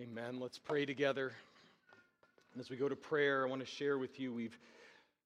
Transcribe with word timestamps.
Amen. 0.00 0.40
Let's 0.40 0.58
pray 0.58 0.86
together. 0.86 1.32
And 2.54 2.60
as 2.60 2.70
we 2.70 2.76
go 2.78 2.88
to 2.88 2.96
prayer, 2.96 3.46
I 3.46 3.50
want 3.50 3.60
to 3.60 3.66
share 3.66 3.98
with 3.98 4.18
you 4.18 4.32
we've 4.32 4.58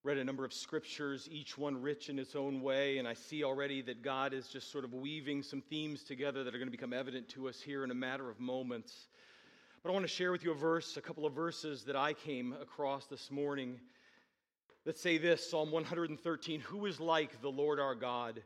read 0.03 0.19
a 0.19 0.25
number 0.25 0.45
of 0.45 0.53
scriptures, 0.53 1.29
each 1.31 1.57
one 1.57 1.81
rich 1.81 2.09
in 2.09 2.19
its 2.19 2.35
own 2.35 2.61
way, 2.61 2.99
and 2.99 3.07
I 3.07 3.15
see 3.15 3.45
already 3.45 3.83
that 3.83 4.03
God 4.03 4.35
is 4.35 4.49
just 4.49 4.73
sort 4.73 4.85
of 4.85 4.93
weaving 4.93 5.45
some 5.45 5.61
themes 5.61 6.03
together 6.03 6.43
that 6.43 6.53
are 6.53 6.59
going 6.59 6.67
to 6.67 6.77
become 6.77 6.93
evident 6.93 7.29
to 7.31 7.49
us 7.49 7.61
here 7.61 7.85
in 7.85 7.93
a 7.93 7.95
matter 7.95 8.29
of 8.29 8.41
moments. 8.41 9.07
But 9.85 9.91
I 9.91 9.93
want 9.93 10.03
to 10.03 10.13
share 10.13 10.33
with 10.33 10.43
you 10.43 10.51
a 10.51 10.57
verse, 10.57 10.97
a 10.97 11.01
couple 11.01 11.25
of 11.25 11.35
verses 11.35 11.85
that 11.85 11.95
I 11.95 12.13
came 12.13 12.53
across 12.61 13.07
this 13.07 13.31
morning 13.31 13.79
that 14.87 14.99
say 14.99 15.19
this 15.19 15.49
Psalm 15.49 15.71
113 15.71 16.59
Who 16.63 16.87
is 16.87 16.99
like 16.99 17.41
the 17.43 17.51
Lord 17.51 17.79
our 17.79 17.95
God? 17.95 18.43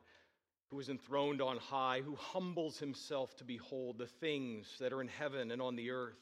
Who 0.71 0.81
is 0.81 0.89
enthroned 0.89 1.41
on 1.41 1.57
high, 1.57 2.01
who 2.05 2.15
humbles 2.17 2.79
himself 2.79 3.35
to 3.37 3.45
behold 3.45 3.99
the 3.99 4.07
things 4.07 4.67
that 4.81 4.93
are 4.93 5.01
in 5.01 5.09
heaven 5.09 5.51
and 5.51 5.63
on 5.63 5.77
the 5.77 5.91
earth. 5.91 6.19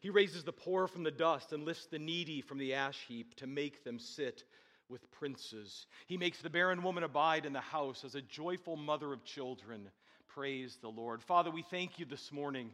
He 0.00 0.10
raises 0.10 0.44
the 0.44 0.52
poor 0.52 0.86
from 0.86 1.02
the 1.02 1.10
dust 1.10 1.52
and 1.52 1.64
lifts 1.64 1.86
the 1.86 1.98
needy 1.98 2.40
from 2.40 2.58
the 2.58 2.74
ash 2.74 2.98
heap 3.08 3.34
to 3.36 3.46
make 3.46 3.84
them 3.84 3.98
sit 3.98 4.44
with 4.88 5.10
princes. 5.12 5.86
He 6.06 6.16
makes 6.16 6.38
the 6.38 6.50
barren 6.50 6.82
woman 6.82 7.04
abide 7.04 7.46
in 7.46 7.52
the 7.52 7.60
house 7.60 8.04
as 8.04 8.14
a 8.14 8.22
joyful 8.22 8.76
mother 8.76 9.12
of 9.12 9.24
children. 9.24 9.88
Praise 10.28 10.78
the 10.80 10.88
Lord. 10.88 11.22
Father, 11.22 11.50
we 11.50 11.62
thank 11.62 11.98
you 11.98 12.04
this 12.04 12.32
morning 12.32 12.70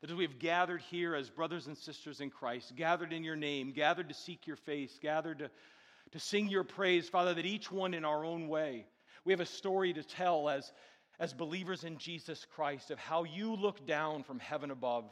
that 0.00 0.10
as 0.10 0.16
we 0.16 0.24
have 0.24 0.38
gathered 0.38 0.80
here 0.90 1.14
as 1.14 1.30
brothers 1.30 1.66
and 1.66 1.76
sisters 1.76 2.20
in 2.20 2.30
Christ, 2.30 2.76
gathered 2.76 3.12
in 3.12 3.24
your 3.24 3.36
name, 3.36 3.72
gathered 3.72 4.08
to 4.08 4.14
seek 4.14 4.46
your 4.46 4.56
face, 4.56 4.96
gathered 5.00 5.38
to, 5.40 5.50
to 6.12 6.20
sing 6.20 6.48
your 6.48 6.64
praise, 6.64 7.08
Father, 7.08 7.34
that 7.34 7.46
each 7.46 7.72
one 7.72 7.94
in 7.94 8.04
our 8.04 8.24
own 8.24 8.48
way, 8.48 8.86
we 9.24 9.32
have 9.32 9.40
a 9.40 9.46
story 9.46 9.92
to 9.92 10.02
tell 10.02 10.48
as, 10.48 10.72
as 11.18 11.32
believers 11.32 11.84
in 11.84 11.98
Jesus 11.98 12.46
Christ 12.54 12.90
of 12.90 12.98
how 12.98 13.24
you 13.24 13.54
looked 13.54 13.86
down 13.86 14.22
from 14.22 14.38
heaven 14.38 14.70
above. 14.70 15.04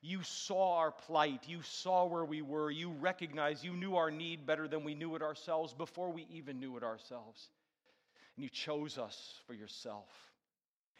You 0.00 0.22
saw 0.24 0.78
our 0.78 0.90
plight. 0.90 1.44
You 1.46 1.62
saw 1.62 2.06
where 2.06 2.24
we 2.24 2.42
were. 2.42 2.70
You 2.70 2.90
recognized, 2.90 3.64
you 3.64 3.72
knew 3.72 3.94
our 3.96 4.10
need 4.10 4.46
better 4.46 4.66
than 4.66 4.82
we 4.82 4.96
knew 4.96 5.14
it 5.14 5.22
ourselves 5.22 5.72
before 5.72 6.10
we 6.10 6.26
even 6.28 6.58
knew 6.58 6.76
it 6.76 6.82
ourselves. 6.82 7.50
And 8.36 8.42
you 8.42 8.50
chose 8.50 8.98
us 8.98 9.34
for 9.46 9.54
yourself. 9.54 10.08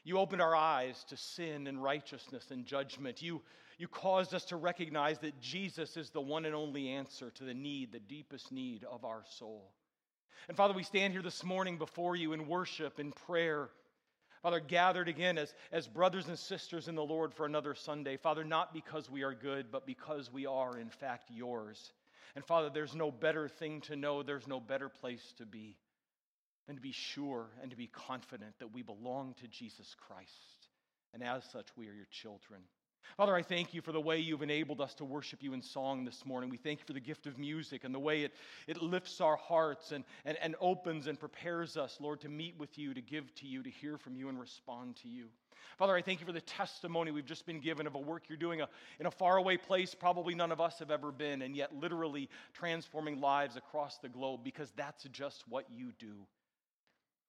You 0.04 0.18
opened 0.18 0.42
our 0.42 0.54
eyes 0.54 1.04
to 1.08 1.16
sin 1.16 1.66
and 1.66 1.82
righteousness 1.82 2.50
and 2.50 2.64
judgment. 2.64 3.22
You, 3.22 3.42
you 3.78 3.88
caused 3.88 4.34
us 4.34 4.44
to 4.46 4.56
recognize 4.56 5.18
that 5.20 5.40
Jesus 5.40 5.96
is 5.96 6.10
the 6.10 6.20
one 6.20 6.44
and 6.44 6.54
only 6.54 6.88
answer 6.88 7.30
to 7.30 7.44
the 7.44 7.54
need, 7.54 7.92
the 7.92 8.00
deepest 8.00 8.52
need 8.52 8.84
of 8.84 9.04
our 9.04 9.22
soul. 9.38 9.72
And 10.48 10.56
Father, 10.56 10.74
we 10.74 10.82
stand 10.82 11.12
here 11.12 11.22
this 11.22 11.44
morning 11.44 11.78
before 11.78 12.16
you 12.16 12.32
in 12.32 12.48
worship, 12.48 12.98
in 12.98 13.12
prayer. 13.12 13.70
Father, 14.42 14.60
gathered 14.60 15.08
again 15.08 15.38
as, 15.38 15.54
as 15.70 15.86
brothers 15.86 16.26
and 16.26 16.38
sisters 16.38 16.88
in 16.88 16.96
the 16.96 17.04
Lord 17.04 17.32
for 17.32 17.46
another 17.46 17.74
Sunday. 17.74 18.16
Father, 18.16 18.44
not 18.44 18.74
because 18.74 19.08
we 19.08 19.22
are 19.22 19.34
good, 19.34 19.70
but 19.70 19.86
because 19.86 20.32
we 20.32 20.46
are, 20.46 20.76
in 20.76 20.90
fact, 20.90 21.30
yours. 21.30 21.92
And 22.34 22.44
Father, 22.44 22.70
there's 22.72 22.94
no 22.94 23.10
better 23.10 23.48
thing 23.48 23.82
to 23.82 23.96
know, 23.96 24.22
there's 24.22 24.48
no 24.48 24.58
better 24.58 24.88
place 24.88 25.32
to 25.38 25.46
be 25.46 25.76
than 26.66 26.76
to 26.76 26.82
be 26.82 26.92
sure 26.92 27.46
and 27.60 27.70
to 27.70 27.76
be 27.76 27.86
confident 27.86 28.58
that 28.58 28.72
we 28.72 28.82
belong 28.82 29.34
to 29.40 29.48
Jesus 29.48 29.94
Christ. 29.98 30.68
And 31.14 31.22
as 31.22 31.44
such, 31.52 31.66
we 31.76 31.88
are 31.88 31.92
your 31.92 32.06
children. 32.10 32.62
Father, 33.16 33.34
I 33.34 33.42
thank 33.42 33.74
you 33.74 33.82
for 33.82 33.92
the 33.92 34.00
way 34.00 34.18
you've 34.18 34.42
enabled 34.42 34.80
us 34.80 34.94
to 34.94 35.04
worship 35.04 35.42
you 35.42 35.52
in 35.52 35.62
song 35.62 36.04
this 36.04 36.24
morning. 36.24 36.48
We 36.48 36.56
thank 36.56 36.80
you 36.80 36.84
for 36.86 36.92
the 36.92 37.00
gift 37.00 37.26
of 37.26 37.38
music 37.38 37.84
and 37.84 37.94
the 37.94 37.98
way 37.98 38.22
it, 38.22 38.32
it 38.66 38.82
lifts 38.82 39.20
our 39.20 39.36
hearts 39.36 39.92
and, 39.92 40.04
and, 40.24 40.38
and 40.40 40.56
opens 40.60 41.06
and 41.06 41.18
prepares 41.18 41.76
us, 41.76 41.98
Lord, 42.00 42.20
to 42.22 42.28
meet 42.28 42.56
with 42.58 42.78
you, 42.78 42.94
to 42.94 43.02
give 43.02 43.34
to 43.36 43.46
you, 43.46 43.62
to 43.62 43.70
hear 43.70 43.98
from 43.98 44.16
you, 44.16 44.28
and 44.28 44.40
respond 44.40 44.96
to 45.02 45.08
you. 45.08 45.26
Father, 45.78 45.94
I 45.94 46.02
thank 46.02 46.20
you 46.20 46.26
for 46.26 46.32
the 46.32 46.40
testimony 46.40 47.10
we've 47.10 47.26
just 47.26 47.46
been 47.46 47.60
given 47.60 47.86
of 47.86 47.94
a 47.94 47.98
work 47.98 48.24
you're 48.28 48.38
doing 48.38 48.60
a, 48.60 48.68
in 48.98 49.06
a 49.06 49.10
faraway 49.10 49.56
place, 49.56 49.94
probably 49.94 50.34
none 50.34 50.52
of 50.52 50.60
us 50.60 50.78
have 50.78 50.90
ever 50.90 51.12
been, 51.12 51.42
and 51.42 51.56
yet 51.56 51.74
literally 51.74 52.28
transforming 52.52 53.20
lives 53.20 53.56
across 53.56 53.98
the 53.98 54.08
globe 54.08 54.40
because 54.44 54.72
that's 54.76 55.04
just 55.12 55.44
what 55.48 55.66
you 55.70 55.92
do. 55.98 56.14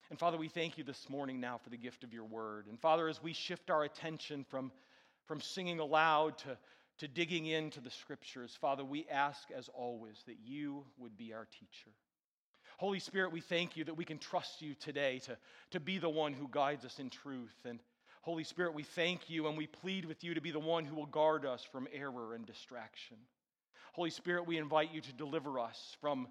And 0.09 0.19
Father, 0.19 0.38
we 0.38 0.50
thank 0.50 0.78
you 0.78 0.84
this 0.84 1.09
morning 1.09 1.40
now 1.40 1.57
for 1.57 1.69
the 1.69 1.78
gift 1.78 2.03
of 2.03 2.13
your 2.13 2.25
word. 2.25 2.67
And 2.67 2.79
Father, 2.79 3.07
as 3.07 3.23
we 3.23 3.34
shift 3.34 3.69
our 3.69 3.84
attention 3.84 4.45
from 4.47 4.72
from 5.25 5.41
singing 5.41 5.79
aloud 5.79 6.38
to, 6.39 6.57
to 7.00 7.07
digging 7.07 7.45
into 7.45 7.81
the 7.81 7.89
scriptures, 7.89 8.57
Father, 8.59 8.84
we 8.84 9.06
ask 9.09 9.50
as 9.56 9.69
always 9.73 10.23
that 10.28 10.38
you 10.44 10.85
would 10.97 11.17
be 11.17 11.34
our 11.34 11.45
teacher. 11.45 11.91
Holy 12.78 13.00
Spirit, 13.00 13.31
we 13.31 13.41
thank 13.41 13.78
you 13.78 13.84
that 13.85 13.95
we 13.97 14.06
can 14.06 14.17
trust 14.17 14.61
you 14.61 14.73
today 14.75 15.19
to, 15.19 15.38
to 15.72 15.79
be 15.79 16.00
the 16.00 16.09
one 16.09 16.34
who 16.34 16.47
guides 16.51 16.85
us 16.85 17.00
in 17.00 17.09
truth. 17.09 17.56
And 17.66 17.79
Holy 18.22 18.44
Spirit, 18.44 18.73
we 18.73 18.84
thank 18.84 19.29
you 19.29 19.47
and 19.47 19.57
we 19.57 19.67
plead 19.67 20.06
with 20.06 20.23
you 20.23 20.34
to 20.34 20.41
be 20.41 20.51
the 20.51 20.59
one 20.59 20.85
who 20.85 20.95
will 20.95 21.06
guard 21.06 21.45
us 21.45 21.63
from 21.63 21.88
error 21.94 22.34
and 22.34 22.45
distraction. 22.45 23.17
Holy 23.94 24.09
Spirit, 24.09 24.47
we 24.47 24.57
invite 24.57 24.94
you 24.94 25.01
to 25.01 25.13
deliver 25.13 25.59
us 25.59 25.95
from, 26.01 26.28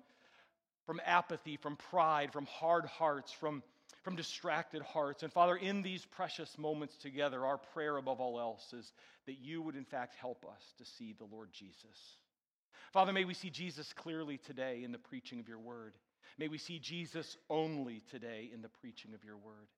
from 0.84 1.00
apathy, 1.06 1.56
from 1.56 1.76
pride, 1.76 2.32
from 2.32 2.46
hard 2.46 2.86
hearts, 2.86 3.30
from 3.30 3.62
from 4.02 4.16
distracted 4.16 4.82
hearts. 4.82 5.22
And 5.22 5.32
Father, 5.32 5.56
in 5.56 5.82
these 5.82 6.04
precious 6.04 6.58
moments 6.58 6.96
together, 6.96 7.46
our 7.46 7.58
prayer 7.58 7.96
above 7.96 8.20
all 8.20 8.38
else 8.40 8.72
is 8.72 8.92
that 9.26 9.38
you 9.40 9.62
would, 9.62 9.76
in 9.76 9.84
fact, 9.84 10.14
help 10.16 10.44
us 10.44 10.62
to 10.78 10.84
see 10.84 11.14
the 11.16 11.24
Lord 11.24 11.50
Jesus. 11.52 12.16
Father, 12.92 13.12
may 13.12 13.24
we 13.24 13.34
see 13.34 13.50
Jesus 13.50 13.92
clearly 13.92 14.38
today 14.38 14.82
in 14.84 14.92
the 14.92 14.98
preaching 14.98 15.40
of 15.40 15.48
your 15.48 15.58
word. 15.58 15.94
May 16.38 16.48
we 16.48 16.58
see 16.58 16.78
Jesus 16.78 17.36
only 17.48 18.02
today 18.10 18.50
in 18.52 18.62
the 18.62 18.68
preaching 18.68 19.14
of 19.14 19.24
your 19.24 19.36
word. 19.36 19.68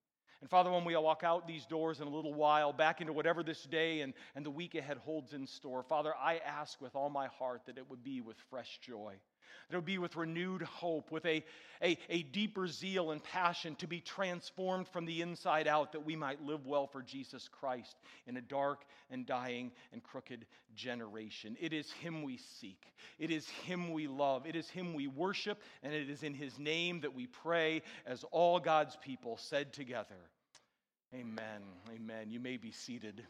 And 0.40 0.50
Father, 0.50 0.70
when 0.70 0.84
we 0.84 0.96
walk 0.96 1.22
out 1.24 1.46
these 1.46 1.64
doors 1.66 2.00
in 2.00 2.06
a 2.06 2.10
little 2.10 2.34
while, 2.34 2.72
back 2.72 3.00
into 3.00 3.12
whatever 3.12 3.42
this 3.42 3.62
day 3.64 4.00
and, 4.00 4.14
and 4.34 4.44
the 4.44 4.50
week 4.50 4.74
ahead 4.74 4.98
holds 4.98 5.32
in 5.32 5.46
store, 5.46 5.82
Father, 5.82 6.12
I 6.14 6.38
ask 6.38 6.80
with 6.80 6.94
all 6.96 7.08
my 7.08 7.28
heart 7.38 7.62
that 7.66 7.78
it 7.78 7.88
would 7.88 8.02
be 8.02 8.20
with 8.20 8.36
fresh 8.50 8.78
joy 8.82 9.14
that 9.68 9.74
it 9.74 9.78
would 9.78 9.84
be 9.84 9.98
with 9.98 10.16
renewed 10.16 10.62
hope, 10.62 11.10
with 11.10 11.24
a, 11.26 11.44
a, 11.82 11.98
a 12.08 12.22
deeper 12.22 12.66
zeal 12.66 13.10
and 13.10 13.22
passion 13.22 13.74
to 13.76 13.86
be 13.86 14.00
transformed 14.00 14.88
from 14.88 15.06
the 15.06 15.22
inside 15.22 15.66
out, 15.66 15.92
that 15.92 16.04
we 16.04 16.16
might 16.16 16.42
live 16.42 16.66
well 16.66 16.86
for 16.86 17.02
Jesus 17.02 17.48
Christ 17.48 17.96
in 18.26 18.36
a 18.36 18.40
dark 18.40 18.84
and 19.10 19.26
dying 19.26 19.72
and 19.92 20.02
crooked 20.02 20.46
generation. 20.74 21.56
It 21.60 21.72
is 21.72 21.90
Him 21.92 22.22
we 22.22 22.38
seek, 22.60 22.82
it 23.18 23.30
is 23.30 23.48
Him 23.48 23.92
we 23.92 24.06
love, 24.06 24.46
it 24.46 24.56
is 24.56 24.68
Him 24.68 24.94
we 24.94 25.06
worship, 25.06 25.60
and 25.82 25.92
it 25.92 26.10
is 26.10 26.22
in 26.22 26.34
His 26.34 26.58
name 26.58 27.00
that 27.00 27.14
we 27.14 27.26
pray 27.26 27.82
as 28.06 28.24
all 28.30 28.60
God's 28.60 28.96
people 29.02 29.36
said 29.36 29.72
together. 29.72 30.16
Amen. 31.14 31.62
Amen. 31.94 32.30
You 32.30 32.40
may 32.40 32.56
be 32.56 32.72
seated. 32.72 33.22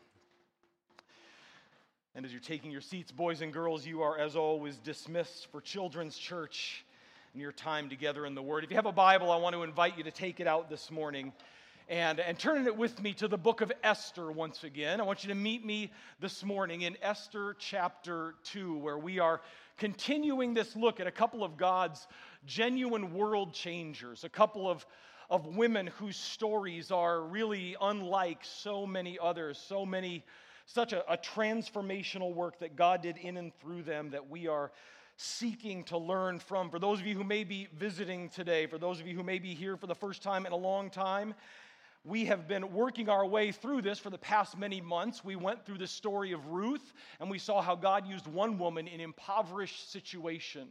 And 2.17 2.25
as 2.25 2.31
you're 2.31 2.41
taking 2.41 2.71
your 2.71 2.81
seats, 2.81 3.11
boys 3.11 3.41
and 3.41 3.53
girls, 3.53 3.85
you 3.85 4.03
are, 4.03 4.17
as 4.17 4.37
always, 4.37 4.77
dismissed 4.77 5.49
for 5.51 5.61
Children's 5.61 6.17
Church 6.17 6.85
and 7.33 7.43
your 7.43 7.51
time 7.51 7.89
together 7.89 8.25
in 8.25 8.37
the 8.37 8.43
Word. 8.43 8.63
If 8.63 8.71
you 8.71 8.77
have 8.77 8.87
a 8.87 8.93
Bible, 8.93 9.33
I 9.33 9.37
want 9.37 9.57
to 9.57 9.65
invite 9.65 9.99
you 9.99 10.05
to 10.05 10.13
take 10.13 10.39
it 10.39 10.47
out 10.47 10.71
this 10.71 10.93
morning 10.93 11.33
and, 11.89 12.21
and 12.21 12.39
turn 12.39 12.69
it 12.69 12.77
with 12.77 13.03
me 13.03 13.15
to 13.15 13.27
the 13.27 13.37
book 13.37 13.63
of 13.63 13.73
Esther 13.83 14.31
once 14.31 14.63
again. 14.63 15.01
I 15.01 15.03
want 15.03 15.25
you 15.25 15.29
to 15.31 15.35
meet 15.35 15.67
me 15.67 15.91
this 16.21 16.45
morning 16.45 16.83
in 16.83 16.97
Esther 17.03 17.57
chapter 17.59 18.37
2, 18.45 18.77
where 18.77 18.97
we 18.97 19.19
are 19.19 19.41
continuing 19.77 20.55
this 20.55 20.77
look 20.77 21.01
at 21.01 21.09
a 21.09 21.13
couple 21.13 21.43
of 21.43 21.57
God's 21.57 22.07
genuine 22.47 23.13
world 23.13 23.55
changers, 23.55 24.23
a 24.23 24.29
couple 24.29 24.71
of 24.71 24.87
of 25.31 25.47
women 25.57 25.87
whose 25.99 26.17
stories 26.17 26.91
are 26.91 27.23
really 27.23 27.75
unlike 27.81 28.39
so 28.43 28.87
many 28.87 29.19
others, 29.19 29.59
so 29.59 29.87
many 29.87 30.23
such 30.67 30.93
a, 30.93 31.13
a 31.13 31.17
transformational 31.17 32.35
work 32.35 32.59
that 32.61 32.77
God 32.77 33.03
did 33.03 33.17
in 33.19 33.37
and 33.37 33.53
through 33.61 33.83
them 33.83 34.11
that 34.11 34.31
we 34.31 34.47
are 34.47 34.73
seeking 35.17 35.85
to 35.85 35.99
learn 35.99 36.39
from. 36.39 36.71
For 36.71 36.79
those 36.79 37.01
of 37.01 37.07
you 37.07 37.15
who 37.15 37.25
may 37.25 37.45
be 37.45 37.69
visiting 37.77 38.29
today, 38.29 38.67
for 38.67 38.79
those 38.79 39.01
of 39.01 39.07
you 39.07 39.15
who 39.15 39.23
may 39.23 39.39
be 39.39 39.55
here 39.55 39.77
for 39.77 39.87
the 39.87 39.95
first 39.95 40.23
time 40.23 40.47
in 40.47 40.53
a 40.53 40.57
long 40.57 40.91
time, 40.91 41.35
we 42.05 42.27
have 42.27 42.47
been 42.47 42.73
working 42.73 43.09
our 43.09 43.25
way 43.25 43.53
through 43.53 43.83
this 43.83 43.99
for 43.99 44.11
the 44.11 44.19
past 44.19 44.59
many 44.59 44.81
months. 44.81 45.25
We 45.25 45.37
went 45.37 45.65
through 45.65 45.78
the 45.78 45.87
story 45.87 46.33
of 46.33 46.47
Ruth 46.49 46.93
and 47.21 47.31
we 47.31 47.39
saw 47.39 47.63
how 47.63 47.77
God 47.77 48.07
used 48.07 48.27
one 48.27 48.59
woman 48.59 48.89
in 48.89 49.01
impoverished 49.01 49.91
situation 49.91 50.69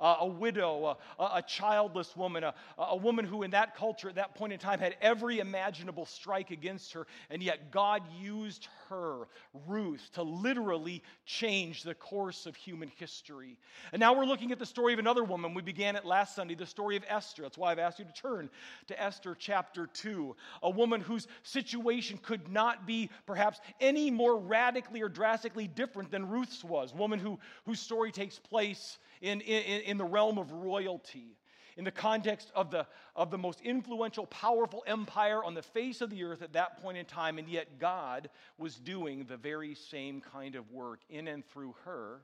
uh, 0.00 0.16
a 0.20 0.26
widow, 0.26 0.96
a, 1.18 1.22
a 1.36 1.42
childless 1.42 2.16
woman, 2.16 2.44
a, 2.44 2.54
a 2.78 2.96
woman 2.96 3.24
who 3.24 3.42
in 3.42 3.50
that 3.52 3.76
culture 3.76 4.08
at 4.08 4.14
that 4.16 4.34
point 4.34 4.52
in 4.52 4.58
time 4.58 4.78
had 4.78 4.96
every 5.00 5.38
imaginable 5.38 6.06
strike 6.06 6.50
against 6.50 6.92
her, 6.92 7.06
and 7.30 7.42
yet 7.42 7.70
God 7.70 8.02
used 8.20 8.68
her, 8.94 9.28
Ruth, 9.66 10.10
to 10.14 10.22
literally 10.22 11.02
change 11.26 11.82
the 11.82 11.94
course 11.94 12.46
of 12.46 12.56
human 12.56 12.90
history. 12.96 13.58
And 13.92 14.00
now 14.00 14.14
we're 14.14 14.24
looking 14.24 14.52
at 14.52 14.58
the 14.58 14.66
story 14.66 14.92
of 14.92 14.98
another 14.98 15.24
woman. 15.24 15.54
We 15.54 15.62
began 15.62 15.96
it 15.96 16.04
last 16.04 16.34
Sunday, 16.34 16.54
the 16.54 16.66
story 16.66 16.96
of 16.96 17.04
Esther. 17.08 17.42
That's 17.42 17.58
why 17.58 17.72
I've 17.72 17.78
asked 17.78 17.98
you 17.98 18.04
to 18.04 18.12
turn 18.12 18.50
to 18.88 19.02
Esther 19.02 19.36
chapter 19.38 19.86
2, 19.86 20.36
a 20.62 20.70
woman 20.70 21.00
whose 21.00 21.26
situation 21.42 22.18
could 22.18 22.48
not 22.50 22.86
be 22.86 23.10
perhaps 23.26 23.60
any 23.80 24.10
more 24.10 24.38
radically 24.38 25.02
or 25.02 25.08
drastically 25.08 25.66
different 25.66 26.10
than 26.10 26.28
Ruth's 26.28 26.64
was, 26.64 26.94
woman 26.94 27.18
who, 27.18 27.38
whose 27.64 27.80
story 27.80 28.12
takes 28.12 28.38
place 28.38 28.98
in, 29.20 29.40
in, 29.40 29.82
in 29.82 29.98
the 29.98 30.04
realm 30.04 30.38
of 30.38 30.52
royalty. 30.52 31.36
In 31.76 31.84
the 31.84 31.90
context 31.90 32.50
of 32.54 32.70
the, 32.70 32.86
of 33.16 33.30
the 33.30 33.38
most 33.38 33.60
influential, 33.60 34.26
powerful 34.26 34.82
empire 34.86 35.42
on 35.42 35.54
the 35.54 35.62
face 35.62 36.00
of 36.00 36.10
the 36.10 36.24
earth 36.24 36.42
at 36.42 36.52
that 36.52 36.80
point 36.82 36.98
in 36.98 37.04
time, 37.04 37.38
and 37.38 37.48
yet 37.48 37.78
God 37.78 38.28
was 38.58 38.76
doing 38.76 39.24
the 39.24 39.36
very 39.36 39.74
same 39.74 40.20
kind 40.20 40.54
of 40.54 40.70
work 40.70 41.00
in 41.08 41.28
and 41.28 41.44
through 41.46 41.74
her, 41.84 42.22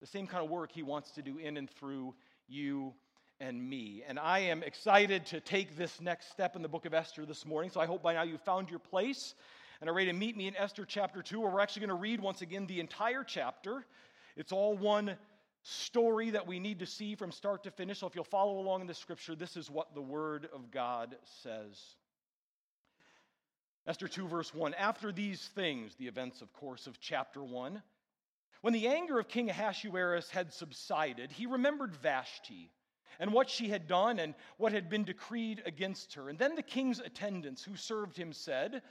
the 0.00 0.06
same 0.06 0.26
kind 0.26 0.44
of 0.44 0.50
work 0.50 0.72
He 0.72 0.82
wants 0.82 1.10
to 1.12 1.22
do 1.22 1.38
in 1.38 1.56
and 1.56 1.70
through 1.70 2.14
you 2.48 2.94
and 3.40 3.62
me. 3.68 4.02
And 4.06 4.18
I 4.18 4.40
am 4.40 4.62
excited 4.62 5.26
to 5.26 5.40
take 5.40 5.76
this 5.76 6.00
next 6.00 6.30
step 6.30 6.56
in 6.56 6.62
the 6.62 6.68
book 6.68 6.86
of 6.86 6.94
Esther 6.94 7.26
this 7.26 7.46
morning, 7.46 7.70
so 7.70 7.80
I 7.80 7.86
hope 7.86 8.02
by 8.02 8.14
now 8.14 8.22
you've 8.22 8.40
found 8.42 8.70
your 8.70 8.78
place 8.78 9.34
and 9.80 9.90
are 9.90 9.92
ready 9.92 10.10
to 10.10 10.16
meet 10.16 10.36
me 10.36 10.48
in 10.48 10.56
Esther 10.56 10.84
chapter 10.86 11.22
2, 11.22 11.40
where 11.40 11.50
we're 11.50 11.60
actually 11.60 11.80
going 11.80 11.90
to 11.90 11.94
read 11.94 12.20
once 12.20 12.40
again 12.40 12.66
the 12.66 12.80
entire 12.80 13.22
chapter. 13.22 13.84
It's 14.36 14.52
all 14.52 14.76
one 14.76 15.16
story 15.66 16.30
that 16.30 16.46
we 16.46 16.60
need 16.60 16.78
to 16.78 16.86
see 16.86 17.16
from 17.16 17.32
start 17.32 17.64
to 17.64 17.70
finish. 17.72 17.98
So 17.98 18.06
if 18.06 18.14
you'll 18.14 18.24
follow 18.24 18.58
along 18.60 18.82
in 18.82 18.86
the 18.86 18.94
scripture, 18.94 19.34
this 19.34 19.56
is 19.56 19.68
what 19.68 19.94
the 19.94 20.00
Word 20.00 20.48
of 20.54 20.70
God 20.70 21.16
says. 21.42 21.76
Esther 23.86 24.06
2, 24.06 24.28
verse 24.28 24.54
1. 24.54 24.74
After 24.74 25.10
these 25.10 25.50
things, 25.54 25.96
the 25.96 26.06
events, 26.06 26.40
of 26.40 26.52
course, 26.52 26.86
of 26.86 27.00
chapter 27.00 27.42
1, 27.42 27.82
when 28.60 28.72
the 28.72 28.86
anger 28.86 29.18
of 29.18 29.28
King 29.28 29.50
Ahasuerus 29.50 30.30
had 30.30 30.52
subsided, 30.52 31.32
he 31.32 31.46
remembered 31.46 31.94
Vashti 31.96 32.70
and 33.18 33.32
what 33.32 33.50
she 33.50 33.68
had 33.68 33.88
done 33.88 34.20
and 34.20 34.34
what 34.58 34.72
had 34.72 34.88
been 34.88 35.04
decreed 35.04 35.62
against 35.66 36.14
her. 36.14 36.28
And 36.28 36.38
then 36.38 36.54
the 36.54 36.62
king's 36.62 37.00
attendants 37.00 37.64
who 37.64 37.76
served 37.76 38.16
him 38.16 38.32
said, 38.32 38.82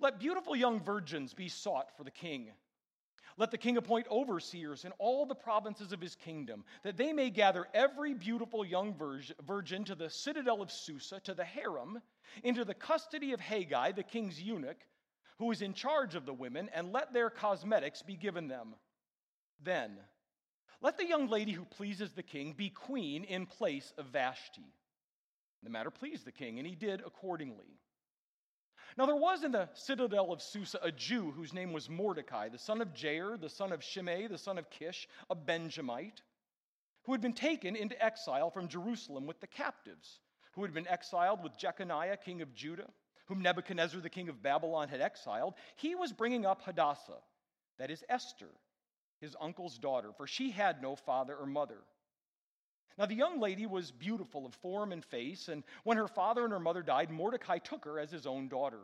Let 0.00 0.18
beautiful 0.18 0.56
young 0.56 0.80
virgins 0.80 1.32
be 1.32 1.48
sought 1.48 1.96
for 1.96 2.02
the 2.02 2.10
king 2.10 2.50
let 3.38 3.52
the 3.52 3.56
king 3.56 3.76
appoint 3.76 4.06
overseers 4.10 4.84
in 4.84 4.92
all 4.98 5.24
the 5.24 5.34
provinces 5.34 5.92
of 5.92 6.00
his 6.00 6.16
kingdom, 6.16 6.64
that 6.82 6.96
they 6.96 7.12
may 7.12 7.30
gather 7.30 7.68
every 7.72 8.12
beautiful 8.12 8.64
young 8.64 8.94
virgin 9.46 9.84
to 9.84 9.94
the 9.94 10.10
citadel 10.10 10.60
of 10.60 10.72
Susa, 10.72 11.20
to 11.20 11.34
the 11.34 11.44
harem, 11.44 12.02
into 12.42 12.64
the 12.64 12.74
custody 12.74 13.32
of 13.32 13.40
Hegai, 13.40 13.94
the 13.94 14.02
king's 14.02 14.42
eunuch, 14.42 14.84
who 15.38 15.52
is 15.52 15.62
in 15.62 15.72
charge 15.72 16.16
of 16.16 16.26
the 16.26 16.34
women, 16.34 16.68
and 16.74 16.92
let 16.92 17.12
their 17.12 17.30
cosmetics 17.30 18.02
be 18.02 18.16
given 18.16 18.48
them. 18.48 18.74
Then, 19.62 19.98
let 20.80 20.98
the 20.98 21.06
young 21.06 21.28
lady 21.28 21.52
who 21.52 21.64
pleases 21.64 22.10
the 22.12 22.24
king 22.24 22.54
be 22.54 22.70
queen 22.70 23.22
in 23.22 23.46
place 23.46 23.92
of 23.96 24.06
Vashti. 24.06 24.74
The 25.62 25.70
matter 25.70 25.90
pleased 25.90 26.24
the 26.24 26.32
king, 26.32 26.58
and 26.58 26.66
he 26.66 26.74
did 26.74 27.02
accordingly. 27.06 27.78
Now, 28.98 29.06
there 29.06 29.14
was 29.14 29.44
in 29.44 29.52
the 29.52 29.68
citadel 29.74 30.32
of 30.32 30.42
Susa 30.42 30.80
a 30.82 30.90
Jew 30.90 31.30
whose 31.30 31.54
name 31.54 31.72
was 31.72 31.88
Mordecai, 31.88 32.48
the 32.48 32.58
son 32.58 32.82
of 32.82 32.94
Jair, 32.94 33.40
the 33.40 33.48
son 33.48 33.70
of 33.70 33.80
Shimei, 33.80 34.26
the 34.26 34.36
son 34.36 34.58
of 34.58 34.68
Kish, 34.70 35.06
a 35.30 35.36
Benjamite, 35.36 36.20
who 37.04 37.12
had 37.12 37.20
been 37.20 37.32
taken 37.32 37.76
into 37.76 38.04
exile 38.04 38.50
from 38.50 38.66
Jerusalem 38.66 39.24
with 39.24 39.38
the 39.38 39.46
captives, 39.46 40.18
who 40.54 40.62
had 40.62 40.74
been 40.74 40.88
exiled 40.88 41.44
with 41.44 41.56
Jeconiah, 41.56 42.16
king 42.16 42.42
of 42.42 42.52
Judah, 42.56 42.90
whom 43.26 43.40
Nebuchadnezzar, 43.40 44.00
the 44.00 44.10
king 44.10 44.28
of 44.28 44.42
Babylon, 44.42 44.88
had 44.88 45.00
exiled. 45.00 45.54
He 45.76 45.94
was 45.94 46.12
bringing 46.12 46.44
up 46.44 46.62
Hadassah, 46.62 47.22
that 47.78 47.92
is 47.92 48.02
Esther, 48.08 48.50
his 49.20 49.36
uncle's 49.40 49.78
daughter, 49.78 50.10
for 50.16 50.26
she 50.26 50.50
had 50.50 50.82
no 50.82 50.96
father 50.96 51.36
or 51.36 51.46
mother. 51.46 51.84
Now, 52.98 53.06
the 53.06 53.14
young 53.14 53.38
lady 53.38 53.64
was 53.64 53.92
beautiful 53.92 54.44
of 54.44 54.54
form 54.54 54.90
and 54.90 55.04
face, 55.04 55.48
and 55.48 55.62
when 55.84 55.96
her 55.96 56.08
father 56.08 56.42
and 56.42 56.52
her 56.52 56.58
mother 56.58 56.82
died, 56.82 57.10
Mordecai 57.10 57.58
took 57.58 57.84
her 57.84 58.00
as 58.00 58.10
his 58.10 58.26
own 58.26 58.48
daughter. 58.48 58.80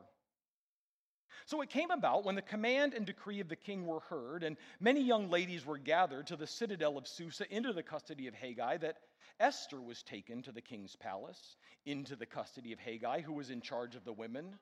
So 1.46 1.60
it 1.60 1.68
came 1.68 1.90
about 1.90 2.24
when 2.24 2.36
the 2.36 2.42
command 2.42 2.94
and 2.94 3.04
decree 3.04 3.40
of 3.40 3.48
the 3.48 3.56
king 3.56 3.86
were 3.86 4.00
heard, 4.00 4.44
and 4.44 4.56
many 4.78 5.02
young 5.02 5.30
ladies 5.30 5.66
were 5.66 5.78
gathered 5.78 6.28
to 6.28 6.36
the 6.36 6.46
citadel 6.46 6.96
of 6.96 7.08
Susa 7.08 7.52
into 7.52 7.72
the 7.72 7.82
custody 7.82 8.28
of 8.28 8.34
Hegai, 8.34 8.80
that 8.80 8.98
Esther 9.40 9.80
was 9.80 10.02
taken 10.04 10.42
to 10.42 10.52
the 10.52 10.62
king's 10.62 10.94
palace 10.94 11.56
into 11.84 12.14
the 12.14 12.24
custody 12.24 12.72
of 12.72 12.78
Hegai, 12.78 13.20
who 13.20 13.32
was 13.32 13.50
in 13.50 13.60
charge 13.60 13.96
of 13.96 14.04
the 14.04 14.12
women. 14.12 14.58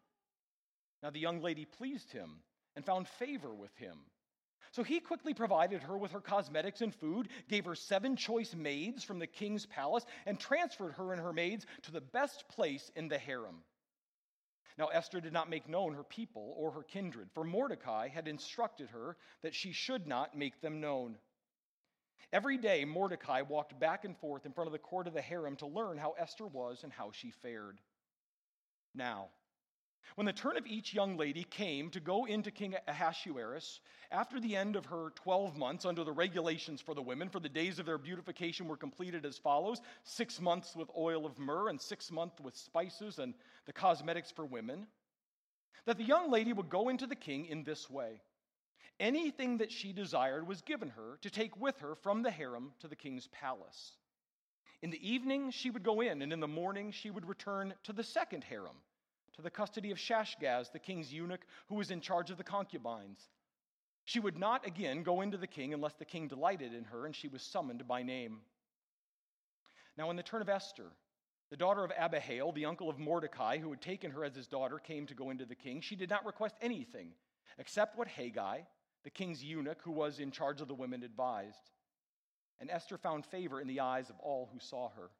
Now 1.02 1.10
the 1.10 1.20
young 1.20 1.42
lady 1.42 1.66
pleased 1.66 2.10
him 2.10 2.42
and 2.74 2.84
found 2.84 3.06
favor 3.06 3.54
with 3.54 3.76
him. 3.76 3.98
So 4.72 4.82
he 4.82 5.00
quickly 5.00 5.34
provided 5.34 5.82
her 5.82 5.96
with 5.96 6.12
her 6.12 6.20
cosmetics 6.20 6.80
and 6.80 6.94
food, 6.94 7.28
gave 7.48 7.66
her 7.66 7.74
seven 7.74 8.16
choice 8.16 8.54
maids 8.54 9.04
from 9.04 9.18
the 9.18 9.26
king's 9.26 9.66
palace, 9.66 10.04
and 10.26 10.40
transferred 10.40 10.94
her 10.94 11.12
and 11.12 11.20
her 11.20 11.32
maids 11.32 11.66
to 11.82 11.92
the 11.92 12.00
best 12.00 12.48
place 12.48 12.90
in 12.96 13.08
the 13.08 13.18
harem. 13.18 13.62
Now, 14.78 14.86
Esther 14.86 15.20
did 15.20 15.34
not 15.34 15.50
make 15.50 15.68
known 15.68 15.92
her 15.94 16.02
people 16.02 16.54
or 16.56 16.70
her 16.70 16.82
kindred, 16.82 17.30
for 17.34 17.44
Mordecai 17.44 18.08
had 18.08 18.26
instructed 18.26 18.88
her 18.90 19.18
that 19.42 19.54
she 19.54 19.72
should 19.72 20.06
not 20.06 20.36
make 20.36 20.62
them 20.62 20.80
known. 20.80 21.18
Every 22.32 22.56
day, 22.56 22.86
Mordecai 22.86 23.42
walked 23.42 23.78
back 23.78 24.06
and 24.06 24.16
forth 24.16 24.46
in 24.46 24.52
front 24.52 24.68
of 24.68 24.72
the 24.72 24.78
court 24.78 25.06
of 25.06 25.12
the 25.12 25.20
harem 25.20 25.56
to 25.56 25.66
learn 25.66 25.98
how 25.98 26.12
Esther 26.12 26.46
was 26.46 26.82
and 26.82 26.92
how 26.92 27.10
she 27.12 27.30
fared. 27.30 27.78
Now, 28.94 29.28
when 30.14 30.26
the 30.26 30.32
turn 30.32 30.56
of 30.56 30.66
each 30.66 30.92
young 30.92 31.16
lady 31.16 31.44
came 31.44 31.90
to 31.90 32.00
go 32.00 32.24
into 32.24 32.50
King 32.50 32.74
Ahasuerus, 32.86 33.80
after 34.10 34.38
the 34.38 34.56
end 34.56 34.76
of 34.76 34.86
her 34.86 35.10
12 35.16 35.56
months 35.56 35.84
under 35.84 36.04
the 36.04 36.12
regulations 36.12 36.80
for 36.80 36.94
the 36.94 37.02
women, 37.02 37.28
for 37.28 37.40
the 37.40 37.48
days 37.48 37.78
of 37.78 37.86
their 37.86 37.98
beautification 37.98 38.68
were 38.68 38.76
completed 38.76 39.24
as 39.24 39.38
follows 39.38 39.80
six 40.02 40.40
months 40.40 40.76
with 40.76 40.90
oil 40.96 41.24
of 41.24 41.38
myrrh, 41.38 41.68
and 41.68 41.80
six 41.80 42.10
months 42.10 42.40
with 42.40 42.56
spices 42.56 43.18
and 43.18 43.34
the 43.66 43.72
cosmetics 43.72 44.30
for 44.30 44.44
women, 44.44 44.86
that 45.86 45.96
the 45.96 46.04
young 46.04 46.30
lady 46.30 46.52
would 46.52 46.68
go 46.68 46.88
into 46.88 47.06
the 47.06 47.16
king 47.16 47.46
in 47.46 47.64
this 47.64 47.88
way. 47.88 48.20
Anything 49.00 49.58
that 49.58 49.72
she 49.72 49.92
desired 49.92 50.46
was 50.46 50.62
given 50.62 50.90
her 50.90 51.18
to 51.22 51.30
take 51.30 51.58
with 51.60 51.78
her 51.80 51.94
from 51.94 52.22
the 52.22 52.30
harem 52.30 52.72
to 52.80 52.88
the 52.88 52.96
king's 52.96 53.26
palace. 53.28 53.96
In 54.82 54.90
the 54.90 55.08
evening, 55.10 55.50
she 55.50 55.70
would 55.70 55.82
go 55.82 56.00
in, 56.00 56.22
and 56.22 56.32
in 56.32 56.40
the 56.40 56.48
morning, 56.48 56.92
she 56.92 57.10
would 57.10 57.28
return 57.28 57.74
to 57.84 57.92
the 57.92 58.04
second 58.04 58.44
harem 58.44 58.76
to 59.34 59.42
the 59.42 59.50
custody 59.50 59.90
of 59.90 59.98
Shashgaz, 59.98 60.72
the 60.72 60.78
king's 60.78 61.12
eunuch, 61.12 61.46
who 61.68 61.76
was 61.76 61.90
in 61.90 62.00
charge 62.00 62.30
of 62.30 62.38
the 62.38 62.44
concubines. 62.44 63.28
She 64.04 64.20
would 64.20 64.38
not 64.38 64.66
again 64.66 65.02
go 65.02 65.20
into 65.20 65.36
the 65.36 65.46
king 65.46 65.72
unless 65.72 65.94
the 65.94 66.04
king 66.04 66.28
delighted 66.28 66.74
in 66.74 66.84
her, 66.84 67.06
and 67.06 67.14
she 67.14 67.28
was 67.28 67.42
summoned 67.42 67.86
by 67.86 68.02
name. 68.02 68.40
Now, 69.96 70.10
in 70.10 70.16
the 70.16 70.22
turn 70.22 70.42
of 70.42 70.48
Esther, 70.48 70.90
the 71.50 71.56
daughter 71.56 71.84
of 71.84 71.92
Abihail, 71.98 72.52
the 72.52 72.64
uncle 72.64 72.88
of 72.88 72.98
Mordecai, 72.98 73.58
who 73.58 73.70
had 73.70 73.80
taken 73.80 74.10
her 74.10 74.24
as 74.24 74.34
his 74.34 74.48
daughter, 74.48 74.78
came 74.78 75.06
to 75.06 75.14
go 75.14 75.30
into 75.30 75.44
the 75.44 75.54
king. 75.54 75.80
She 75.80 75.96
did 75.96 76.10
not 76.10 76.24
request 76.24 76.56
anything 76.60 77.12
except 77.58 77.96
what 77.96 78.08
Hegai, 78.08 78.64
the 79.04 79.10
king's 79.10 79.44
eunuch, 79.44 79.80
who 79.82 79.92
was 79.92 80.18
in 80.18 80.30
charge 80.30 80.60
of 80.60 80.68
the 80.68 80.74
women, 80.74 81.02
advised. 81.02 81.70
And 82.58 82.70
Esther 82.70 82.96
found 82.96 83.26
favor 83.26 83.60
in 83.60 83.68
the 83.68 83.80
eyes 83.80 84.08
of 84.08 84.18
all 84.20 84.48
who 84.52 84.58
saw 84.58 84.88
her. 84.90 85.10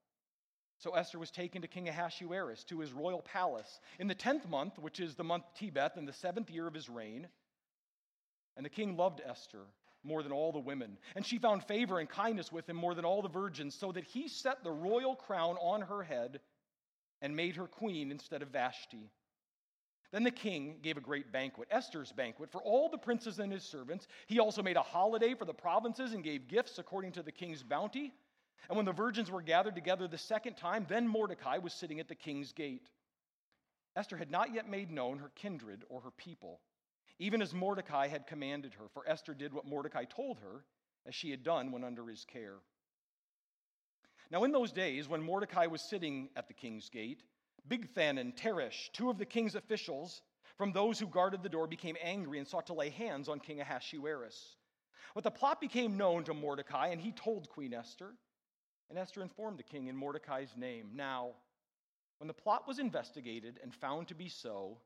So 0.83 0.97
Esther 0.97 1.21
was 1.21 1.31
taken 1.31 1.63
to 1.63 1.69
King 1.69 1.89
Ahasuerus 1.89 2.65
to 2.65 2.81
his 2.81 2.93
royal 2.93 3.23
palace 3.23 3.79
in 4.01 4.09
the 4.09 4.17
tenth 4.17 4.49
month, 4.49 4.81
which 4.81 4.99
is 4.99 5.15
the 5.15 5.23
month 5.23 5.45
Tebeth, 5.57 5.97
in 5.97 6.07
the 6.07 6.13
seventh 6.13 6.51
year 6.51 6.67
of 6.67 6.75
his 6.75 6.89
reign. 6.89 7.29
And 8.57 8.67
the 8.67 8.71
king 8.71 8.97
loved 8.97 9.21
Esther 9.25 9.61
more 10.03 10.25
than 10.25 10.33
all 10.33 10.51
the 10.51 10.59
women, 10.59 10.99
and 11.15 11.25
she 11.25 11.39
found 11.39 11.63
favor 11.63 12.01
and 12.01 12.09
kindness 12.09 12.51
with 12.51 12.69
him 12.69 12.75
more 12.75 12.97
than 12.97 13.05
all 13.05 13.23
the 13.23 13.29
virgins, 13.29 13.77
so 13.77 13.93
that 13.93 14.03
he 14.03 14.27
set 14.27 14.65
the 14.65 14.73
royal 14.73 15.15
crown 15.15 15.57
on 15.61 15.83
her 15.83 16.03
head 16.03 16.41
and 17.21 17.37
made 17.37 17.55
her 17.55 17.69
queen 17.69 18.11
instead 18.11 18.43
of 18.43 18.49
Vashti. 18.49 19.09
Then 20.11 20.25
the 20.25 20.33
king 20.33 20.79
gave 20.83 20.97
a 20.97 21.01
great 21.01 21.31
banquet, 21.31 21.69
Esther's 21.71 22.11
banquet, 22.11 22.51
for 22.51 22.61
all 22.61 22.89
the 22.89 22.99
princes 22.99 23.39
and 23.39 23.53
his 23.53 23.63
servants. 23.63 24.09
He 24.27 24.41
also 24.41 24.65
made 24.65 24.77
a 24.77 24.83
holiday 24.83 25.35
for 25.35 25.45
the 25.45 25.55
provinces 25.55 26.13
and 26.13 26.25
gave 26.25 26.49
gifts 26.49 26.81
according 26.81 27.13
to 27.13 27.23
the 27.23 27.31
king's 27.31 27.63
bounty. 27.63 28.13
And 28.69 28.77
when 28.77 28.87
the 28.87 28.93
virgins 28.93 29.31
were 29.31 29.43
gathered 29.43 29.75
together 29.75 30.07
the 30.07 30.19
second 30.19 30.57
time, 30.57 30.87
then 30.89 31.09
Mordecai 31.09 31.59
was 31.59 31.73
sitting 31.73 32.01
at 32.01 32.09
the 32.09 32.15
king's 32.15 32.53
gate. 32.53 32.89
Esther 33.97 34.17
had 34.17 34.31
not 34.31 34.55
yet 34.55 34.69
made 34.69 34.91
known 34.91 35.19
her 35.19 35.31
kindred 35.35 35.85
or 35.89 36.01
her 36.01 36.11
people, 36.11 36.61
even 37.19 37.43
as 37.43 37.53
Mordecai 37.53 38.09
had 38.09 38.27
commanded 38.27 38.75
her, 38.75 38.89
for 38.95 39.07
Esther 39.07 39.35
did 39.35 39.53
what 39.53 39.67
Mordecai 39.67 40.05
told 40.05 40.39
her, 40.39 40.65
as 41.07 41.15
she 41.15 41.31
had 41.31 41.43
done 41.43 41.73
when 41.73 41.85
under 41.85 42.07
his 42.07 42.25
care. 42.25 42.59
Now, 44.31 44.45
in 44.45 44.53
those 44.53 44.73
days, 44.73 45.09
when 45.09 45.23
Mordecai 45.23 45.67
was 45.67 45.83
sitting 45.83 46.31
at 46.37 46.49
the 46.49 46.55
king's 46.55 46.89
gate, 46.89 47.23
Bigthan 47.69 48.19
and 48.19 48.35
Teresh, 48.35 48.91
two 48.93 49.11
of 49.11 49.19
the 49.19 49.27
king's 49.27 49.55
officials, 49.55 50.23
from 50.57 50.73
those 50.73 50.99
who 50.99 51.07
guarded 51.07 51.43
the 51.43 51.49
door, 51.49 51.67
became 51.67 51.97
angry 52.03 52.39
and 52.39 52.49
sought 52.49 52.67
to 52.69 52.73
lay 52.73 52.91
hands 52.91 53.29
on 53.29 53.41
King 53.41 53.61
Ahasuerus. 53.61 54.57
But 55.15 55.25
the 55.25 55.31
plot 55.31 55.61
became 55.61 55.99
known 55.99 56.25
to 56.25 56.35
Mordecai, 56.35 56.89
and 56.89 57.01
he 57.01 57.13
told 57.13 57.51
Queen 57.51 57.75
Esther. 57.75 58.15
And 58.91 58.99
Esther 58.99 59.23
informed 59.23 59.59
the 59.59 59.63
king 59.63 59.87
in 59.87 59.97
Mordecai's 59.97 60.55
name. 60.57 60.91
Now, 60.95 61.31
when 62.19 62.29
the 62.29 62.35
plot 62.35 62.69
was 62.69 62.79
investigated 62.79 63.59
and 63.63 63.75
found 63.75 64.09
to 64.09 64.15
be 64.15 64.29
so, 64.29 64.79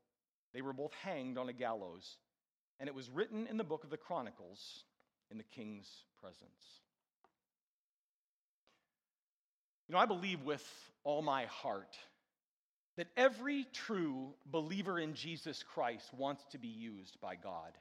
they 0.55 0.63
were 0.63 0.73
both 0.73 0.93
hanged 1.03 1.39
on 1.39 1.49
a 1.49 1.53
gallows. 1.53 2.17
And 2.79 2.89
it 2.89 2.95
was 2.95 3.11
written 3.11 3.47
in 3.47 3.57
the 3.57 3.65
book 3.65 3.85
of 3.85 3.91
the 3.91 3.97
Chronicles 3.97 4.85
in 5.31 5.39
the 5.39 5.45
king's 5.45 5.89
presence. 6.21 6.81
You 9.89 9.95
know, 9.95 9.99
I 9.99 10.07
believe 10.07 10.43
with 10.43 10.67
all 11.05 11.23
my 11.23 11.45
heart 11.45 11.97
that 12.97 13.09
every 13.17 13.67
true 13.73 14.35
believer 14.47 14.99
in 14.99 15.15
Jesus 15.15 15.63
Christ 15.63 16.13
wants 16.15 16.45
to 16.51 16.59
be 16.59 16.69
used 16.69 17.21
by 17.21 17.37
God. 17.37 17.73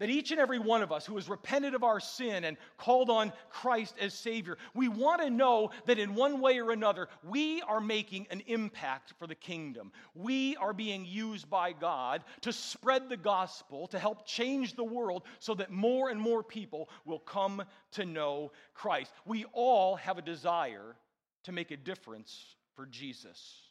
That 0.00 0.10
each 0.10 0.32
and 0.32 0.40
every 0.40 0.58
one 0.58 0.82
of 0.82 0.90
us 0.90 1.06
who 1.06 1.14
has 1.14 1.28
repented 1.28 1.74
of 1.74 1.84
our 1.84 2.00
sin 2.00 2.44
and 2.44 2.56
called 2.76 3.10
on 3.10 3.32
Christ 3.50 3.94
as 4.00 4.12
Savior, 4.12 4.58
we 4.74 4.88
want 4.88 5.22
to 5.22 5.30
know 5.30 5.70
that 5.86 5.98
in 5.98 6.14
one 6.14 6.40
way 6.40 6.58
or 6.58 6.72
another, 6.72 7.08
we 7.22 7.62
are 7.62 7.80
making 7.80 8.26
an 8.30 8.42
impact 8.46 9.12
for 9.18 9.26
the 9.26 9.34
kingdom. 9.34 9.92
We 10.14 10.56
are 10.56 10.72
being 10.72 11.04
used 11.04 11.48
by 11.48 11.72
God 11.72 12.24
to 12.40 12.52
spread 12.52 13.08
the 13.08 13.16
gospel, 13.16 13.86
to 13.88 13.98
help 13.98 14.26
change 14.26 14.74
the 14.74 14.84
world 14.84 15.22
so 15.38 15.54
that 15.54 15.70
more 15.70 16.08
and 16.08 16.20
more 16.20 16.42
people 16.42 16.88
will 17.04 17.20
come 17.20 17.62
to 17.92 18.06
know 18.06 18.52
Christ. 18.74 19.12
We 19.26 19.44
all 19.52 19.96
have 19.96 20.16
a 20.16 20.22
desire 20.22 20.96
to 21.44 21.52
make 21.52 21.70
a 21.70 21.76
difference 21.76 22.56
for 22.74 22.86
Jesus. 22.86 23.69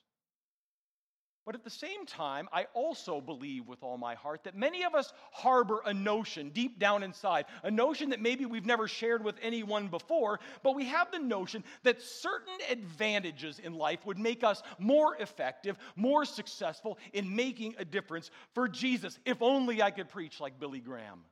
But 1.49 1.55
at 1.55 1.63
the 1.63 1.71
same 1.71 2.05
time, 2.05 2.47
I 2.53 2.67
also 2.75 3.19
believe 3.19 3.67
with 3.67 3.81
all 3.81 3.97
my 3.97 4.13
heart 4.13 4.43
that 4.43 4.55
many 4.55 4.83
of 4.83 4.93
us 4.93 5.11
harbor 5.31 5.81
a 5.83 5.91
notion 5.91 6.51
deep 6.51 6.77
down 6.77 7.01
inside, 7.01 7.45
a 7.63 7.71
notion 7.71 8.11
that 8.11 8.21
maybe 8.21 8.45
we've 8.45 8.67
never 8.67 8.87
shared 8.87 9.23
with 9.23 9.33
anyone 9.41 9.87
before, 9.87 10.39
but 10.61 10.75
we 10.75 10.85
have 10.85 11.11
the 11.11 11.17
notion 11.17 11.63
that 11.81 12.03
certain 12.03 12.53
advantages 12.69 13.57
in 13.57 13.73
life 13.73 14.05
would 14.05 14.19
make 14.19 14.43
us 14.43 14.61
more 14.77 15.15
effective, 15.15 15.75
more 15.95 16.23
successful 16.23 16.99
in 17.13 17.35
making 17.35 17.73
a 17.79 17.83
difference 17.83 18.29
for 18.53 18.67
Jesus. 18.67 19.17
If 19.25 19.41
only 19.41 19.81
I 19.81 19.89
could 19.89 20.09
preach 20.09 20.39
like 20.39 20.59
Billy 20.59 20.81
Graham. 20.81 21.23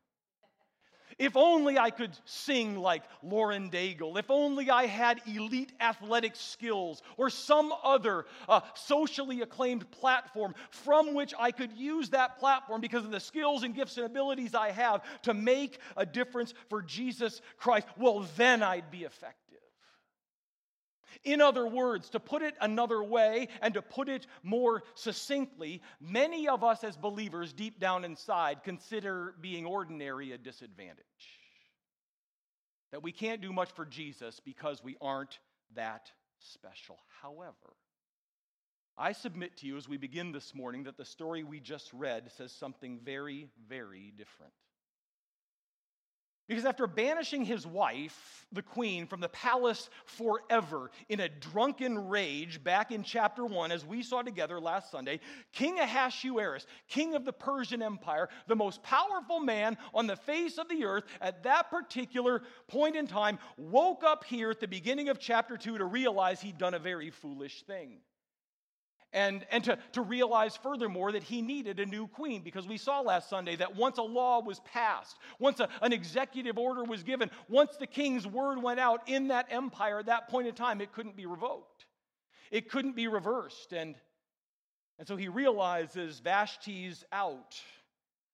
If 1.20 1.36
only 1.36 1.80
I 1.80 1.90
could 1.90 2.12
sing 2.26 2.76
like 2.78 3.04
Lauren 3.24 3.72
Daigle. 3.72 4.20
If 4.20 4.30
only 4.30 4.70
I 4.70 4.86
had 4.86 5.20
elite 5.26 5.74
athletic 5.80 6.36
skills 6.36 7.02
or 7.18 7.32
some 7.32 7.74
other 7.84 8.26
uh, 8.48 8.62
socially 8.76 9.42
acclaimed 9.42 9.90
platform 9.90 10.54
from 10.70 11.16
which 11.16 11.34
I 11.40 11.52
could 11.52 11.74
use 11.74 12.12
that 12.12 12.38
platform 12.38 12.82
because 12.82 13.04
of 13.04 13.12
the 13.12 13.20
skills 13.20 13.64
and 13.64 13.74
gifts 13.74 13.98
and 13.98 14.06
abilities 14.06 14.54
I 14.54 14.70
have 14.72 15.02
to 15.24 15.34
make 15.34 15.80
a 15.96 16.06
difference 16.06 16.54
for 16.70 16.84
Jesus 16.84 17.42
Christ. 17.58 17.88
Well, 17.98 18.28
then 18.38 18.62
I'd 18.62 18.92
be 18.92 19.04
effective. 19.04 19.47
In 21.28 21.42
other 21.42 21.68
words, 21.68 22.10
to 22.12 22.22
put 22.22 22.42
it 22.42 22.56
another 22.62 23.04
way 23.04 23.50
and 23.62 23.74
to 23.74 23.82
put 23.82 24.08
it 24.08 24.26
more 24.44 24.82
succinctly, 24.96 25.82
many 26.00 26.48
of 26.48 26.64
us 26.64 26.86
as 26.86 26.96
believers 26.96 27.52
deep 27.52 27.82
down 27.82 28.06
inside 28.06 28.64
consider 28.64 29.36
being 29.42 29.66
ordinary 29.66 30.32
a 30.32 30.38
disadvantage. 30.38 31.04
That 32.94 33.04
we 33.04 33.12
can't 33.12 33.42
do 33.42 33.52
much 33.52 33.70
for 33.74 33.86
Jesus 33.86 34.40
because 34.40 34.82
we 34.82 34.96
aren't 35.02 35.38
that 35.76 36.10
special. 36.40 36.98
However, 37.22 37.76
I 38.98 39.12
submit 39.12 39.58
to 39.58 39.68
you 39.68 39.76
as 39.76 39.90
we 39.90 39.98
begin 39.98 40.32
this 40.32 40.56
morning 40.56 40.86
that 40.86 40.96
the 40.96 41.04
story 41.04 41.44
we 41.44 41.60
just 41.60 41.92
read 41.92 42.32
says 42.38 42.54
something 42.54 43.02
very, 43.04 43.50
very 43.68 44.14
different. 44.16 44.54
Because 46.48 46.66
after 46.66 46.88
banishing 46.88 47.44
his 47.44 47.68
wife, 47.68 48.46
the 48.54 48.62
queen, 48.62 49.06
from 49.06 49.20
the 49.20 49.28
palace 49.30 49.90
forever 50.06 50.92
in 51.10 51.20
a 51.20 51.28
drunken 51.28 52.08
rage 52.08 52.64
back 52.64 52.92
in 52.92 53.04
chapter 53.04 53.46
1, 53.46 53.72
as 53.72 53.86
we 53.86 54.02
saw 54.02 54.22
together 54.22 54.60
last 54.60 54.90
Sunday, 54.90 55.20
King 55.52 55.80
Ahasuerus, 55.80 56.66
king 56.88 57.16
of 57.16 57.26
the 57.26 57.34
Persian 57.34 57.82
Empire, 57.82 58.30
the 58.48 58.56
most 58.56 58.82
powerful 58.82 59.42
man 59.42 59.78
on 59.94 60.08
the 60.08 60.16
face 60.16 60.58
of 60.58 60.70
the 60.70 60.86
earth 60.86 61.04
at 61.20 61.44
that 61.44 61.70
particular 61.70 62.42
point 62.68 62.96
in 62.96 63.08
time, 63.08 63.40
woke 63.58 64.06
up 64.06 64.24
here 64.24 64.50
at 64.50 64.62
the 64.62 64.68
beginning 64.68 65.10
of 65.10 65.20
chapter 65.20 65.58
2 65.58 65.78
to 65.80 65.86
realize 65.86 66.40
he'd 66.40 66.58
done 66.58 66.74
a 66.74 66.80
very 66.80 67.10
foolish 67.10 67.64
thing 67.64 68.00
and, 69.14 69.46
and 69.52 69.64
to, 69.64 69.78
to 69.94 70.02
realize 70.02 70.58
furthermore 70.58 71.12
that 71.14 71.24
he 71.24 71.42
needed 71.42 71.80
a 71.80 71.86
new 71.86 72.08
queen 72.08 72.42
because 72.44 72.68
we 72.68 72.78
saw 72.78 73.00
last 73.00 73.30
Sunday 73.30 73.56
that 73.56 73.76
once 73.76 73.98
a 73.98 74.04
law 74.04 74.42
was 74.42 74.60
passed, 74.62 75.18
once 75.40 75.60
a, 75.60 75.70
an 75.82 75.94
executive 75.94 76.58
order 76.58 76.84
was 76.84 77.04
given, 77.04 77.32
once 77.48 77.78
the 77.78 77.88
king's 77.88 78.28
word 78.28 78.62
went 78.62 78.80
out 78.80 79.02
in 79.08 79.30
that 79.30 79.48
empire 79.50 80.00
at 80.00 80.08
that 80.08 80.28
point 80.28 80.48
in 80.48 80.54
time, 80.54 80.82
it 80.82 80.92
couldn't 80.92 81.16
be 81.16 81.26
revoked. 81.26 81.86
It 82.52 82.70
couldn't 82.70 82.96
be 82.96 83.08
reversed. 83.08 83.72
And, 83.74 83.96
and 85.00 85.08
so 85.08 85.16
he 85.16 85.30
realizes 85.30 86.20
Vashti's 86.20 87.06
out. 87.12 87.56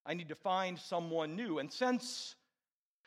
I 0.05 0.15
need 0.15 0.29
to 0.29 0.35
find 0.35 0.77
someone 0.77 1.35
new. 1.35 1.59
And 1.59 1.71
since 1.71 2.35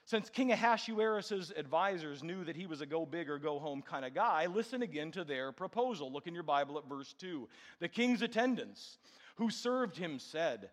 since 0.06 0.30
King 0.30 0.52
Ahasuerus' 0.52 1.52
advisors 1.56 2.22
knew 2.22 2.44
that 2.44 2.54
he 2.54 2.66
was 2.66 2.80
a 2.80 2.86
go 2.86 3.04
big 3.04 3.28
or 3.28 3.38
go 3.38 3.58
home 3.58 3.82
kind 3.82 4.04
of 4.04 4.14
guy, 4.14 4.46
listen 4.46 4.82
again 4.82 5.10
to 5.10 5.24
their 5.24 5.50
proposal. 5.50 6.12
Look 6.12 6.28
in 6.28 6.34
your 6.34 6.44
Bible 6.44 6.78
at 6.78 6.88
verse 6.88 7.12
2. 7.18 7.48
The 7.80 7.88
king's 7.88 8.22
attendants 8.22 8.98
who 9.34 9.50
served 9.50 9.96
him 9.96 10.20
said, 10.20 10.70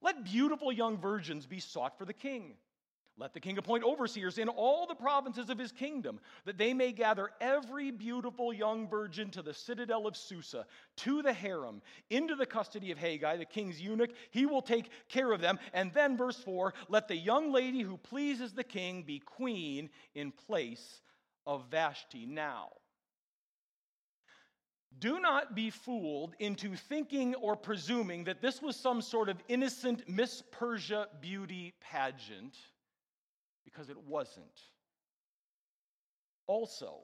Let 0.00 0.24
beautiful 0.24 0.72
young 0.72 0.96
virgins 0.96 1.44
be 1.44 1.60
sought 1.60 1.98
for 1.98 2.06
the 2.06 2.14
king. 2.14 2.54
Let 3.20 3.34
the 3.34 3.40
king 3.40 3.58
appoint 3.58 3.84
overseers 3.84 4.38
in 4.38 4.48
all 4.48 4.86
the 4.86 4.94
provinces 4.94 5.50
of 5.50 5.58
his 5.58 5.72
kingdom, 5.72 6.20
that 6.46 6.56
they 6.56 6.72
may 6.72 6.90
gather 6.90 7.28
every 7.38 7.90
beautiful 7.90 8.50
young 8.50 8.88
virgin 8.88 9.30
to 9.32 9.42
the 9.42 9.52
citadel 9.52 10.06
of 10.06 10.16
Susa, 10.16 10.64
to 10.96 11.20
the 11.20 11.34
harem, 11.34 11.82
into 12.08 12.34
the 12.34 12.46
custody 12.46 12.90
of 12.90 12.98
Hegai, 12.98 13.36
the 13.36 13.44
king's 13.44 13.78
eunuch. 13.78 14.10
He 14.30 14.46
will 14.46 14.62
take 14.62 14.88
care 15.10 15.32
of 15.32 15.42
them. 15.42 15.58
And 15.74 15.92
then, 15.92 16.16
verse 16.16 16.38
4 16.38 16.72
let 16.88 17.08
the 17.08 17.16
young 17.16 17.52
lady 17.52 17.82
who 17.82 17.98
pleases 17.98 18.54
the 18.54 18.64
king 18.64 19.02
be 19.02 19.18
queen 19.18 19.90
in 20.14 20.32
place 20.32 21.02
of 21.46 21.66
Vashti. 21.70 22.24
Now, 22.24 22.70
do 24.98 25.20
not 25.20 25.54
be 25.54 25.68
fooled 25.68 26.34
into 26.38 26.74
thinking 26.74 27.34
or 27.34 27.54
presuming 27.54 28.24
that 28.24 28.40
this 28.40 28.62
was 28.62 28.76
some 28.76 29.02
sort 29.02 29.28
of 29.28 29.42
innocent 29.48 30.08
Miss 30.08 30.42
Persia 30.50 31.08
beauty 31.20 31.74
pageant 31.80 32.56
because 33.70 33.90
it 33.90 33.98
wasn't. 34.06 34.60
Also, 36.46 37.00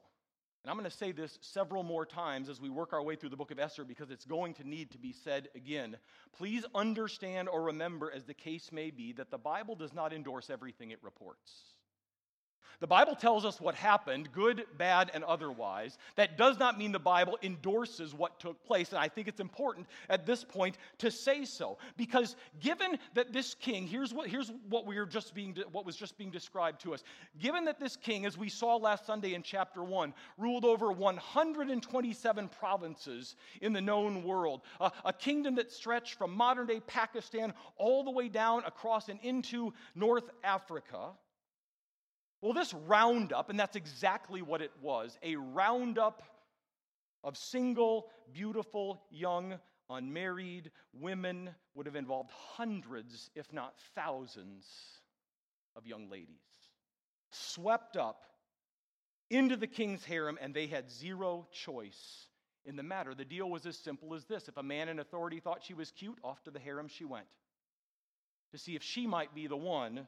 and 0.67 0.71
I'm 0.73 0.77
going 0.77 0.91
to 0.91 0.97
say 0.97 1.13
this 1.13 1.39
several 1.43 1.85
more 1.85 2.05
times 2.05 2.49
as 2.49 2.61
we 2.61 2.71
work 2.71 2.93
our 2.93 3.01
way 3.01 3.15
through 3.15 3.29
the 3.29 3.37
book 3.37 3.53
of 3.53 3.61
Esther 3.61 3.85
because 3.85 4.11
it's 4.11 4.25
going 4.25 4.53
to 4.55 4.69
need 4.69 4.91
to 4.91 4.99
be 4.99 5.13
said 5.13 5.49
again. 5.55 5.97
Please 6.37 6.65
understand 6.75 7.49
or 7.49 7.63
remember, 7.63 8.11
as 8.13 8.25
the 8.25 8.35
case 8.35 8.73
may 8.73 8.91
be, 8.91 9.13
that 9.13 9.31
the 9.31 9.39
Bible 9.39 9.77
does 9.77 9.95
not 9.95 10.13
endorse 10.13 10.51
everything 10.51 10.91
it 10.91 10.99
reports. 11.03 11.75
The 12.80 12.87
Bible 12.87 13.14
tells 13.14 13.45
us 13.45 13.61
what 13.61 13.75
happened, 13.75 14.30
good, 14.33 14.64
bad, 14.76 15.11
and 15.14 15.25
otherwise. 15.25 15.99
That 16.16 16.37
does 16.37 16.59
not 16.59 16.78
mean 16.78 16.92
the 16.92 16.99
Bible 16.99 17.38
endorses 17.42 18.14
what 18.14 18.38
took 18.38 18.62
place. 18.64 18.90
And 18.90 18.99
I 18.99 19.09
think 19.09 19.28
it's 19.28 19.40
important 19.40 19.87
at 20.09 20.26
this 20.26 20.45
point 20.45 20.76
to 20.99 21.11
say 21.11 21.45
so. 21.45 21.78
Because 21.97 22.37
given 22.61 22.99
that 23.14 23.33
this 23.33 23.54
king, 23.54 23.87
here's 23.87 24.12
what, 24.12 24.28
here's 24.28 24.52
what, 24.68 24.87
we 24.87 24.97
are 24.99 25.06
just 25.06 25.35
being, 25.35 25.56
what 25.73 25.87
was 25.87 25.97
just 25.97 26.18
being 26.18 26.30
described 26.30 26.80
to 26.83 26.92
us. 26.92 27.02
Given 27.38 27.64
that 27.64 27.80
this 27.80 27.97
king, 27.97 28.26
as 28.26 28.37
we 28.37 28.49
saw 28.49 28.76
last 28.76 29.06
Sunday 29.06 29.35
in 29.35 29.42
chapter 29.42 29.83
1, 29.83 30.12
ruled 30.37 30.64
over 30.64 30.92
127 30.92 32.49
provinces 32.49 33.37
in 33.62 33.73
the 33.73 33.80
known 33.80 34.23
world, 34.23 34.62
a, 34.80 34.92
a 35.04 35.12
kingdom 35.12 35.54
that 35.56 35.71
stretched 35.73 36.14
from 36.14 36.35
modern 36.35 36.66
day 36.66 36.80
Pakistan 36.87 37.54
all 37.76 38.04
the 38.04 38.11
way 38.11 38.28
down 38.28 38.62
across 38.64 39.09
and 39.09 39.18
into 39.23 39.73
North 39.95 40.30
Africa 40.45 41.12
well, 42.47 42.55
this 42.55 42.73
roundup, 42.87 43.50
and 43.50 43.59
that's 43.59 43.75
exactly 43.75 44.41
what 44.41 44.62
it 44.62 44.71
was 44.81 45.19
a 45.25 45.35
roundup 45.35 46.23
of 47.25 47.37
single, 47.37 48.07
beautiful, 48.33 49.03
young, 49.11 49.59
unmarried 49.91 50.71
women 50.93 51.50
would 51.75 51.87
have 51.87 51.97
involved 51.97 52.31
hundreds, 52.31 53.31
if 53.35 53.53
not 53.53 53.75
thousands, 53.97 54.65
of 55.75 55.88
young 55.88 56.09
ladies 56.09 56.37
swept 57.33 57.97
up 57.97 58.23
into 59.29 59.57
the 59.57 59.67
king's 59.67 60.05
harem, 60.05 60.38
and 60.41 60.55
they 60.55 60.69
had 60.69 60.88
zero 60.88 61.49
choice 61.50 62.29
in 62.65 62.76
the 62.76 62.83
matter. 62.85 63.12
The 63.12 63.25
deal 63.25 63.50
was 63.50 63.67
as 63.67 63.76
simple 63.76 64.15
as 64.15 64.25
this 64.25 64.47
if 64.47 64.57
a 64.57 64.62
man 64.62 64.88
in 64.88 65.00
authority 65.00 65.41
thought 65.41 65.65
she 65.65 65.75
was 65.75 65.91
cute, 65.91 66.19
off 66.23 66.45
to 66.45 66.53
the 66.53 66.61
harem 66.61 66.87
she 66.87 67.05
went 67.05 67.26
to 68.53 68.59
see 68.59 68.76
if 68.76 68.85
she 68.85 69.05
might 69.05 69.35
be 69.35 69.49
the 69.49 69.57
one 69.57 70.07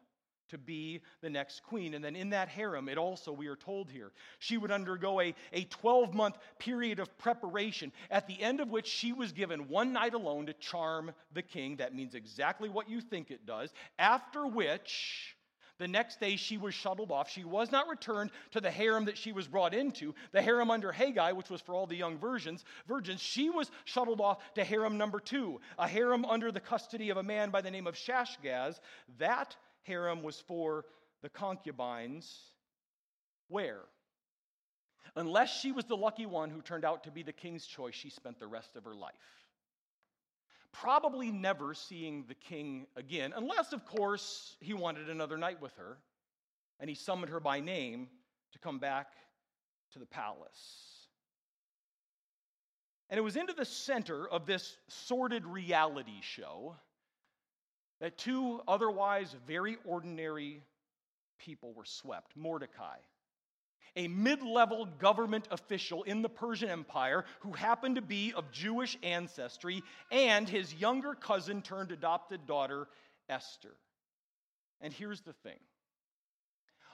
to 0.49 0.59
be 0.59 1.00
the 1.21 1.31
next 1.31 1.62
queen. 1.62 1.95
And 1.95 2.05
then 2.05 2.17
in 2.17 2.31
that 2.31 2.49
harem, 2.49 2.88
it 2.88 2.99
also, 2.99 3.33
we 3.33 3.47
are 3.49 3.57
told 3.57 3.90
here, 3.90 4.12
she 4.38 4.57
would 4.57 4.71
undergo 4.71 5.21
a, 5.21 5.35
a 5.52 5.64
12 5.64 6.14
month 6.14 6.37
period 6.59 6.99
of 7.00 7.17
preparation, 7.19 7.93
at 8.11 8.26
the 8.26 8.40
end 8.40 8.61
of 8.61 8.71
which 8.71 8.87
she 8.87 9.12
was 9.12 9.33
given 9.33 9.69
one 9.69 9.93
night 9.93 10.14
alone 10.14 10.47
to 10.47 10.52
charm 10.55 11.12
the 11.33 11.43
king. 11.43 11.76
That 11.76 11.95
means 11.95 12.14
exactly 12.14 12.69
what 12.69 12.88
you 12.88 13.00
think 13.00 13.31
it 13.31 13.47
does. 13.47 13.73
After 13.99 14.47
which, 14.47 15.37
the 15.78 15.88
next 15.88 16.21
day 16.21 16.37
she 16.37 16.59
was 16.59 16.75
shuttled 16.75 17.11
off. 17.11 17.31
She 17.31 17.45
was 17.45 17.71
not 17.71 17.88
returned 17.88 18.31
to 18.50 18.61
the 18.61 18.71
harem 18.71 19.05
that 19.07 19.17
she 19.17 19.33
was 19.33 19.47
brought 19.47 19.75
into, 19.75 20.14
the 20.33 20.43
harem 20.43 20.71
under 20.71 20.93
Hegai, 20.93 21.35
which 21.35 21.50
was 21.50 21.61
for 21.61 21.75
all 21.75 21.87
the 21.87 21.97
young 21.97 22.19
virgins. 22.19 22.64
Virgins. 22.87 23.21
She 23.21 23.49
was 23.49 23.71
shuttled 23.85 24.21
off 24.21 24.38
to 24.55 24.64
harem 24.64 24.99
number 24.99 25.21
two, 25.21 25.61
a 25.78 25.87
harem 25.87 26.25
under 26.25 26.50
the 26.50 26.61
custody 26.61 27.11
of 27.11 27.17
a 27.17 27.23
man 27.23 27.50
by 27.50 27.61
the 27.61 27.71
name 27.71 27.87
of 27.87 27.95
Shashgaz. 27.95 28.81
That 29.19 29.57
harem 29.88 30.23
was 30.23 30.38
for 30.47 30.85
the 31.23 31.28
concubines. 31.28 32.52
Where? 33.49 33.80
Unless 35.16 35.59
she 35.61 35.73
was 35.73 35.87
the 35.87 35.97
lucky 35.97 36.26
one 36.26 36.50
who 36.50 36.62
turned 36.62 36.85
out 36.85 37.02
to 37.04 37.11
be 37.11 37.23
the 37.25 37.33
king's 37.33 37.66
choice, 37.66 37.95
she 37.95 38.11
spent 38.11 38.38
the 38.38 38.47
rest 38.47 38.76
of 38.76 38.85
her 38.85 38.95
life. 38.95 39.14
probably 40.73 41.30
never 41.33 41.75
seeing 41.75 42.25
the 42.28 42.35
king 42.35 42.87
again, 42.97 43.33
unless, 43.35 43.73
of 43.73 43.85
course, 43.85 44.57
he 44.61 44.75
wanted 44.75 45.09
another 45.11 45.37
night 45.37 45.61
with 45.61 45.75
her 45.76 45.99
and 46.78 46.88
he 46.88 46.95
summoned 46.95 47.33
her 47.33 47.40
by 47.40 47.59
name 47.59 48.09
to 48.52 48.59
come 48.59 48.78
back 48.78 49.09
to 49.92 49.99
the 49.99 50.07
palace. 50.07 51.09
And 53.11 53.18
it 53.18 53.23
was 53.23 53.37
into 53.37 53.54
the 53.54 53.64
center 53.64 54.28
of 54.28 54.47
this 54.47 54.76
sordid 54.88 55.47
reality 55.47 56.21
show 56.21 56.76
that 58.00 58.19
two 58.19 58.61
otherwise 58.69 59.35
very 59.47 59.76
ordinary 59.85 60.62
people 61.38 61.73
were 61.73 61.85
swept 61.85 62.37
Mordecai, 62.37 62.97
a 63.97 64.09
mid 64.09 64.43
level 64.43 64.87
government 64.99 65.49
official 65.50 66.02
in 66.05 66.23
the 66.23 66.28
Persian 66.28 66.69
Empire 66.69 67.25
who 67.40 67.52
happened 67.52 67.97
to 67.97 68.02
be 68.02 68.33
of 68.35 68.50
Jewish 68.52 68.97
ancestry, 69.02 69.83
and 70.11 70.49
his 70.49 70.75
younger 70.75 71.14
cousin 71.14 71.62
turned 71.62 71.93
adopted 71.93 72.47
daughter, 72.47 72.88
Esther. 73.28 73.75
And 74.81 74.93
here's 74.93 75.23
the 75.23 75.33
thing. 75.33 75.59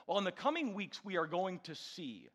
Well, 0.07 0.17
in 0.17 0.23
the 0.23 0.31
coming 0.31 0.73
weeks, 0.73 1.03
we 1.03 1.17
are 1.17 1.27
going 1.27 1.59
to 1.63 1.75
see 1.75 2.29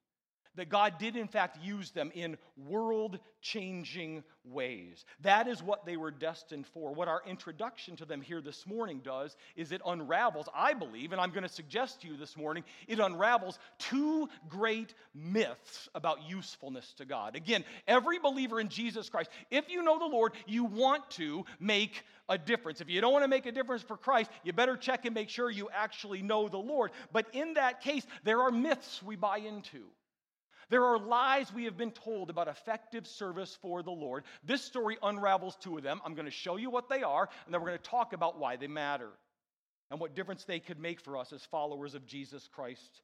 that 0.57 0.69
God 0.69 0.99
did, 0.99 1.16
in 1.16 1.28
fact, 1.28 1.59
use 1.62 1.90
them 1.90 2.11
in 2.14 2.37
world 2.57 3.19
changing 3.40 4.23
ways. 4.45 5.04
That 5.21 5.47
is 5.47 5.62
what 5.62 5.87
they 5.87 5.97
were 5.97 6.11
destined 6.11 6.66
for. 6.66 6.92
What 6.92 7.09
our 7.09 7.23
introduction 7.26 7.97
to 7.97 8.04
them 8.04 8.21
here 8.21 8.40
this 8.40 8.66
morning 8.66 9.00
does 9.04 9.37
is 9.57 9.73
it 9.73 9.80
unravels, 9.87 10.49
I 10.54 10.75
believe, 10.75 11.12
and 11.12 11.21
I'm 11.21 11.30
going 11.30 11.42
to 11.42 11.49
suggest 11.49 12.02
to 12.02 12.09
you 12.09 12.16
this 12.16 12.37
morning, 12.37 12.64
it 12.88 12.99
unravels 12.99 13.59
two 13.78 14.28
great 14.49 14.95
myths 15.14 15.88
about 15.95 16.28
usefulness 16.28 16.92
to 16.95 17.04
God. 17.04 17.37
Again, 17.37 17.64
every 17.87 18.19
believer 18.19 18.61
in 18.61 18.69
Jesus 18.69 19.09
Christ, 19.09 19.30
if 19.50 19.69
you 19.69 19.83
know 19.83 19.99
the 19.99 20.04
Lord, 20.04 20.33
you 20.47 20.64
want 20.64 21.09
to 21.12 21.45
make 21.59 22.02
a 22.28 22.38
difference. 22.38 22.80
If 22.80 22.88
you 22.88 23.00
don't 23.00 23.12
want 23.12 23.25
to 23.25 23.28
make 23.28 23.47
a 23.47 23.52
difference 23.52 23.83
for 23.83 23.97
Christ, 23.97 24.30
you 24.45 24.52
better 24.52 24.76
check 24.76 25.04
and 25.04 25.14
make 25.14 25.28
sure 25.28 25.50
you 25.50 25.69
actually 25.75 26.23
know 26.23 26.49
the 26.49 26.59
Lord. 26.59 26.92
But 27.12 27.26
in 27.33 27.54
that 27.54 27.80
case, 27.83 28.07
there 28.25 28.40
are 28.40 28.50
myths 28.50 29.02
we 29.02 29.16
buy 29.16 29.38
into. 29.38 29.85
There 30.71 30.85
are 30.87 30.99
lies 30.99 31.53
we 31.53 31.65
have 31.65 31.77
been 31.77 31.91
told 31.91 32.31
about 32.31 32.49
effective 32.49 33.07
service 33.07 33.59
for 33.61 33.83
the 33.83 33.91
Lord. 33.91 34.25
This 34.45 34.62
story 34.62 34.97
unravels 35.03 35.57
two 35.57 35.77
of 35.77 35.83
them. 35.83 36.00
I'm 36.05 36.15
going 36.15 36.27
to 36.27 36.31
show 36.31 36.57
you 36.57 36.71
what 36.71 36.89
they 36.89 37.03
are, 37.03 37.29
and 37.45 37.53
then 37.53 37.61
we're 37.61 37.69
going 37.69 37.79
to 37.79 37.91
talk 37.91 38.12
about 38.12 38.39
why 38.39 38.57
they 38.57 38.69
matter 38.69 39.11
and 39.91 39.99
what 39.99 40.15
difference 40.15 40.45
they 40.45 40.61
could 40.61 40.79
make 40.79 41.00
for 41.00 41.17
us 41.17 41.33
as 41.33 41.45
followers 41.45 41.95
of 41.95 42.07
Jesus 42.07 42.49
Christ 42.53 43.03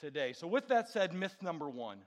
today. 0.00 0.32
So, 0.32 0.48
with 0.48 0.68
that 0.68 0.88
said, 0.88 1.14
myth 1.14 1.36
number 1.40 1.70
one. 1.70 1.98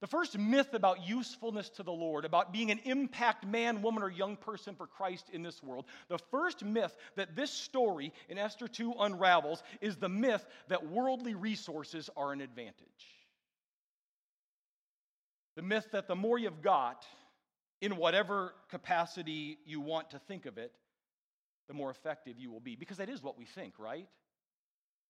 The 0.00 0.08
first 0.08 0.36
myth 0.36 0.74
about 0.74 1.06
usefulness 1.06 1.68
to 1.76 1.84
the 1.84 1.92
Lord, 1.92 2.24
about 2.24 2.52
being 2.52 2.72
an 2.72 2.80
impact 2.82 3.46
man, 3.46 3.82
woman, 3.82 4.02
or 4.02 4.10
young 4.10 4.36
person 4.36 4.74
for 4.74 4.88
Christ 4.88 5.30
in 5.32 5.44
this 5.44 5.62
world, 5.62 5.84
the 6.08 6.18
first 6.32 6.64
myth 6.64 6.96
that 7.14 7.36
this 7.36 7.52
story 7.52 8.12
in 8.28 8.36
Esther 8.36 8.66
2 8.66 8.94
unravels 8.98 9.62
is 9.80 9.96
the 9.96 10.08
myth 10.08 10.44
that 10.66 10.90
worldly 10.90 11.36
resources 11.36 12.10
are 12.16 12.32
an 12.32 12.40
advantage. 12.40 13.21
The 15.56 15.62
myth 15.62 15.88
that 15.92 16.08
the 16.08 16.16
more 16.16 16.38
you've 16.38 16.62
got, 16.62 17.04
in 17.82 17.96
whatever 17.96 18.54
capacity 18.70 19.58
you 19.66 19.80
want 19.80 20.10
to 20.10 20.18
think 20.20 20.46
of 20.46 20.56
it, 20.56 20.72
the 21.68 21.74
more 21.74 21.90
effective 21.90 22.38
you 22.38 22.50
will 22.50 22.60
be. 22.60 22.76
Because 22.76 22.96
that 22.98 23.08
is 23.08 23.22
what 23.22 23.36
we 23.36 23.44
think, 23.44 23.74
right? 23.78 24.08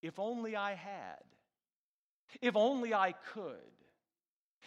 If 0.01 0.19
only 0.19 0.55
I 0.55 0.73
had. 0.73 1.23
If 2.41 2.55
only 2.55 2.93
I 2.93 3.13
could. 3.33 3.53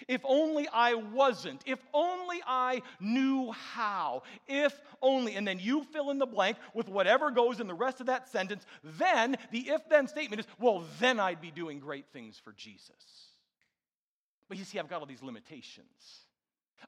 If 0.09 0.21
only 0.25 0.68
I 0.68 0.95
wasn't. 0.95 1.62
If 1.66 1.80
only 1.92 2.40
I 2.47 2.83
knew 3.00 3.50
how. 3.52 4.23
If 4.47 4.78
only. 5.02 5.35
And 5.35 5.47
then 5.47 5.59
you 5.59 5.85
fill 5.85 6.11
in 6.11 6.18
the 6.18 6.26
blank 6.26 6.59
with 6.75 6.88
whatever 6.88 7.30
goes 7.30 7.61
in 7.61 7.66
the 7.66 7.75
rest 7.75 8.00
of 8.00 8.06
that 8.06 8.28
sentence. 8.28 8.66
Then 8.85 9.37
the 9.50 9.71
if 9.71 9.88
then 9.88 10.06
statement 10.06 10.40
is, 10.40 10.47
well, 10.61 10.85
then 11.00 11.18
I'd 11.18 11.40
be 11.40 11.50
doing 11.50 11.80
great 11.80 12.06
things 12.12 12.38
for 12.42 12.52
Jesus. 12.52 12.92
But 14.48 14.58
you 14.58 14.64
see, 14.64 14.78
I've 14.78 14.88
got 14.88 15.00
all 15.00 15.06
these 15.06 15.22
limitations. 15.22 16.20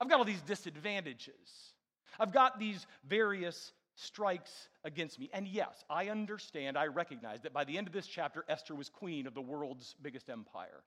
I've 0.00 0.08
got 0.08 0.18
all 0.18 0.24
these 0.24 0.42
disadvantages. 0.42 1.72
I've 2.20 2.32
got 2.32 2.58
these 2.58 2.86
various 3.08 3.72
strikes 3.94 4.68
against 4.84 5.18
me. 5.18 5.28
And 5.32 5.46
yes, 5.46 5.84
I 5.90 6.08
understand, 6.08 6.78
I 6.78 6.86
recognize 6.86 7.42
that 7.42 7.52
by 7.52 7.64
the 7.64 7.76
end 7.76 7.86
of 7.86 7.92
this 7.92 8.06
chapter, 8.06 8.44
Esther 8.48 8.74
was 8.74 8.88
queen 8.88 9.26
of 9.26 9.34
the 9.34 9.40
world's 9.40 9.96
biggest 10.02 10.30
empire. 10.30 10.82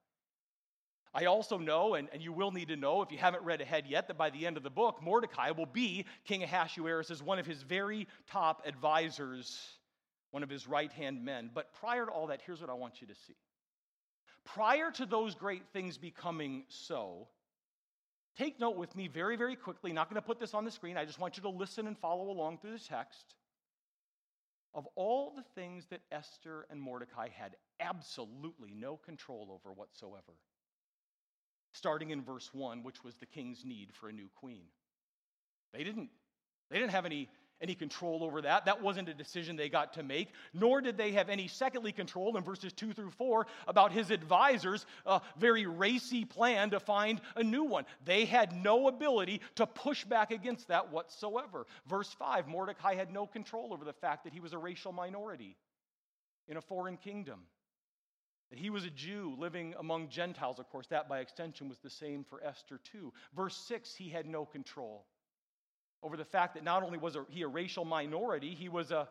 I 1.14 1.26
also 1.26 1.58
know, 1.58 1.96
and, 1.96 2.08
and 2.14 2.22
you 2.22 2.32
will 2.32 2.52
need 2.52 2.70
to 2.70 2.78
know 2.78 3.02
if 3.02 3.12
you 3.12 3.18
haven't 3.18 3.44
read 3.44 3.60
ahead 3.60 3.86
yet, 3.86 4.08
that 4.08 4.18
by 4.18 4.30
the 4.30 4.48
end 4.48 4.56
of 4.56 4.64
the 4.64 4.70
book, 4.70 5.04
Mordecai 5.04 5.52
will 5.52 5.66
be 5.66 6.06
King 6.24 6.44
Ahasuerus 6.44 7.12
as 7.12 7.22
one 7.22 7.38
of 7.38 7.46
his 7.46 7.64
very 7.64 8.08
top 8.28 8.64
advisors, 8.66 9.60
one 10.32 10.42
of 10.42 10.50
his 10.50 10.68
right 10.68 10.92
hand 10.94 11.26
men. 11.26 11.50
But 11.54 11.74
prior 11.74 12.06
to 12.06 12.12
all 12.12 12.28
that, 12.28 12.42
here's 12.46 12.62
what 12.62 12.70
I 12.70 12.76
want 12.76 13.02
you 13.02 13.08
to 13.08 13.16
see. 13.28 13.36
Prior 14.46 14.92
to 14.92 15.06
those 15.06 15.36
great 15.36 15.64
things 15.72 15.98
becoming 15.98 16.64
so, 16.68 17.28
take 18.38 18.60
note 18.60 18.76
with 18.76 18.96
me 18.96 19.08
very, 19.08 19.36
very 19.38 19.56
quickly. 19.56 19.94
Not 19.94 20.10
going 20.10 20.22
to 20.22 20.26
put 20.26 20.40
this 20.40 20.54
on 20.54 20.66
the 20.66 20.72
screen. 20.72 20.98
I 20.98 21.06
just 21.06 21.20
want 21.20 21.38
you 21.38 21.44
to 21.44 21.50
listen 21.50 21.88
and 21.88 21.98
follow 21.98 22.30
along 22.30 22.58
through 22.58 22.78
the 22.78 22.80
text. 22.80 23.36
Of 24.74 24.88
all 24.96 25.34
the 25.36 25.44
things 25.56 25.86
that 25.88 26.02
Esther 26.12 26.66
and 26.70 26.82
Mordecai 26.82 27.28
had 27.30 27.56
absolutely 27.80 28.74
no 28.74 28.96
control 28.96 29.50
over 29.52 29.74
whatsoever, 29.74 30.34
starting 31.74 32.12
in 32.12 32.22
verse 32.22 32.50
1, 32.54 32.84
which 32.84 33.04
was 33.04 33.16
the 33.16 33.26
king's 33.26 33.66
need 33.66 33.90
for 33.94 34.08
a 34.08 34.14
new 34.14 34.30
queen. 34.36 34.64
They 35.74 35.84
didn't, 35.84 36.10
they 36.70 36.78
didn't 36.78 36.92
have 36.92 37.06
any 37.06 37.30
any 37.62 37.76
control 37.76 38.24
over 38.24 38.42
that. 38.42 38.66
That 38.66 38.82
wasn't 38.82 39.10
a 39.10 39.14
decision 39.14 39.56
they 39.56 39.70
got 39.70 39.94
to 39.94 40.04
make, 40.04 40.30
nor 40.54 40.82
did 40.82 40.98
they 40.98 41.12
have 41.12 41.30
any, 41.30 41.48
secondly, 41.48 41.92
control 41.92 42.36
in 42.38 42.44
verses 42.44 42.74
2 42.74 42.94
through 42.94 43.12
4 43.12 43.46
about 43.68 43.92
his 43.92 44.12
advisors' 44.12 44.86
uh, 45.06 45.20
very 45.38 45.66
racy 45.66 46.26
plan 46.26 46.72
to 46.72 46.80
find 46.80 47.22
a 47.36 47.44
new 47.44 47.64
one. 47.64 47.86
They 48.06 48.26
had 48.26 48.54
no 48.54 48.88
ability 48.88 49.42
to 49.56 49.68
push 49.68 50.04
back 50.04 50.32
against 50.32 50.68
that 50.70 50.92
whatsoever. 50.92 51.66
Verse 51.88 52.12
5 52.14 52.48
Mordecai 52.48 52.96
had 52.96 53.12
no 53.12 53.28
control 53.28 53.74
over 53.74 53.86
the 53.86 53.94
fact 53.94 54.24
that 54.24 54.34
he 54.34 54.40
was 54.40 54.54
a 54.54 54.58
racial 54.58 54.92
minority 54.92 55.56
in 56.48 56.58
a 56.58 56.62
foreign 56.62 56.98
kingdom. 56.98 57.42
That 58.50 58.60
he 58.60 58.70
was 58.70 58.84
a 58.84 58.90
Jew 58.90 59.36
living 59.38 59.76
among 59.80 60.10
Gentiles. 60.10 60.60
Of 60.60 60.70
course, 60.70 60.88
that 60.88 61.08
by 61.08 61.20
extension 61.20 61.70
was 61.70 61.80
the 61.80 61.90
same 61.90 62.26
for 62.26 62.44
Esther, 62.44 62.82
too. 62.92 63.14
Verse 63.34 63.56
6, 63.56 63.96
he 63.96 64.10
had 64.10 64.26
no 64.26 64.46
control 64.46 65.06
over 66.04 66.18
the 66.18 66.26
fact 66.26 66.56
that 66.56 66.64
not 66.64 66.84
only 66.84 66.98
was 66.98 67.18
he 67.30 67.44
a 67.44 67.48
racial 67.48 67.86
minority, 67.86 68.56
he 68.56 68.70
was 68.70 68.92
a 68.92 69.08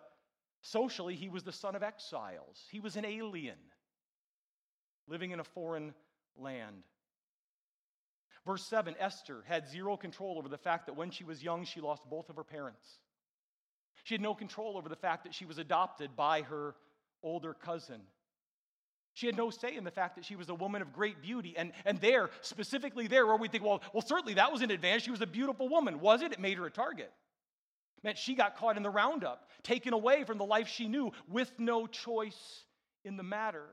socially, 0.63 1.15
he 1.15 1.29
was 1.29 1.43
the 1.43 1.53
son 1.53 1.75
of 1.75 1.83
exiles. 1.83 2.67
He 2.71 2.81
was 2.81 2.97
an 2.97 3.05
alien 3.05 3.59
living 5.09 5.31
in 5.31 5.41
a 5.41 5.45
foreign 5.45 5.95
land. 6.37 6.85
Verse 8.47 8.65
7 8.67 8.95
Esther 8.99 9.45
had 9.47 9.69
zero 9.69 9.97
control 9.97 10.39
over 10.39 10.49
the 10.49 10.59
fact 10.59 10.87
that 10.87 10.97
when 10.97 11.11
she 11.11 11.25
was 11.25 11.43
young, 11.43 11.65
she 11.65 11.81
lost 11.81 12.03
both 12.09 12.29
of 12.31 12.37
her 12.37 12.45
parents. 12.45 12.99
She 14.05 14.15
had 14.15 14.23
no 14.23 14.35
control 14.35 14.77
over 14.77 14.89
the 14.89 14.97
fact 14.97 15.25
that 15.25 15.35
she 15.35 15.45
was 15.45 15.59
adopted 15.59 16.17
by 16.17 16.43
her 16.43 16.75
older 17.23 17.53
cousin. 17.53 18.01
She 19.15 19.27
had 19.27 19.37
no 19.37 19.51
say 19.51 19.77
in 19.77 19.85
the 19.85 19.91
fact 19.91 20.17
that 20.17 20.25
she 20.25 20.37
was 20.37 20.49
a 20.49 20.55
woman 20.55 20.83
of 20.83 20.93
great 20.93 21.21
beauty. 21.21 21.55
And, 21.57 21.73
and 21.85 22.01
there, 22.01 22.31
specifically 22.43 23.07
there, 23.07 23.27
where 23.27 23.37
we 23.37 23.49
think, 23.49 23.65
well, 23.65 23.83
well, 23.93 24.03
certainly 24.03 24.35
that 24.35 24.53
was 24.53 24.63
an 24.63 24.71
advantage. 24.71 25.05
She 25.05 25.11
was 25.11 25.21
a 25.21 25.27
beautiful 25.27 25.69
woman. 25.69 26.01
Was 26.01 26.23
it? 26.23 26.33
It 26.33 26.41
made 26.41 26.59
her 26.59 26.67
a 26.67 26.71
target. 26.71 27.13
It 27.99 28.05
meant 28.05 28.19
she 28.19 28.35
got 28.35 28.57
caught 28.57 28.77
in 28.77 28.83
the 28.83 28.91
roundup, 28.91 29.49
taken 29.63 29.93
away 29.93 30.25
from 30.25 30.39
the 30.39 30.45
life 30.45 30.69
she 30.69 30.89
knew 30.89 31.13
with 31.29 31.53
no 31.59 31.87
choice 31.87 32.65
in 33.05 33.17
the 33.17 33.23
matter. 33.23 33.67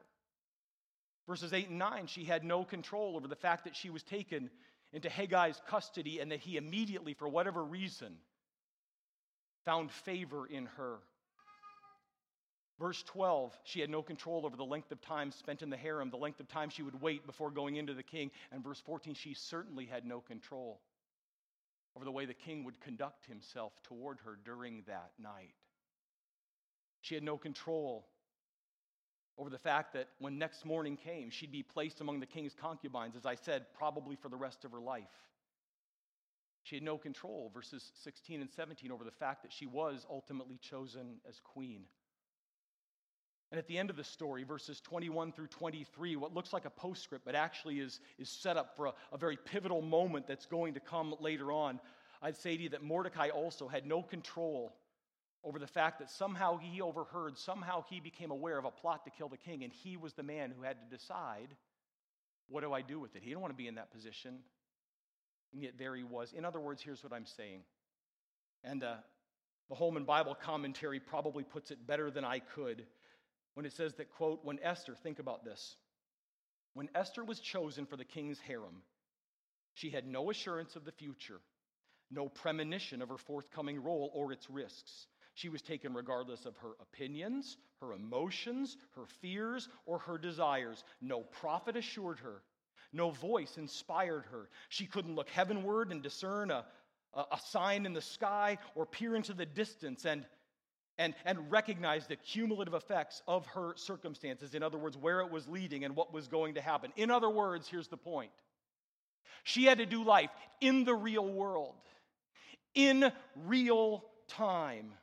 Verses 1.27 1.53
8 1.53 1.69
and 1.69 1.79
9, 1.79 2.07
she 2.07 2.23
had 2.23 2.43
no 2.43 2.63
control 2.63 3.15
over 3.15 3.27
the 3.27 3.35
fact 3.35 3.65
that 3.65 3.75
she 3.75 3.89
was 3.89 4.01
taken 4.01 4.49
into 4.93 5.09
Hegai's 5.09 5.61
custody 5.67 6.19
and 6.19 6.31
that 6.31 6.39
he 6.39 6.57
immediately, 6.57 7.13
for 7.13 7.27
whatever 7.27 7.63
reason, 7.63 8.15
found 9.65 9.91
favor 9.91 10.47
in 10.47 10.65
her. 10.77 10.99
Verse 12.79 13.01
12, 13.03 13.57
she 13.63 13.79
had 13.79 13.89
no 13.89 14.03
control 14.03 14.45
over 14.45 14.55
the 14.55 14.63
length 14.63 14.91
of 14.91 15.01
time 15.01 15.31
spent 15.31 15.63
in 15.63 15.69
the 15.69 15.77
harem, 15.77 16.11
the 16.11 16.17
length 16.17 16.39
of 16.39 16.47
time 16.47 16.69
she 16.69 16.83
would 16.83 17.01
wait 17.01 17.25
before 17.25 17.49
going 17.49 17.77
into 17.77 17.93
the 17.93 18.03
king. 18.03 18.29
And 18.51 18.63
verse 18.63 18.79
14, 18.85 19.15
she 19.15 19.33
certainly 19.33 19.85
had 19.85 20.05
no 20.05 20.19
control 20.19 20.79
over 21.95 22.05
the 22.05 22.11
way 22.11 22.25
the 22.25 22.35
king 22.35 22.63
would 22.65 22.79
conduct 22.79 23.25
himself 23.25 23.73
toward 23.83 24.19
her 24.23 24.37
during 24.45 24.83
that 24.85 25.11
night. 25.17 25.55
She 27.01 27.15
had 27.15 27.23
no 27.23 27.37
control 27.37 28.05
over 29.39 29.49
the 29.49 29.57
fact 29.57 29.93
that 29.93 30.09
when 30.19 30.37
next 30.37 30.63
morning 30.63 30.97
came, 30.97 31.31
she'd 31.31 31.51
be 31.51 31.63
placed 31.63 32.01
among 32.01 32.19
the 32.19 32.25
king's 32.27 32.53
concubines, 32.53 33.15
as 33.15 33.25
I 33.25 33.33
said, 33.35 33.65
probably 33.73 34.15
for 34.15 34.29
the 34.29 34.35
rest 34.35 34.65
of 34.65 34.71
her 34.71 34.79
life. 34.79 35.03
She 36.63 36.75
had 36.75 36.83
no 36.83 36.97
control, 36.97 37.49
verses 37.53 37.91
16 38.03 38.41
and 38.41 38.51
17, 38.51 38.91
over 38.91 39.03
the 39.03 39.11
fact 39.11 39.41
that 39.43 39.53
she 39.53 39.65
was 39.65 40.05
ultimately 40.09 40.57
chosen 40.57 41.19
as 41.27 41.39
queen. 41.39 41.85
And 43.51 43.57
at 43.57 43.67
the 43.67 43.77
end 43.77 43.89
of 43.89 43.95
the 43.95 44.03
story, 44.03 44.43
verses 44.43 44.81
21 44.81 45.31
through 45.31 45.47
23, 45.47 46.17
what 46.17 46.33
looks 46.33 46.51
like 46.51 46.65
a 46.65 46.69
postscript, 46.69 47.23
but 47.23 47.33
actually 47.33 47.79
is, 47.79 48.01
is 48.19 48.29
set 48.29 48.57
up 48.57 48.75
for 48.75 48.87
a, 48.87 48.93
a 49.13 49.17
very 49.17 49.37
pivotal 49.37 49.81
moment 49.81 50.27
that's 50.27 50.45
going 50.45 50.73
to 50.73 50.81
come 50.81 51.15
later 51.21 51.51
on. 51.51 51.79
I'd 52.21 52.35
say 52.35 52.57
to 52.57 52.63
you 52.63 52.69
that 52.69 52.83
Mordecai 52.83 53.29
also 53.29 53.67
had 53.67 53.85
no 53.85 54.01
control 54.01 54.73
over 55.43 55.59
the 55.59 55.67
fact 55.67 55.99
that 55.99 56.09
somehow 56.09 56.57
he 56.57 56.81
overheard, 56.81 57.37
somehow 57.37 57.85
he 57.89 58.01
became 58.01 58.31
aware 58.31 58.57
of 58.57 58.65
a 58.65 58.71
plot 58.71 59.05
to 59.05 59.11
kill 59.11 59.29
the 59.29 59.37
king, 59.37 59.63
and 59.63 59.71
he 59.71 59.95
was 59.95 60.13
the 60.13 60.23
man 60.23 60.51
who 60.55 60.63
had 60.63 60.77
to 60.81 60.95
decide 60.95 61.55
what 62.49 62.61
do 62.61 62.73
I 62.73 62.81
do 62.81 62.99
with 62.99 63.15
it? 63.15 63.23
He 63.23 63.29
didn't 63.29 63.41
want 63.41 63.53
to 63.53 63.57
be 63.57 63.67
in 63.67 63.75
that 63.75 63.91
position. 63.91 64.39
And 65.53 65.63
yet 65.63 65.73
there 65.77 65.95
he 65.95 66.03
was. 66.03 66.33
In 66.33 66.45
other 66.45 66.59
words, 66.59 66.81
here's 66.81 67.03
what 67.03 67.13
I'm 67.13 67.25
saying. 67.25 67.61
And 68.63 68.83
uh, 68.83 68.95
the 69.69 69.75
Holman 69.75 70.05
Bible 70.05 70.35
commentary 70.35 70.99
probably 70.99 71.43
puts 71.43 71.71
it 71.71 71.85
better 71.85 72.09
than 72.09 72.23
I 72.23 72.39
could 72.39 72.83
when 73.57 73.65
it 73.65 73.73
says 73.73 73.95
that, 73.95 74.11
quote, 74.11 74.41
when 74.43 74.59
Esther, 74.61 74.93
think 74.93 75.17
about 75.17 75.43
this, 75.43 75.77
when 76.75 76.87
Esther 76.93 77.23
was 77.23 77.39
chosen 77.39 77.87
for 77.87 77.97
the 77.97 78.05
king's 78.05 78.39
harem, 78.39 78.83
she 79.73 79.89
had 79.89 80.05
no 80.05 80.29
assurance 80.29 80.75
of 80.75 80.85
the 80.85 80.91
future, 80.91 81.39
no 82.11 82.29
premonition 82.29 83.01
of 83.01 83.09
her 83.09 83.17
forthcoming 83.17 83.81
role 83.81 84.11
or 84.13 84.31
its 84.31 84.47
risks. 84.47 85.07
She 85.33 85.49
was 85.49 85.63
taken 85.63 85.95
regardless 85.95 86.45
of 86.45 86.55
her 86.57 86.73
opinions, 86.79 87.57
her 87.81 87.93
emotions, 87.93 88.77
her 88.95 89.07
fears, 89.21 89.69
or 89.87 89.97
her 89.97 90.19
desires. 90.19 90.83
No 91.01 91.21
prophet 91.21 91.75
assured 91.75 92.19
her. 92.19 92.43
No 92.93 93.09
voice 93.09 93.57
inspired 93.57 94.25
her. 94.29 94.49
She 94.69 94.85
couldn't 94.85 95.15
look 95.15 95.29
heavenward 95.29 95.91
and 95.91 96.03
discern 96.03 96.51
a, 96.51 96.63
a, 97.15 97.39
sign 97.43 97.87
in 97.87 97.93
the 97.93 98.01
sky 98.01 98.59
or 98.75 98.85
peer 98.85 99.15
into 99.15 99.33
the 99.33 99.47
distance 99.47 100.05
and, 100.05 100.25
and, 100.97 101.13
and 101.25 101.51
recognize 101.51 102.07
the 102.07 102.15
cumulative 102.15 102.73
effects 102.73 103.21
of 103.27 103.45
her 103.47 103.73
circumstances. 103.75 104.55
In 104.55 104.63
other 104.63 104.77
words, 104.77 104.97
where 104.97 105.21
it 105.21 105.31
was 105.31 105.47
leading 105.47 105.83
and 105.83 105.95
what 105.95 106.13
was 106.13 106.27
going 106.27 106.55
to 106.55 106.61
happen. 106.61 106.91
In 106.95 107.11
other 107.11 107.29
words, 107.29 107.67
here's 107.67 107.87
the 107.87 107.97
point 107.97 108.31
she 109.43 109.65
had 109.65 109.77
to 109.77 109.85
do 109.85 110.03
life 110.03 110.31
in 110.59 110.83
the 110.83 110.95
real 110.95 111.27
world, 111.27 111.75
in 112.73 113.11
real 113.45 114.03
time 114.27 114.93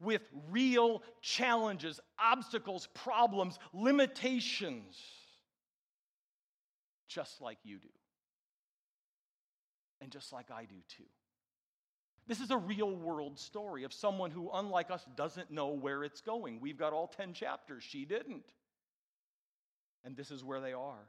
with 0.00 0.22
real 0.50 1.02
challenges, 1.20 2.00
obstacles, 2.18 2.88
problems, 2.94 3.58
limitations, 3.74 4.96
just 7.08 7.40
like 7.40 7.58
you 7.62 7.78
do. 7.78 7.88
And 10.00 10.10
just 10.10 10.32
like 10.32 10.50
I 10.50 10.64
do 10.64 10.76
too. 10.88 11.04
This 12.30 12.38
is 12.38 12.52
a 12.52 12.56
real 12.56 12.94
world 12.94 13.40
story 13.40 13.82
of 13.82 13.92
someone 13.92 14.30
who, 14.30 14.50
unlike 14.54 14.92
us, 14.92 15.04
doesn't 15.16 15.50
know 15.50 15.70
where 15.70 16.04
it's 16.04 16.20
going. 16.20 16.60
We've 16.60 16.78
got 16.78 16.92
all 16.92 17.08
10 17.08 17.32
chapters. 17.32 17.82
She 17.82 18.04
didn't. 18.04 18.44
And 20.04 20.16
this 20.16 20.30
is 20.30 20.44
where 20.44 20.60
they 20.60 20.72
are. 20.72 21.08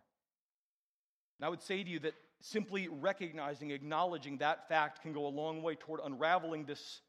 And 1.38 1.46
I 1.46 1.50
would 1.50 1.62
say 1.62 1.84
to 1.84 1.88
you 1.88 2.00
that 2.00 2.16
simply 2.40 2.88
recognizing, 2.88 3.70
acknowledging 3.70 4.40
that 4.40 4.68
fact 4.68 5.04
can 5.04 5.14
go 5.14 5.28
a 5.28 5.30
long 5.30 5.62
way 5.62 5.76
toward 5.76 6.00
unraveling 6.04 6.66
this 6.66 7.02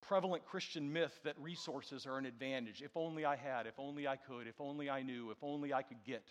prevalent 0.00 0.46
Christian 0.46 0.90
myth 0.90 1.20
that 1.24 1.34
resources 1.38 2.06
are 2.06 2.16
an 2.16 2.24
advantage. 2.24 2.80
If 2.80 2.96
only 2.96 3.26
I 3.26 3.36
had, 3.36 3.66
if 3.66 3.78
only 3.78 4.08
I 4.08 4.16
could, 4.16 4.46
if 4.46 4.62
only 4.62 4.88
I 4.88 5.02
knew, 5.02 5.30
if 5.30 5.36
only 5.42 5.74
I 5.74 5.82
could 5.82 6.02
get. 6.06 6.24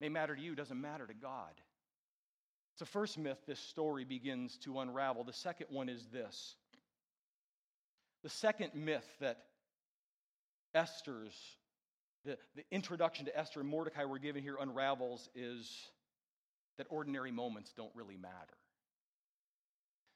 May 0.00 0.10
matter 0.10 0.36
to 0.36 0.40
you, 0.40 0.54
doesn't 0.54 0.80
matter 0.80 1.08
to 1.08 1.14
God. 1.14 1.60
It's 2.78 2.88
the 2.88 2.92
first 2.92 3.18
myth 3.18 3.38
this 3.44 3.58
story 3.58 4.04
begins 4.04 4.56
to 4.58 4.78
unravel. 4.78 5.24
The 5.24 5.32
second 5.32 5.66
one 5.70 5.88
is 5.88 6.06
this. 6.12 6.54
The 8.22 8.28
second 8.28 8.70
myth 8.76 9.04
that 9.18 9.38
Esther's, 10.76 11.34
the, 12.24 12.38
the 12.54 12.62
introduction 12.70 13.24
to 13.24 13.36
Esther 13.36 13.58
and 13.58 13.68
Mordecai 13.68 14.04
we're 14.04 14.18
given 14.18 14.44
here 14.44 14.56
unravels 14.60 15.28
is 15.34 15.68
that 16.76 16.86
ordinary 16.88 17.32
moments 17.32 17.72
don't 17.76 17.90
really 17.96 18.16
matter 18.16 18.54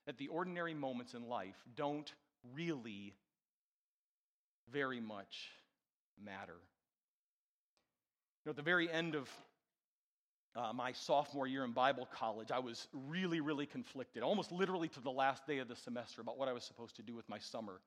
that 0.07 0.17
the 0.19 0.29
ordinary 0.29 0.75
moments 0.75 1.15
in 1.15 1.29
life 1.29 1.57
don't 1.75 2.13
really 2.55 3.13
very 4.71 5.01
much 5.01 5.51
matter. 6.25 6.59
You 8.45 8.47
know, 8.47 8.51
at 8.51 8.57
the 8.57 8.63
very 8.63 8.89
end 8.89 9.17
of 9.17 9.29
uh, 10.55 10.73
my 10.73 10.93
sophomore 10.93 11.47
year 11.47 11.65
in 11.65 11.73
Bible 11.73 12.09
college, 12.13 12.51
I 12.51 12.59
was 12.59 12.89
really, 12.93 13.41
really 13.41 13.67
conflicted, 13.67 14.23
almost 14.23 14.53
literally 14.53 14.89
to 14.89 15.01
the 15.01 15.11
last 15.11 15.47
day 15.47 15.59
of 15.59 15.69
the 15.69 15.77
semester, 15.77 16.21
about 16.21 16.39
what 16.39 16.49
I 16.49 16.53
was 16.53 16.65
supposed 16.65 16.97
to 16.97 17.03
do 17.03 17.15
with 17.15 17.29
my 17.29 17.39
summer. 17.39 17.81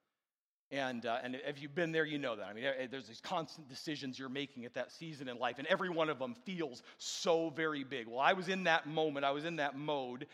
And, 0.71 1.05
uh, 1.05 1.19
and 1.21 1.35
if 1.47 1.61
you've 1.61 1.75
been 1.75 1.91
there, 1.91 2.05
you 2.05 2.17
know 2.17 2.35
that. 2.35 2.47
I 2.47 2.53
mean, 2.53 2.63
there's 2.89 3.07
these 3.07 3.21
constant 3.21 3.69
decisions 3.69 4.17
you're 4.17 4.29
making 4.29 4.65
at 4.65 4.73
that 4.73 4.91
season 4.91 5.29
in 5.29 5.37
life, 5.37 5.59
and 5.59 5.67
every 5.67 5.89
one 5.89 6.09
of 6.09 6.17
them 6.17 6.35
feels 6.43 6.81
so 6.97 7.51
very 7.51 7.83
big. 7.83 8.07
Well, 8.07 8.19
I 8.19 8.33
was 8.33 8.49
in 8.49 8.63
that 8.63 8.87
moment, 8.87 9.25
I 9.25 9.31
was 9.31 9.45
in 9.45 9.57
that 9.57 9.77
mode, 9.77 10.25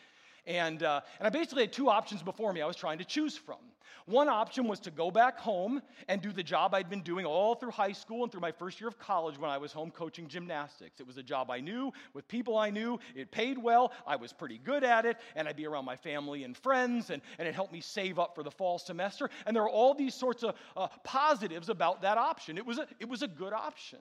and, 0.46 0.84
uh, 0.84 1.02
and 1.20 1.28
I 1.28 1.30
basically 1.30 1.64
had 1.64 1.74
two 1.74 1.90
options 1.90 2.24
before 2.24 2.54
me 2.54 2.62
I 2.62 2.68
was 2.68 2.76
trying 2.76 2.98
to 3.00 3.06
choose 3.06 3.38
from. 3.38 3.58
One 4.06 4.30
option 4.30 4.68
was 4.68 4.80
to 4.82 4.92
go 4.92 5.12
back 5.12 5.40
home 5.40 5.82
and 6.08 6.22
do 6.22 6.32
the 6.32 6.44
job 6.44 6.74
I'd 6.74 6.90
been 6.90 7.02
doing 7.02 7.26
all 7.26 7.56
through 7.56 7.72
high 7.72 7.92
school 7.92 8.24
and 8.24 8.32
through 8.32 8.42
my 8.42 8.52
first 8.52 8.82
year 8.82 8.88
of 8.88 8.98
college 8.98 9.38
when 9.38 9.50
I 9.50 9.58
was 9.58 9.72
home 9.72 9.92
coaching 9.92 10.28
gymnastics. 10.28 11.00
It 11.00 11.08
was 11.08 11.18
a 11.18 11.24
job 11.24 11.52
I 11.52 11.60
knew, 11.60 11.92
with 12.14 12.28
people 12.28 12.58
I 12.58 12.70
knew, 12.72 13.00
it 13.16 13.32
paid 13.32 13.58
well, 13.58 13.92
I 14.08 14.16
was 14.16 14.34
pretty 14.34 14.58
good 14.58 14.84
at 14.84 15.06
it, 15.06 15.18
and 15.36 15.48
I'd 15.48 15.56
be 15.56 15.68
around 15.68 15.86
my 15.86 15.96
family 15.96 16.44
and 16.44 16.58
friends, 16.58 17.10
and, 17.10 17.22
and 17.38 17.48
it 17.48 17.54
helped 17.54 17.72
me 17.72 17.82
save 17.82 18.18
up 18.20 18.34
for 18.36 18.44
the 18.44 18.52
fall 18.52 18.80
semester. 18.80 19.30
And 19.46 19.56
there 19.56 19.64
were 19.64 19.70
all 19.70 19.94
these 19.94 20.16
sorts 20.16 20.44
of 20.44 20.56
uh, 20.76 20.88
positives 21.04 21.70
about 21.70 22.02
that 22.02 22.18
option. 22.18 22.58
It 22.58 22.66
was, 22.66 22.80
a, 22.80 22.88
it 23.00 23.08
was 23.08 23.22
a 23.22 23.28
good 23.28 23.54
option. 23.54 24.00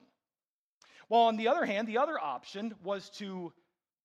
Well, 1.08 1.22
on 1.22 1.36
the 1.36 1.48
other 1.48 1.64
hand, 1.64 1.88
the 1.88 1.98
other 1.98 2.18
option 2.18 2.74
was 2.82 3.10
to 3.10 3.52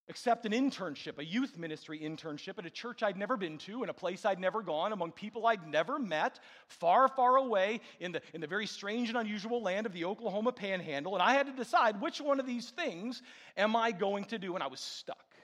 accept 0.10 0.46
an 0.46 0.52
internship, 0.52 1.18
a 1.18 1.26
youth 1.26 1.58
ministry 1.58 2.00
internship 2.00 2.58
at 2.58 2.66
a 2.66 2.70
church 2.70 3.02
I'd 3.04 3.18
never 3.18 3.38
been 3.38 3.58
to, 3.60 3.84
in 3.84 3.90
a 3.90 3.94
place 3.94 4.26
I'd 4.26 4.40
never 4.40 4.62
gone, 4.62 4.94
among 4.94 5.12
people 5.12 5.48
I'd 5.48 5.68
never 5.68 5.98
met, 5.98 6.40
far, 6.68 7.08
far 7.08 7.38
away 7.38 7.82
in 8.00 8.12
the, 8.12 8.22
in 8.34 8.42
the 8.42 8.48
very 8.48 8.68
strange 8.68 9.10
and 9.10 9.18
unusual 9.18 9.62
land 9.62 9.86
of 9.86 9.94
the 9.94 10.06
Oklahoma 10.06 10.52
panhandle. 10.52 11.16
And 11.16 11.24
I 11.24 11.34
had 11.34 11.48
to 11.48 11.54
decide 11.54 12.00
which 12.00 12.22
one 12.22 12.40
of 12.40 12.46
these 12.46 12.70
things 12.70 13.22
am 13.58 13.76
I 13.76 13.92
going 13.92 14.26
to 14.26 14.38
do, 14.38 14.54
and 14.56 14.64
I 14.64 14.68
was 14.68 14.80
stuck. 14.80 15.35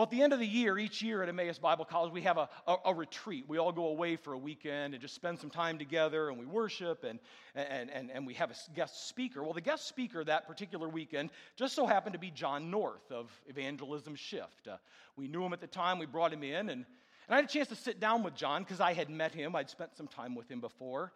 Well, 0.00 0.06
at 0.06 0.10
the 0.12 0.22
end 0.22 0.32
of 0.32 0.38
the 0.38 0.46
year, 0.46 0.78
each 0.78 1.02
year 1.02 1.22
at 1.22 1.28
Emmaus 1.28 1.58
Bible 1.58 1.84
College, 1.84 2.10
we 2.10 2.22
have 2.22 2.38
a, 2.38 2.48
a, 2.66 2.76
a, 2.86 2.94
retreat. 2.94 3.44
We 3.48 3.58
all 3.58 3.70
go 3.70 3.88
away 3.88 4.16
for 4.16 4.32
a 4.32 4.38
weekend 4.38 4.94
and 4.94 5.02
just 5.02 5.14
spend 5.14 5.38
some 5.38 5.50
time 5.50 5.76
together 5.76 6.30
and 6.30 6.38
we 6.38 6.46
worship 6.46 7.04
and, 7.04 7.18
and, 7.54 7.90
and, 7.90 8.10
and 8.10 8.26
we 8.26 8.32
have 8.32 8.50
a 8.50 8.54
guest 8.74 9.10
speaker. 9.10 9.42
Well, 9.42 9.52
the 9.52 9.60
guest 9.60 9.86
speaker 9.86 10.24
that 10.24 10.46
particular 10.46 10.88
weekend 10.88 11.28
just 11.54 11.74
so 11.74 11.84
happened 11.84 12.14
to 12.14 12.18
be 12.18 12.30
John 12.30 12.70
North 12.70 13.12
of 13.12 13.30
Evangelism 13.46 14.14
Shift. 14.14 14.68
Uh, 14.68 14.78
we 15.16 15.28
knew 15.28 15.44
him 15.44 15.52
at 15.52 15.60
the 15.60 15.66
time, 15.66 15.98
we 15.98 16.06
brought 16.06 16.32
him 16.32 16.44
in, 16.44 16.70
and, 16.70 16.70
and 16.70 16.86
I 17.28 17.36
had 17.36 17.44
a 17.44 17.48
chance 17.48 17.68
to 17.68 17.76
sit 17.76 18.00
down 18.00 18.22
with 18.22 18.34
John 18.34 18.62
because 18.62 18.80
I 18.80 18.94
had 18.94 19.10
met 19.10 19.34
him, 19.34 19.54
I'd 19.54 19.68
spent 19.68 19.98
some 19.98 20.08
time 20.08 20.34
with 20.34 20.50
him 20.50 20.62
before. 20.62 21.12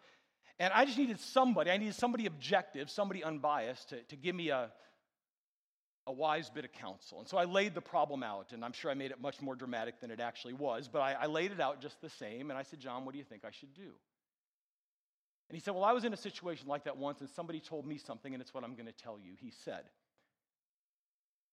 And 0.59 0.71
I 0.71 0.85
just 0.85 0.99
needed 0.99 1.19
somebody, 1.19 1.71
I 1.71 1.77
needed 1.77 1.95
somebody 1.95 2.27
objective, 2.27 2.91
somebody 2.91 3.23
unbiased 3.23 3.89
to, 3.89 4.03
to 4.03 4.15
give 4.15 4.35
me 4.35 4.49
a, 4.49 4.69
a 6.07 6.11
wise 6.11 6.49
bit 6.49 6.65
of 6.65 6.71
counsel. 6.71 7.19
And 7.19 7.27
so 7.27 7.37
I 7.37 7.45
laid 7.45 7.73
the 7.73 7.81
problem 7.81 8.21
out, 8.21 8.51
and 8.53 8.63
I'm 8.63 8.73
sure 8.73 8.91
I 8.91 8.93
made 8.93 9.11
it 9.11 9.19
much 9.19 9.41
more 9.41 9.55
dramatic 9.55 9.99
than 9.99 10.11
it 10.11 10.19
actually 10.19 10.53
was, 10.53 10.87
but 10.87 10.99
I, 10.99 11.13
I, 11.13 11.25
laid 11.25 11.51
it 11.51 11.59
out 11.59 11.81
just 11.81 11.99
the 12.01 12.09
same. 12.09 12.51
And 12.51 12.59
I 12.59 12.63
said, 12.63 12.79
John, 12.79 13.05
what 13.05 13.13
do 13.13 13.17
you 13.17 13.23
think 13.23 13.43
I 13.43 13.51
should 13.51 13.73
do? 13.73 13.91
And 15.49 15.55
he 15.55 15.59
said, 15.59 15.73
Well, 15.73 15.83
I 15.83 15.93
was 15.93 16.03
in 16.03 16.13
a 16.13 16.17
situation 16.17 16.67
like 16.67 16.83
that 16.83 16.97
once, 16.97 17.21
and 17.21 17.29
somebody 17.29 17.59
told 17.59 17.85
me 17.85 17.97
something, 17.97 18.33
and 18.33 18.41
it's 18.41 18.53
what 18.53 18.63
I'm 18.63 18.75
going 18.75 18.87
to 18.87 18.91
tell 18.91 19.17
you. 19.19 19.33
He 19.39 19.51
said, 19.63 19.83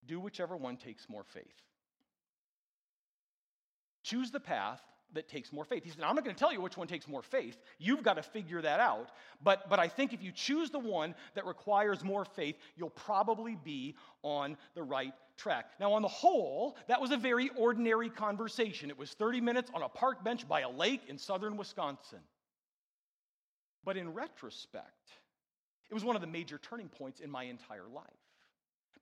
Do 0.06 0.20
whichever 0.20 0.56
one 0.56 0.76
takes 0.76 1.08
more 1.08 1.24
faith. 1.24 1.44
Choose 4.02 4.30
the 4.30 4.40
path 4.40 4.80
that 5.14 5.28
takes 5.28 5.52
more 5.52 5.64
faith. 5.64 5.84
He 5.84 5.90
said, 5.90 6.02
I'm 6.04 6.14
not 6.14 6.24
going 6.24 6.34
to 6.34 6.38
tell 6.38 6.52
you 6.52 6.60
which 6.60 6.76
one 6.76 6.86
takes 6.86 7.06
more 7.06 7.22
faith. 7.22 7.58
You've 7.78 8.02
got 8.02 8.14
to 8.14 8.22
figure 8.22 8.62
that 8.62 8.80
out. 8.80 9.10
But, 9.42 9.68
but 9.68 9.78
I 9.78 9.88
think 9.88 10.12
if 10.12 10.22
you 10.22 10.32
choose 10.32 10.70
the 10.70 10.78
one 10.78 11.14
that 11.34 11.46
requires 11.46 12.02
more 12.02 12.24
faith, 12.24 12.56
you'll 12.76 12.90
probably 12.90 13.56
be 13.62 13.96
on 14.22 14.56
the 14.74 14.82
right 14.82 15.12
track. 15.36 15.66
Now, 15.80 15.92
on 15.92 16.02
the 16.02 16.08
whole, 16.08 16.76
that 16.88 17.00
was 17.00 17.10
a 17.10 17.16
very 17.16 17.50
ordinary 17.56 18.10
conversation. 18.10 18.90
It 18.90 18.98
was 18.98 19.10
30 19.12 19.40
minutes 19.40 19.70
on 19.74 19.82
a 19.82 19.88
park 19.88 20.24
bench 20.24 20.48
by 20.48 20.60
a 20.60 20.70
lake 20.70 21.02
in 21.08 21.18
southern 21.18 21.56
Wisconsin. 21.56 22.20
But 23.84 23.96
in 23.96 24.12
retrospect, 24.12 25.10
it 25.90 25.94
was 25.94 26.04
one 26.04 26.16
of 26.16 26.22
the 26.22 26.28
major 26.28 26.58
turning 26.58 26.88
points 26.88 27.20
in 27.20 27.30
my 27.30 27.44
entire 27.44 27.88
life 27.92 28.06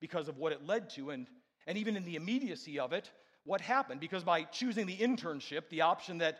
because 0.01 0.29
of 0.29 0.39
what 0.39 0.53
it 0.53 0.67
led 0.67 0.91
to, 0.91 1.11
and, 1.11 1.27
and 1.67 1.77
even 1.77 1.97
in 1.97 2.05
the 2.05 2.17
immediacy 2.17 2.79
of 2.79 2.93
it, 2.93 3.11
what 3.45 3.61
happened 3.61 4.01
because 4.01 4.25
by 4.25 4.43
choosing 4.43 4.87
the 4.87 4.97
internship, 4.97 5.69
the 5.71 5.81
option 5.81 6.19
that, 6.19 6.39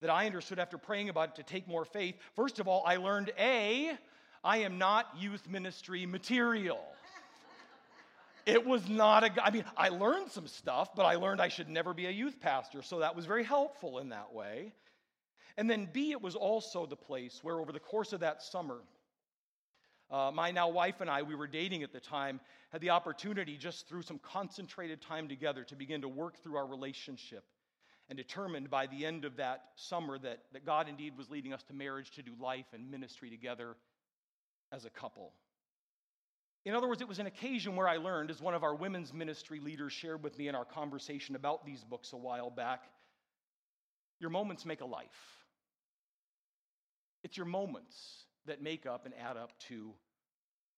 that 0.00 0.10
I 0.10 0.26
understood 0.26 0.58
after 0.58 0.78
praying 0.78 1.08
about 1.08 1.30
it 1.30 1.34
to 1.36 1.42
take 1.42 1.68
more 1.68 1.84
faith, 1.84 2.16
first 2.34 2.58
of 2.60 2.68
all, 2.68 2.82
I 2.86 2.96
learned 2.96 3.32
A, 3.38 3.90
I 4.44 4.58
am 4.58 4.78
not 4.78 5.06
youth 5.18 5.48
ministry 5.48 6.06
material. 6.06 6.80
It 8.46 8.64
was 8.64 8.88
not 8.88 9.24
a, 9.24 9.44
I 9.44 9.50
mean, 9.50 9.64
I 9.76 9.90
learned 9.90 10.30
some 10.30 10.46
stuff, 10.46 10.94
but 10.94 11.04
I 11.04 11.16
learned 11.16 11.40
I 11.40 11.48
should 11.48 11.68
never 11.68 11.92
be 11.92 12.06
a 12.06 12.10
youth 12.10 12.40
pastor, 12.40 12.82
so 12.82 13.00
that 13.00 13.14
was 13.14 13.26
very 13.26 13.44
helpful 13.44 13.98
in 13.98 14.08
that 14.08 14.32
way. 14.32 14.72
And 15.56 15.68
then 15.68 15.88
B, 15.92 16.12
it 16.12 16.22
was 16.22 16.34
also 16.34 16.86
the 16.86 16.96
place 16.96 17.40
where 17.42 17.60
over 17.60 17.72
the 17.72 17.80
course 17.80 18.12
of 18.12 18.20
that 18.20 18.42
summer, 18.42 18.80
Uh, 20.10 20.30
my 20.32 20.50
now 20.50 20.70
wife 20.70 21.02
and 21.02 21.10
I, 21.10 21.22
we 21.22 21.34
were 21.34 21.46
dating 21.46 21.82
at 21.82 21.92
the 21.92 22.00
time, 22.00 22.40
had 22.70 22.80
the 22.80 22.90
opportunity 22.90 23.56
just 23.56 23.88
through 23.88 24.02
some 24.02 24.18
concentrated 24.18 25.00
time 25.00 25.28
together 25.28 25.64
to 25.64 25.76
begin 25.76 26.02
to 26.02 26.08
work 26.08 26.42
through 26.42 26.56
our 26.56 26.66
relationship 26.66 27.44
and 28.08 28.16
determined 28.16 28.70
by 28.70 28.86
the 28.86 29.04
end 29.04 29.24
of 29.24 29.36
that 29.36 29.64
summer 29.76 30.18
that, 30.18 30.40
that 30.52 30.64
God 30.64 30.88
indeed 30.88 31.16
was 31.16 31.30
leading 31.30 31.52
us 31.52 31.62
to 31.64 31.74
marriage 31.74 32.10
to 32.12 32.22
do 32.22 32.32
life 32.40 32.66
and 32.72 32.90
ministry 32.90 33.30
together 33.30 33.76
as 34.72 34.84
a 34.84 34.90
couple. 34.90 35.32
In 36.64 36.74
other 36.74 36.88
words, 36.88 37.00
it 37.00 37.08
was 37.08 37.18
an 37.18 37.26
occasion 37.26 37.76
where 37.76 37.88
I 37.88 37.96
learned, 37.96 38.30
as 38.30 38.40
one 38.42 38.54
of 38.54 38.62
our 38.62 38.74
women's 38.74 39.14
ministry 39.14 39.60
leaders 39.60 39.92
shared 39.92 40.22
with 40.22 40.36
me 40.38 40.48
in 40.48 40.54
our 40.54 40.64
conversation 40.64 41.36
about 41.36 41.64
these 41.64 41.84
books 41.84 42.12
a 42.12 42.16
while 42.16 42.50
back, 42.50 42.82
your 44.20 44.30
moments 44.30 44.66
make 44.66 44.80
a 44.80 44.86
life. 44.86 45.06
It's 47.22 47.36
your 47.36 47.46
moments 47.46 48.24
that 48.46 48.62
make 48.62 48.86
up 48.86 49.06
and 49.06 49.14
add 49.14 49.36
up 49.36 49.52
to 49.68 49.92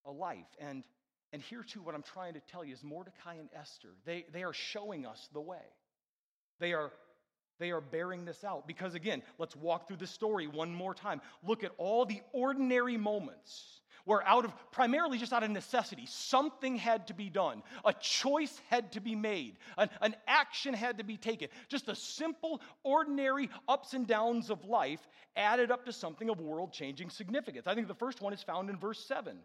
a 0.04 0.10
life. 0.10 0.46
And, 0.60 0.84
and 1.32 1.40
here, 1.40 1.62
too, 1.62 1.80
what 1.80 1.94
I'm 1.94 2.02
trying 2.02 2.34
to 2.34 2.40
tell 2.40 2.64
you 2.64 2.74
is 2.74 2.82
Mordecai 2.82 3.34
and 3.34 3.48
Esther, 3.54 3.90
they, 4.04 4.26
they 4.32 4.42
are 4.42 4.52
showing 4.52 5.06
us 5.06 5.28
the 5.32 5.40
way. 5.40 5.62
They 6.58 6.72
are, 6.72 6.90
they 7.60 7.70
are 7.70 7.80
bearing 7.80 8.24
this 8.24 8.42
out. 8.42 8.66
Because 8.66 8.94
again, 8.94 9.22
let's 9.38 9.54
walk 9.54 9.86
through 9.86 9.98
the 9.98 10.08
story 10.08 10.48
one 10.48 10.74
more 10.74 10.94
time. 10.94 11.20
Look 11.46 11.62
at 11.62 11.70
all 11.78 12.04
the 12.04 12.20
ordinary 12.32 12.96
moments 12.96 13.80
where 14.06 14.26
out 14.26 14.44
of 14.44 14.52
primarily 14.72 15.18
just 15.18 15.32
out 15.32 15.44
of 15.44 15.50
necessity, 15.50 16.06
something 16.06 16.74
had 16.74 17.06
to 17.06 17.14
be 17.14 17.30
done. 17.30 17.62
A 17.84 17.92
choice 17.92 18.60
had 18.68 18.90
to 18.92 19.00
be 19.00 19.14
made. 19.14 19.58
An, 19.76 19.88
an 20.00 20.16
action 20.26 20.74
had 20.74 20.98
to 20.98 21.04
be 21.04 21.16
taken. 21.16 21.48
Just 21.68 21.86
the 21.86 21.94
simple, 21.94 22.60
ordinary 22.82 23.50
ups 23.68 23.92
and 23.92 24.06
downs 24.06 24.50
of 24.50 24.64
life 24.64 25.06
added 25.36 25.70
up 25.70 25.84
to 25.84 25.92
something 25.92 26.28
of 26.28 26.40
world 26.40 26.72
changing 26.72 27.10
significance. 27.10 27.68
I 27.68 27.74
think 27.74 27.86
the 27.86 27.94
first 27.94 28.20
one 28.20 28.32
is 28.32 28.42
found 28.42 28.68
in 28.68 28.78
verse 28.78 29.04
7 29.06 29.38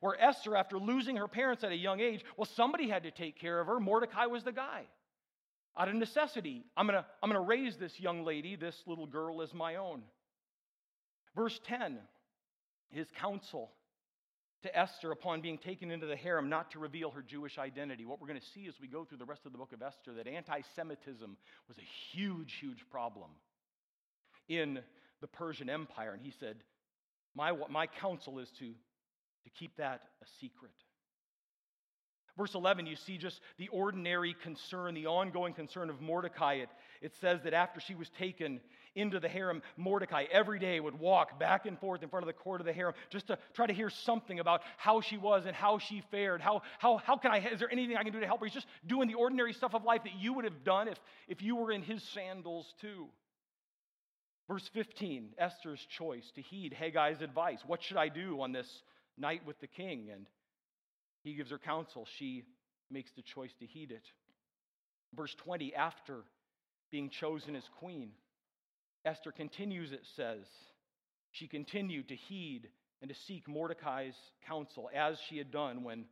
where 0.00 0.20
Esther, 0.20 0.56
after 0.56 0.78
losing 0.78 1.16
her 1.16 1.28
parents 1.28 1.64
at 1.64 1.72
a 1.72 1.76
young 1.76 2.00
age, 2.00 2.24
well, 2.36 2.48
somebody 2.56 2.88
had 2.88 3.04
to 3.04 3.10
take 3.10 3.38
care 3.38 3.60
of 3.60 3.66
her. 3.66 3.80
Mordecai 3.80 4.26
was 4.26 4.44
the 4.44 4.52
guy. 4.52 4.84
Out 5.78 5.88
of 5.88 5.94
necessity, 5.94 6.64
I'm 6.76 6.86
going 6.86 6.98
to 6.98 7.06
I'm 7.22 7.30
going 7.30 7.40
to 7.40 7.46
raise 7.46 7.76
this 7.76 8.00
young 8.00 8.24
lady, 8.24 8.56
this 8.56 8.82
little 8.86 9.06
girl, 9.06 9.42
as 9.42 9.52
my 9.52 9.76
own. 9.76 10.02
Verse 11.34 11.60
10, 11.66 11.98
his 12.88 13.06
counsel 13.20 13.70
to 14.62 14.76
Esther 14.76 15.12
upon 15.12 15.42
being 15.42 15.58
taken 15.58 15.90
into 15.90 16.06
the 16.06 16.16
harem 16.16 16.48
not 16.48 16.70
to 16.70 16.78
reveal 16.78 17.10
her 17.10 17.22
Jewish 17.22 17.58
identity. 17.58 18.06
What 18.06 18.20
we're 18.20 18.26
going 18.26 18.40
to 18.40 18.46
see 18.46 18.66
as 18.66 18.74
we 18.80 18.88
go 18.88 19.04
through 19.04 19.18
the 19.18 19.26
rest 19.26 19.44
of 19.44 19.52
the 19.52 19.58
book 19.58 19.72
of 19.72 19.82
Esther 19.82 20.14
that 20.14 20.26
anti 20.26 20.62
Semitism 20.74 21.36
was 21.68 21.76
a 21.76 22.16
huge, 22.16 22.54
huge 22.58 22.84
problem 22.90 23.30
in 24.48 24.80
the 25.20 25.26
Persian 25.26 25.68
Empire. 25.68 26.12
And 26.12 26.22
he 26.22 26.32
said, 26.40 26.56
My, 27.34 27.52
my 27.70 27.86
counsel 27.86 28.38
is 28.38 28.50
to, 28.58 28.72
to 29.46 29.50
keep 29.50 29.76
that 29.76 30.02
a 30.22 30.26
secret. 30.40 30.72
Verse 32.36 32.54
11, 32.54 32.84
you 32.84 32.96
see 32.96 33.16
just 33.16 33.40
the 33.56 33.68
ordinary 33.68 34.36
concern, 34.42 34.92
the 34.92 35.06
ongoing 35.06 35.54
concern 35.54 35.88
of 35.88 36.02
Mordecai. 36.02 36.54
It, 36.54 36.68
it 37.00 37.14
says 37.22 37.40
that 37.44 37.54
after 37.54 37.80
she 37.80 37.94
was 37.94 38.10
taken 38.18 38.60
into 38.94 39.20
the 39.20 39.28
harem, 39.28 39.62
Mordecai 39.78 40.24
every 40.30 40.58
day 40.58 40.78
would 40.78 40.98
walk 40.98 41.40
back 41.40 41.64
and 41.64 41.78
forth 41.78 42.02
in 42.02 42.10
front 42.10 42.24
of 42.24 42.26
the 42.26 42.34
court 42.34 42.60
of 42.60 42.66
the 42.66 42.74
harem 42.74 42.92
just 43.08 43.28
to 43.28 43.38
try 43.54 43.66
to 43.66 43.72
hear 43.72 43.88
something 43.88 44.38
about 44.38 44.60
how 44.76 45.00
she 45.00 45.16
was 45.16 45.46
and 45.46 45.56
how 45.56 45.78
she 45.78 46.02
fared. 46.10 46.42
How, 46.42 46.60
how, 46.78 46.98
how 46.98 47.16
can 47.16 47.30
I, 47.30 47.38
is 47.38 47.58
there 47.58 47.72
anything 47.72 47.96
I 47.96 48.02
can 48.02 48.12
do 48.12 48.20
to 48.20 48.26
help 48.26 48.40
her? 48.40 48.46
He's 48.46 48.54
just 48.54 48.66
doing 48.86 49.08
the 49.08 49.14
ordinary 49.14 49.54
stuff 49.54 49.74
of 49.74 49.84
life 49.84 50.02
that 50.04 50.16
you 50.18 50.34
would 50.34 50.44
have 50.44 50.62
done 50.62 50.88
if, 50.88 50.98
if 51.28 51.40
you 51.40 51.56
were 51.56 51.72
in 51.72 51.80
his 51.80 52.02
sandals 52.02 52.66
too. 52.82 53.06
Verse 54.46 54.68
15, 54.74 55.30
Esther's 55.38 55.84
choice 55.96 56.30
to 56.34 56.42
heed 56.42 56.76
Hegai's 56.78 57.22
advice. 57.22 57.60
What 57.66 57.82
should 57.82 57.96
I 57.96 58.08
do 58.08 58.42
on 58.42 58.52
this 58.52 58.68
night 59.18 59.42
with 59.46 59.60
the 59.60 59.66
king? 59.66 60.08
And 60.12 60.26
he 61.22 61.34
gives 61.34 61.50
her 61.50 61.58
counsel. 61.58 62.06
She 62.18 62.44
makes 62.90 63.10
the 63.16 63.22
choice 63.22 63.52
to 63.60 63.66
heed 63.66 63.90
it. 63.90 64.04
Verse 65.14 65.34
20, 65.44 65.74
after 65.74 66.22
being 66.90 67.10
chosen 67.10 67.56
as 67.56 67.64
queen, 67.78 68.10
Esther 69.04 69.32
continues, 69.32 69.92
it 69.92 70.04
says, 70.16 70.44
she 71.30 71.46
continued 71.46 72.08
to 72.08 72.16
heed 72.16 72.68
and 73.00 73.08
to 73.08 73.16
seek 73.26 73.48
Mordecai's 73.48 74.16
counsel 74.46 74.90
as 74.94 75.18
she 75.28 75.38
had 75.38 75.50
done 75.50 75.84
when 75.84 76.06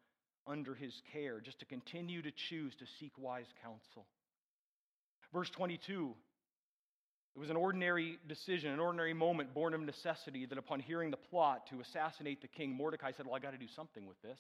under 0.47 0.75
his 0.75 0.93
care, 1.13 1.41
just 1.41 1.59
to 1.61 1.65
continue 1.65 2.23
to 2.23 2.31
choose 2.49 2.75
to 2.77 2.85
seek 3.01 3.13
wise 3.17 3.47
counsel. 3.63 4.07
Verse 5.33 5.51
22 5.51 6.15
it 7.35 7.41
was 7.41 7.51
an 7.51 7.57
ordinary 7.57 8.19
decision, 8.29 8.71
an 8.71 8.79
ordinary 8.79 9.13
moment 9.13 9.53
born 9.53 9.75
of 9.75 9.81
necessity 9.81 10.47
that 10.47 10.57
upon 10.57 10.79
hearing 10.79 11.11
the 11.11 11.17
plot 11.17 11.67
to 11.71 11.81
assassinate 11.81 12.41
the 12.41 12.49
king, 12.49 12.77
Mordecai 12.77 13.11
said, 13.17 13.27
Well, 13.27 13.35
I 13.35 13.41
got 13.41 13.53
to 13.53 13.59
do 13.59 13.67
something 13.75 14.07
with 14.07 14.21
this. 14.23 14.39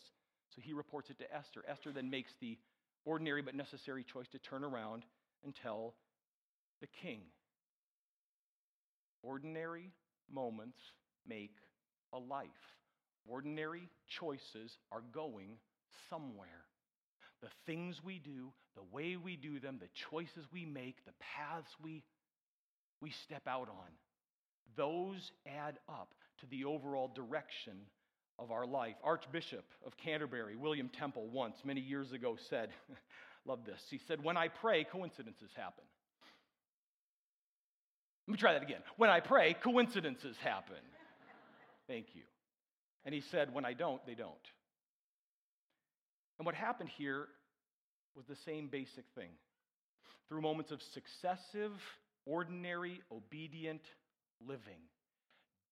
So 0.55 0.63
he 0.63 0.73
reports 0.73 1.11
it 1.11 1.19
to 1.19 1.35
Esther. 1.35 1.65
Esther 1.69 1.91
then 1.91 2.09
makes 2.09 2.31
the 2.41 2.57
ordinary 3.05 3.43
but 3.43 3.57
necessary 3.57 4.05
choice 4.05 4.29
to 4.33 4.39
turn 4.39 4.63
around 4.63 5.03
and 5.45 5.53
tell 5.61 5.95
the 6.81 6.87
king. 7.03 7.21
Ordinary 9.23 9.91
moments 10.33 10.79
make 11.27 11.57
a 12.13 12.19
life. 12.19 12.49
Ordinary 13.27 13.89
choices 14.21 14.71
are 14.93 15.03
going 15.13 15.57
somewhere. 16.11 16.49
The 17.43 17.49
things 17.67 18.01
we 18.05 18.21
do, 18.21 18.53
the 18.77 18.85
way 18.93 19.17
we 19.17 19.37
do 19.37 19.59
them, 19.59 19.79
the 19.81 19.89
choices 20.11 20.47
we 20.53 20.65
make, 20.65 21.05
the 21.05 21.13
paths 21.21 21.71
we, 21.83 22.05
we 23.01 23.13
step 23.25 23.43
out 23.47 23.69
on, 23.69 23.91
those 24.77 25.31
add 25.47 25.79
up 25.89 26.15
to 26.41 26.47
the 26.47 26.65
overall 26.65 27.11
direction 27.15 27.75
of 28.39 28.51
our 28.51 28.67
life. 28.67 28.97
Archbishop 29.03 29.65
of 29.87 29.97
Canterbury, 29.97 30.57
William 30.57 30.89
Temple, 30.89 31.29
once, 31.33 31.57
many 31.65 31.81
years 31.81 32.13
ago, 32.13 32.37
said, 32.49 32.71
Love 33.47 33.61
this. 33.67 33.81
He 33.91 34.01
said, 34.09 34.25
When 34.25 34.37
I 34.37 34.49
pray, 34.49 34.85
coincidences 34.85 35.51
happen. 35.55 35.85
Let 38.27 38.33
me 38.33 38.39
try 38.39 38.55
that 38.55 38.63
again. 38.63 38.81
When 38.97 39.11
I 39.11 39.21
pray, 39.21 39.55
coincidences 39.63 40.37
happen. 40.43 40.77
Thank 41.87 42.07
you. 42.15 42.23
And 43.05 43.15
he 43.15 43.21
said, 43.31 43.53
When 43.53 43.67
I 43.67 43.75
don't, 43.75 44.05
they 44.07 44.15
don't. 44.15 44.33
And 46.39 46.47
what 46.47 46.55
happened 46.55 46.89
here 46.97 47.29
was 48.17 48.25
the 48.27 48.37
same 48.47 48.69
basic 48.69 49.05
thing. 49.15 49.31
Through 50.29 50.41
moments 50.41 50.71
of 50.71 50.81
successive, 50.95 51.73
ordinary, 52.27 53.01
obedient 53.11 53.83
living, 54.47 54.81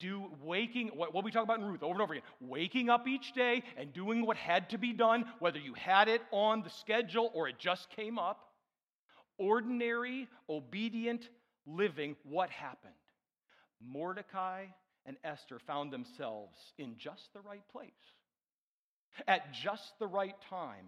do 0.01 0.25
waking 0.43 0.88
what, 0.88 1.15
what 1.15 1.25
we 1.25 1.31
talk 1.31 1.45
about 1.45 1.61
in 1.61 1.65
Ruth 1.65 1.83
over 1.83 1.93
and 1.93 2.03
over 2.03 2.15
again, 2.15 2.25
waking 2.41 2.91
up 2.91 3.07
each 3.07 3.33
day 3.35 3.62
and 3.77 3.93
doing 3.93 4.27
what 4.27 4.37
had 4.37 4.71
to 4.71 4.79
be 4.79 4.93
done, 4.93 5.25
whether 5.38 5.59
you 5.59 5.75
had 5.75 6.09
it 6.09 6.23
on 6.33 6.62
the 6.62 6.71
schedule 6.71 7.31
or 7.35 7.49
it 7.49 7.59
just 7.59 7.88
came 7.91 8.19
up. 8.19 8.49
Ordinary, 9.38 10.29
obedient 10.49 11.29
living, 11.67 12.17
what 12.25 12.51
happened? 12.51 12.93
Mordecai 13.81 14.67
and 15.07 15.17
Esther 15.25 15.59
found 15.59 15.93
themselves 15.93 16.59
in 16.79 16.97
just 16.99 17.33
the 17.33 17.41
right 17.41 17.67
place, 17.71 17.91
at 19.27 19.53
just 19.53 19.99
the 19.99 20.07
right 20.07 20.37
time 20.49 20.87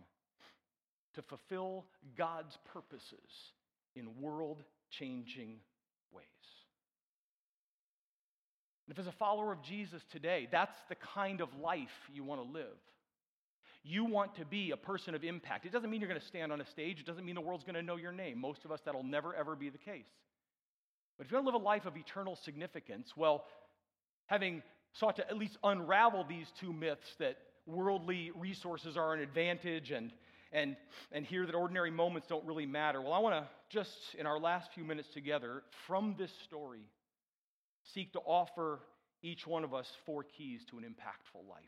to 1.14 1.22
fulfill 1.22 1.84
God's 2.16 2.58
purposes 2.72 3.52
in 3.96 4.20
world 4.20 4.62
changing 4.98 5.60
ways. 6.12 6.24
And 8.86 8.92
if, 8.92 8.98
as 8.98 9.06
a 9.06 9.12
follower 9.12 9.52
of 9.52 9.62
Jesus 9.62 10.02
today, 10.12 10.48
that's 10.50 10.76
the 10.88 10.96
kind 11.14 11.40
of 11.40 11.48
life 11.60 11.88
you 12.12 12.24
want 12.24 12.42
to 12.42 12.52
live, 12.52 12.78
you 13.82 14.04
want 14.04 14.34
to 14.36 14.44
be 14.44 14.70
a 14.70 14.76
person 14.76 15.14
of 15.14 15.24
impact. 15.24 15.66
It 15.66 15.72
doesn't 15.72 15.90
mean 15.90 16.00
you're 16.00 16.08
going 16.08 16.20
to 16.20 16.26
stand 16.26 16.52
on 16.52 16.60
a 16.60 16.66
stage, 16.66 17.00
it 17.00 17.06
doesn't 17.06 17.24
mean 17.24 17.34
the 17.34 17.40
world's 17.40 17.64
going 17.64 17.74
to 17.74 17.82
know 17.82 17.96
your 17.96 18.12
name. 18.12 18.40
Most 18.40 18.64
of 18.64 18.72
us, 18.72 18.80
that'll 18.84 19.02
never, 19.02 19.34
ever 19.34 19.56
be 19.56 19.68
the 19.68 19.78
case. 19.78 20.06
But 21.16 21.26
if 21.26 21.30
you 21.30 21.36
want 21.36 21.46
to 21.46 21.52
live 21.52 21.62
a 21.62 21.64
life 21.64 21.86
of 21.86 21.96
eternal 21.96 22.36
significance, 22.44 23.12
well, 23.16 23.44
having 24.26 24.62
sought 24.94 25.16
to 25.16 25.28
at 25.28 25.36
least 25.36 25.58
unravel 25.62 26.24
these 26.28 26.46
two 26.60 26.72
myths 26.72 27.14
that 27.18 27.36
worldly 27.66 28.30
resources 28.34 28.96
are 28.96 29.14
an 29.14 29.20
advantage 29.20 29.90
and 29.90 30.12
and 30.54 30.76
and 31.12 31.26
hear 31.26 31.44
that 31.44 31.54
ordinary 31.54 31.90
moments 31.90 32.28
don't 32.28 32.44
really 32.46 32.64
matter. 32.64 33.02
Well, 33.02 33.12
I 33.12 33.18
want 33.18 33.34
to 33.34 33.48
just 33.68 33.90
in 34.18 34.24
our 34.24 34.38
last 34.38 34.70
few 34.72 34.84
minutes 34.84 35.08
together 35.12 35.62
from 35.86 36.14
this 36.16 36.30
story 36.44 36.86
seek 37.92 38.12
to 38.14 38.20
offer 38.20 38.80
each 39.22 39.46
one 39.46 39.64
of 39.64 39.74
us 39.74 39.90
four 40.06 40.22
keys 40.22 40.64
to 40.70 40.78
an 40.78 40.84
impactful 40.84 41.46
life 41.48 41.64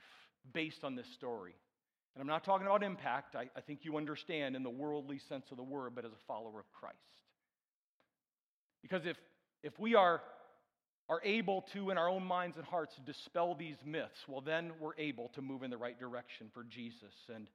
based 0.55 0.85
on 0.85 0.95
this 0.95 1.07
story. 1.15 1.55
And 2.15 2.23
I'm 2.23 2.29
not 2.29 2.45
talking 2.45 2.67
about 2.67 2.83
impact, 2.83 3.37
I, 3.37 3.51
I 3.55 3.61
think 3.61 3.81
you 3.83 3.99
understand 3.99 4.57
in 4.57 4.63
the 4.63 4.71
worldly 4.71 5.21
sense 5.29 5.47
of 5.51 5.59
the 5.59 5.63
word, 5.63 5.95
but 5.95 6.07
as 6.07 6.13
a 6.13 6.27
follower 6.27 6.61
of 6.61 6.73
Christ. 6.73 6.97
Because 8.81 9.05
if, 9.05 9.19
if 9.63 9.79
we 9.79 9.95
are, 9.95 10.23
are 11.11 11.21
able 11.25 11.67
to, 11.75 11.91
in 11.91 11.99
our 11.99 12.09
own 12.09 12.25
minds 12.25 12.57
and 12.57 12.65
hearts, 12.65 12.95
dispel 13.05 13.55
these 13.55 13.77
myths, 13.85 14.25
well, 14.29 14.41
then 14.41 14.71
we're 14.81 14.97
able 14.97 15.29
to 15.35 15.43
move 15.43 15.63
in 15.63 15.71
the 15.71 15.77
right 15.77 15.99
direction 15.99 16.47
for 16.55 16.65
Jesus. 16.65 17.13
And, 17.35 17.49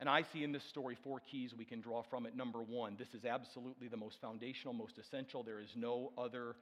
and 0.00 0.08
I 0.08 0.24
see 0.32 0.42
in 0.42 0.50
this 0.50 0.64
story 0.64 0.96
four 1.04 1.20
keys 1.20 1.52
we 1.56 1.66
can 1.66 1.80
draw 1.82 2.02
from 2.02 2.24
it. 2.24 2.34
Number 2.34 2.62
one, 2.62 2.96
this 2.98 3.12
is 3.14 3.26
absolutely 3.26 3.86
the 3.86 3.98
most 3.98 4.16
foundational, 4.20 4.72
most 4.72 4.98
essential. 4.98 5.42
There 5.42 5.60
is 5.60 5.68
no 5.76 6.12
other 6.16 6.56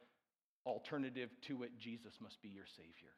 alternative 0.66 1.30
to 1.46 1.62
it 1.62 1.70
Jesus 1.78 2.12
must 2.20 2.42
be 2.42 2.48
your 2.48 2.66
Savior. 2.76 3.14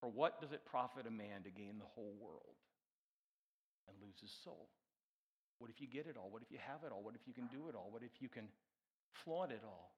For 0.00 0.10
what 0.10 0.40
does 0.40 0.52
it 0.52 0.60
profit 0.66 1.06
a 1.06 1.10
man 1.10 1.42
to 1.44 1.50
gain 1.50 1.78
the 1.78 1.88
whole 1.94 2.14
world 2.20 2.54
and 3.88 3.96
lose 4.00 4.20
his 4.20 4.30
soul? 4.44 4.68
What 5.58 5.70
if 5.70 5.80
you 5.80 5.88
get 5.88 6.06
it 6.06 6.16
all? 6.16 6.28
What 6.30 6.42
if 6.42 6.52
you 6.52 6.58
have 6.68 6.84
it 6.84 6.92
all? 6.92 7.02
What 7.02 7.14
if 7.14 7.26
you 7.26 7.32
can 7.32 7.48
do 7.48 7.68
it 7.68 7.74
all? 7.74 7.88
What 7.90 8.02
if 8.02 8.12
you 8.20 8.28
can 8.28 8.44
flaunt 9.24 9.50
it 9.50 9.62
all? 9.64 9.90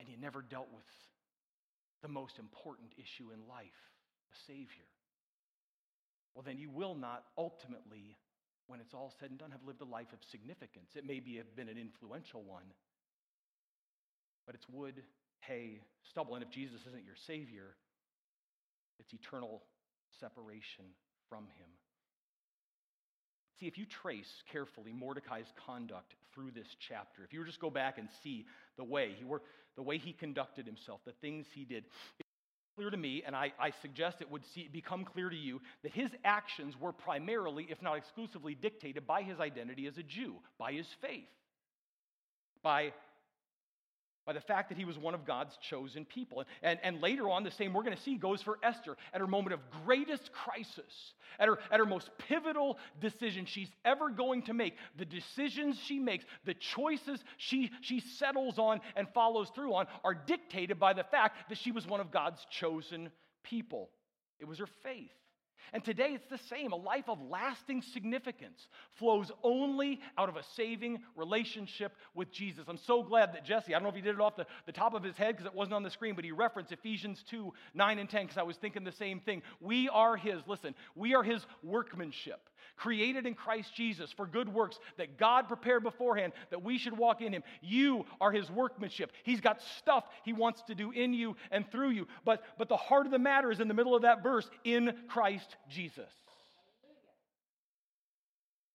And 0.00 0.08
you 0.08 0.16
never 0.16 0.42
dealt 0.42 0.68
with 0.74 0.82
the 2.02 2.08
most 2.08 2.38
important 2.38 2.90
issue 2.98 3.30
in 3.32 3.48
life, 3.48 3.80
a 4.32 4.36
Savior. 4.46 4.90
Well, 6.34 6.42
then 6.42 6.58
you 6.58 6.70
will 6.70 6.94
not 6.94 7.24
ultimately, 7.36 8.16
when 8.66 8.80
it's 8.80 8.94
all 8.94 9.12
said 9.20 9.30
and 9.30 9.38
done, 9.38 9.50
have 9.50 9.64
lived 9.64 9.80
a 9.80 9.84
life 9.84 10.12
of 10.12 10.18
significance. 10.30 10.90
It 10.96 11.06
may 11.06 11.20
be 11.20 11.36
have 11.36 11.54
been 11.54 11.68
an 11.68 11.78
influential 11.78 12.42
one, 12.42 12.72
but 14.46 14.54
it's 14.54 14.68
wood, 14.68 15.02
hay, 15.40 15.80
stubble. 16.02 16.34
And 16.34 16.42
if 16.42 16.50
Jesus 16.50 16.80
isn't 16.88 17.04
your 17.04 17.16
Savior, 17.26 17.76
it's 18.98 19.12
eternal 19.12 19.62
separation 20.18 20.84
from 21.28 21.44
Him. 21.44 21.68
See, 23.62 23.68
if 23.68 23.78
you 23.78 23.86
trace 23.86 24.42
carefully 24.50 24.92
Mordecai's 24.92 25.46
conduct 25.68 26.16
through 26.34 26.50
this 26.50 26.66
chapter, 26.88 27.22
if 27.22 27.32
you 27.32 27.44
just 27.44 27.60
go 27.60 27.70
back 27.70 27.96
and 27.96 28.08
see 28.24 28.44
the 28.76 28.82
way 28.82 29.14
he 29.16 29.24
worked, 29.24 29.46
the 29.76 29.82
way 29.82 29.98
he 29.98 30.12
conducted 30.12 30.66
himself, 30.66 31.00
the 31.04 31.12
things 31.20 31.46
he 31.54 31.64
did, 31.64 31.84
it's 32.18 32.28
clear 32.74 32.90
to 32.90 32.96
me, 32.96 33.22
and 33.24 33.36
I, 33.36 33.52
I 33.60 33.70
suggest 33.80 34.20
it 34.20 34.28
would 34.28 34.42
see, 34.52 34.68
become 34.72 35.04
clear 35.04 35.30
to 35.30 35.36
you, 35.36 35.60
that 35.84 35.92
his 35.92 36.10
actions 36.24 36.74
were 36.80 36.92
primarily, 36.92 37.68
if 37.70 37.80
not 37.80 37.98
exclusively, 37.98 38.56
dictated 38.56 39.06
by 39.06 39.22
his 39.22 39.38
identity 39.38 39.86
as 39.86 39.96
a 39.96 40.02
Jew, 40.02 40.34
by 40.58 40.72
his 40.72 40.88
faith, 41.00 41.28
by 42.64 42.92
by 44.26 44.32
the 44.32 44.40
fact 44.40 44.68
that 44.68 44.78
he 44.78 44.84
was 44.84 44.98
one 44.98 45.14
of 45.14 45.24
God's 45.24 45.56
chosen 45.68 46.04
people. 46.04 46.44
And, 46.62 46.78
and 46.82 47.00
later 47.00 47.28
on, 47.28 47.42
the 47.42 47.50
same 47.50 47.72
we're 47.72 47.82
going 47.82 47.96
to 47.96 48.02
see 48.02 48.16
goes 48.16 48.42
for 48.42 48.58
Esther 48.62 48.96
at 49.12 49.20
her 49.20 49.26
moment 49.26 49.54
of 49.54 49.60
greatest 49.84 50.30
crisis, 50.32 51.12
at 51.38 51.48
her, 51.48 51.58
at 51.70 51.80
her 51.80 51.86
most 51.86 52.10
pivotal 52.18 52.78
decision 53.00 53.46
she's 53.46 53.70
ever 53.84 54.10
going 54.10 54.42
to 54.42 54.54
make. 54.54 54.74
The 54.96 55.04
decisions 55.04 55.78
she 55.84 55.98
makes, 55.98 56.24
the 56.44 56.54
choices 56.54 57.22
she, 57.36 57.70
she 57.80 58.00
settles 58.00 58.58
on 58.58 58.80
and 58.96 59.08
follows 59.12 59.50
through 59.54 59.74
on 59.74 59.86
are 60.04 60.14
dictated 60.14 60.78
by 60.78 60.92
the 60.92 61.04
fact 61.04 61.48
that 61.48 61.58
she 61.58 61.72
was 61.72 61.86
one 61.86 62.00
of 62.00 62.10
God's 62.10 62.44
chosen 62.50 63.10
people. 63.42 63.90
It 64.38 64.46
was 64.46 64.58
her 64.58 64.68
faith. 64.82 65.10
And 65.72 65.82
today 65.82 66.10
it's 66.10 66.26
the 66.26 66.38
same. 66.48 66.72
A 66.72 66.76
life 66.76 67.08
of 67.08 67.18
lasting 67.30 67.82
significance 67.94 68.68
flows 68.98 69.32
only 69.42 70.00
out 70.18 70.28
of 70.28 70.36
a 70.36 70.42
saving 70.54 71.00
relationship 71.16 71.92
with 72.14 72.30
Jesus. 72.30 72.66
I'm 72.68 72.76
so 72.76 73.02
glad 73.02 73.32
that 73.34 73.44
Jesse, 73.44 73.74
I 73.74 73.78
don't 73.78 73.84
know 73.84 73.88
if 73.88 73.94
he 73.94 74.02
did 74.02 74.14
it 74.14 74.20
off 74.20 74.36
the, 74.36 74.46
the 74.66 74.72
top 74.72 74.92
of 74.92 75.02
his 75.02 75.16
head 75.16 75.36
because 75.36 75.46
it 75.46 75.54
wasn't 75.54 75.74
on 75.74 75.82
the 75.82 75.90
screen, 75.90 76.14
but 76.14 76.24
he 76.24 76.30
referenced 76.30 76.72
Ephesians 76.72 77.24
2 77.30 77.52
9 77.74 77.98
and 77.98 78.10
10 78.10 78.24
because 78.24 78.36
I 78.36 78.42
was 78.42 78.56
thinking 78.58 78.84
the 78.84 78.92
same 78.92 79.20
thing. 79.20 79.42
We 79.60 79.88
are 79.88 80.16
his, 80.16 80.42
listen, 80.46 80.74
we 80.94 81.14
are 81.14 81.22
his 81.22 81.44
workmanship, 81.62 82.40
created 82.76 83.26
in 83.26 83.34
Christ 83.34 83.74
Jesus 83.74 84.12
for 84.12 84.26
good 84.26 84.48
works 84.48 84.78
that 84.96 85.18
God 85.18 85.48
prepared 85.48 85.82
beforehand 85.82 86.32
that 86.50 86.62
we 86.62 86.78
should 86.78 86.96
walk 86.96 87.20
in 87.20 87.32
him. 87.32 87.42
You 87.60 88.04
are 88.20 88.32
his 88.32 88.50
workmanship. 88.50 89.12
He's 89.22 89.40
got 89.40 89.60
stuff 89.78 90.04
he 90.24 90.32
wants 90.32 90.62
to 90.62 90.74
do 90.74 90.90
in 90.90 91.14
you 91.14 91.36
and 91.50 91.70
through 91.70 91.90
you. 91.90 92.06
But, 92.24 92.42
but 92.58 92.68
the 92.68 92.76
heart 92.76 93.06
of 93.06 93.12
the 93.12 93.18
matter 93.18 93.50
is 93.50 93.60
in 93.60 93.68
the 93.68 93.74
middle 93.74 93.94
of 93.94 94.02
that 94.02 94.22
verse 94.22 94.48
in 94.64 94.94
Christ 95.08 95.56
Jesus. 95.68 96.10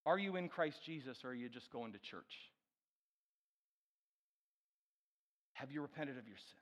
Are 0.05 0.17
you 0.17 0.37
in 0.37 0.47
Christ 0.47 0.79
Jesus 0.85 1.17
or 1.25 1.31
are 1.31 1.35
you 1.35 1.49
just 1.49 1.69
going 1.69 1.91
to 1.91 1.99
church? 1.99 2.51
Have 5.53 5.71
you 5.71 5.81
repented 5.81 6.17
of 6.17 6.27
your 6.27 6.37
sin? 6.37 6.59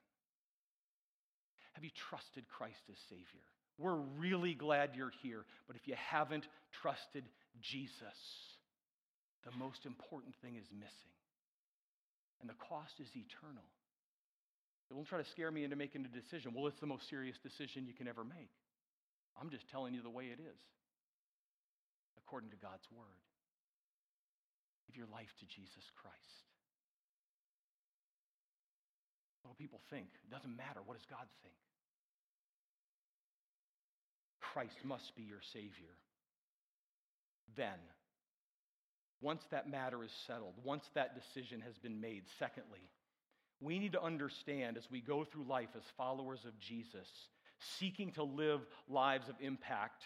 Have 1.74 1.84
you 1.84 1.92
trusted 1.94 2.46
Christ 2.48 2.82
as 2.90 2.98
Savior? 3.10 3.44
We're 3.78 4.00
really 4.18 4.54
glad 4.54 4.92
you're 4.96 5.12
here, 5.22 5.46
but 5.68 5.76
if 5.76 5.88
you 5.88 5.96
haven't 5.98 6.48
trusted 6.82 7.26
Jesus, 7.62 8.20
the 9.44 9.52
most 9.58 9.86
important 9.86 10.34
thing 10.42 10.56
is 10.56 10.66
missing. 10.72 11.16
And 12.40 12.50
the 12.50 12.56
cost 12.56 13.00
is 13.00 13.10
eternal. 13.16 13.68
Don't 14.90 15.08
try 15.08 15.20
to 15.20 15.30
scare 15.30 15.52
me 15.52 15.64
into 15.64 15.76
making 15.76 16.06
a 16.06 16.14
decision. 16.14 16.54
Well, 16.54 16.68
it's 16.68 16.80
the 16.80 16.88
most 16.88 17.10
serious 17.10 17.36
decision 17.42 17.88
you 17.88 17.94
can 17.94 18.08
ever 18.08 18.24
make. 18.24 18.54
I'm 19.36 19.50
just 19.50 19.68
telling 19.68 19.94
you 19.94 20.02
the 20.02 20.14
way 20.14 20.32
it 20.32 20.40
is, 20.40 20.62
according 22.22 22.52
to 22.52 22.60
God's 22.62 22.86
word. 22.96 23.20
Give 24.88 24.96
your 24.96 25.12
life 25.12 25.34
to 25.42 25.46
Jesus 25.50 25.84
Christ. 26.00 26.46
What 29.42 29.58
do 29.58 29.62
people 29.62 29.82
think? 29.90 30.08
It 30.24 30.32
doesn't 30.32 30.56
matter. 30.56 30.80
What 30.86 30.96
does 30.96 31.10
God 31.10 31.26
think? 31.44 31.58
Christ 34.56 34.78
must 34.86 35.14
be 35.18 35.24
your 35.24 35.42
Savior. 35.52 35.92
Then, 37.58 37.78
once 39.20 39.44
that 39.52 39.70
matter 39.70 40.02
is 40.02 40.12
settled, 40.26 40.54
once 40.64 40.86
that 40.94 41.14
decision 41.14 41.60
has 41.60 41.78
been 41.78 42.00
made, 42.00 42.24
secondly, 42.40 42.80
we 43.60 43.80
need 43.80 43.92
to 43.92 44.02
understand 44.02 44.78
as 44.78 44.90
we 44.90 45.02
go 45.02 45.26
through 45.26 45.44
life 45.44 45.68
as 45.76 45.84
followers 45.98 46.46
of 46.46 46.58
Jesus 46.58 47.10
seeking 47.80 48.14
to 48.14 48.24
live 48.24 48.62
lives 48.88 49.28
of 49.28 49.36
impact. 49.42 50.04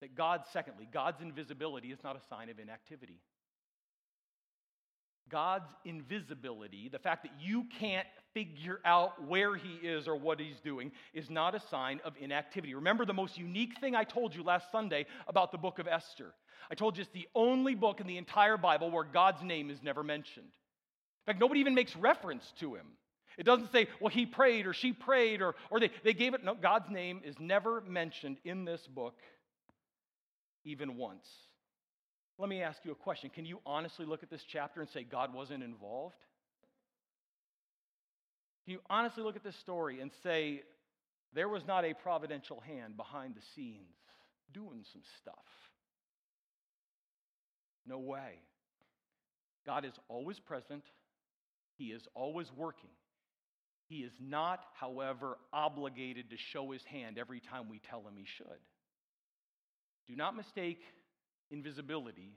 That 0.00 0.14
God, 0.14 0.42
secondly, 0.52 0.86
God's 0.92 1.20
invisibility 1.20 1.90
is 1.90 1.98
not 2.04 2.14
a 2.14 2.20
sign 2.28 2.50
of 2.50 2.60
inactivity. 2.60 3.18
God's 5.30 5.70
invisibility, 5.84 6.88
the 6.88 6.98
fact 6.98 7.22
that 7.24 7.32
you 7.40 7.64
can't 7.78 8.06
figure 8.34 8.80
out 8.84 9.26
where 9.26 9.56
he 9.56 9.74
is 9.86 10.06
or 10.06 10.16
what 10.16 10.40
he's 10.40 10.60
doing, 10.60 10.92
is 11.12 11.30
not 11.30 11.54
a 11.54 11.60
sign 11.70 12.00
of 12.04 12.14
inactivity. 12.20 12.74
Remember 12.74 13.04
the 13.04 13.14
most 13.14 13.38
unique 13.38 13.78
thing 13.80 13.94
I 13.94 14.04
told 14.04 14.34
you 14.34 14.42
last 14.42 14.70
Sunday 14.70 15.06
about 15.26 15.52
the 15.52 15.58
book 15.58 15.78
of 15.78 15.88
Esther? 15.88 16.34
I 16.70 16.74
told 16.74 16.96
you 16.96 17.02
it's 17.02 17.12
the 17.12 17.28
only 17.34 17.74
book 17.74 18.00
in 18.00 18.06
the 18.06 18.18
entire 18.18 18.56
Bible 18.56 18.90
where 18.90 19.04
God's 19.04 19.42
name 19.42 19.70
is 19.70 19.82
never 19.82 20.02
mentioned. 20.02 20.46
In 20.46 21.32
fact, 21.32 21.40
nobody 21.40 21.60
even 21.60 21.74
makes 21.74 21.96
reference 21.96 22.52
to 22.60 22.74
him. 22.74 22.86
It 23.38 23.44
doesn't 23.44 23.72
say, 23.72 23.88
well, 24.00 24.10
he 24.10 24.26
prayed 24.26 24.66
or 24.66 24.72
she 24.72 24.92
prayed 24.92 25.42
or, 25.42 25.54
or 25.70 25.80
they, 25.80 25.90
they 26.04 26.14
gave 26.14 26.34
it. 26.34 26.44
No, 26.44 26.54
God's 26.54 26.90
name 26.90 27.20
is 27.24 27.34
never 27.40 27.80
mentioned 27.80 28.38
in 28.44 28.64
this 28.64 28.86
book, 28.86 29.16
even 30.64 30.96
once. 30.96 31.26
Let 32.38 32.48
me 32.48 32.62
ask 32.62 32.78
you 32.84 32.92
a 32.92 32.96
question. 32.96 33.30
Can 33.30 33.44
you 33.44 33.60
honestly 33.64 34.06
look 34.06 34.22
at 34.22 34.30
this 34.30 34.42
chapter 34.50 34.80
and 34.80 34.90
say 34.90 35.04
God 35.04 35.32
wasn't 35.32 35.62
involved? 35.62 36.16
Can 38.64 38.72
you 38.72 38.80
honestly 38.90 39.22
look 39.22 39.36
at 39.36 39.44
this 39.44 39.56
story 39.56 40.00
and 40.00 40.10
say 40.22 40.62
there 41.32 41.48
was 41.48 41.62
not 41.66 41.84
a 41.84 41.94
providential 41.94 42.60
hand 42.60 42.96
behind 42.96 43.34
the 43.34 43.42
scenes 43.54 43.94
doing 44.52 44.84
some 44.92 45.02
stuff? 45.20 45.34
No 47.86 47.98
way. 47.98 48.40
God 49.66 49.84
is 49.84 49.94
always 50.08 50.40
present, 50.40 50.82
He 51.76 51.86
is 51.86 52.02
always 52.14 52.50
working. 52.56 52.90
He 53.86 53.96
is 53.96 54.12
not, 54.18 54.60
however, 54.80 55.36
obligated 55.52 56.30
to 56.30 56.36
show 56.52 56.70
his 56.70 56.82
hand 56.84 57.18
every 57.18 57.40
time 57.40 57.68
we 57.68 57.80
tell 57.90 58.00
him 58.00 58.14
he 58.16 58.24
should. 58.24 58.46
Do 60.08 60.16
not 60.16 60.34
mistake 60.34 60.80
invisibility 61.54 62.32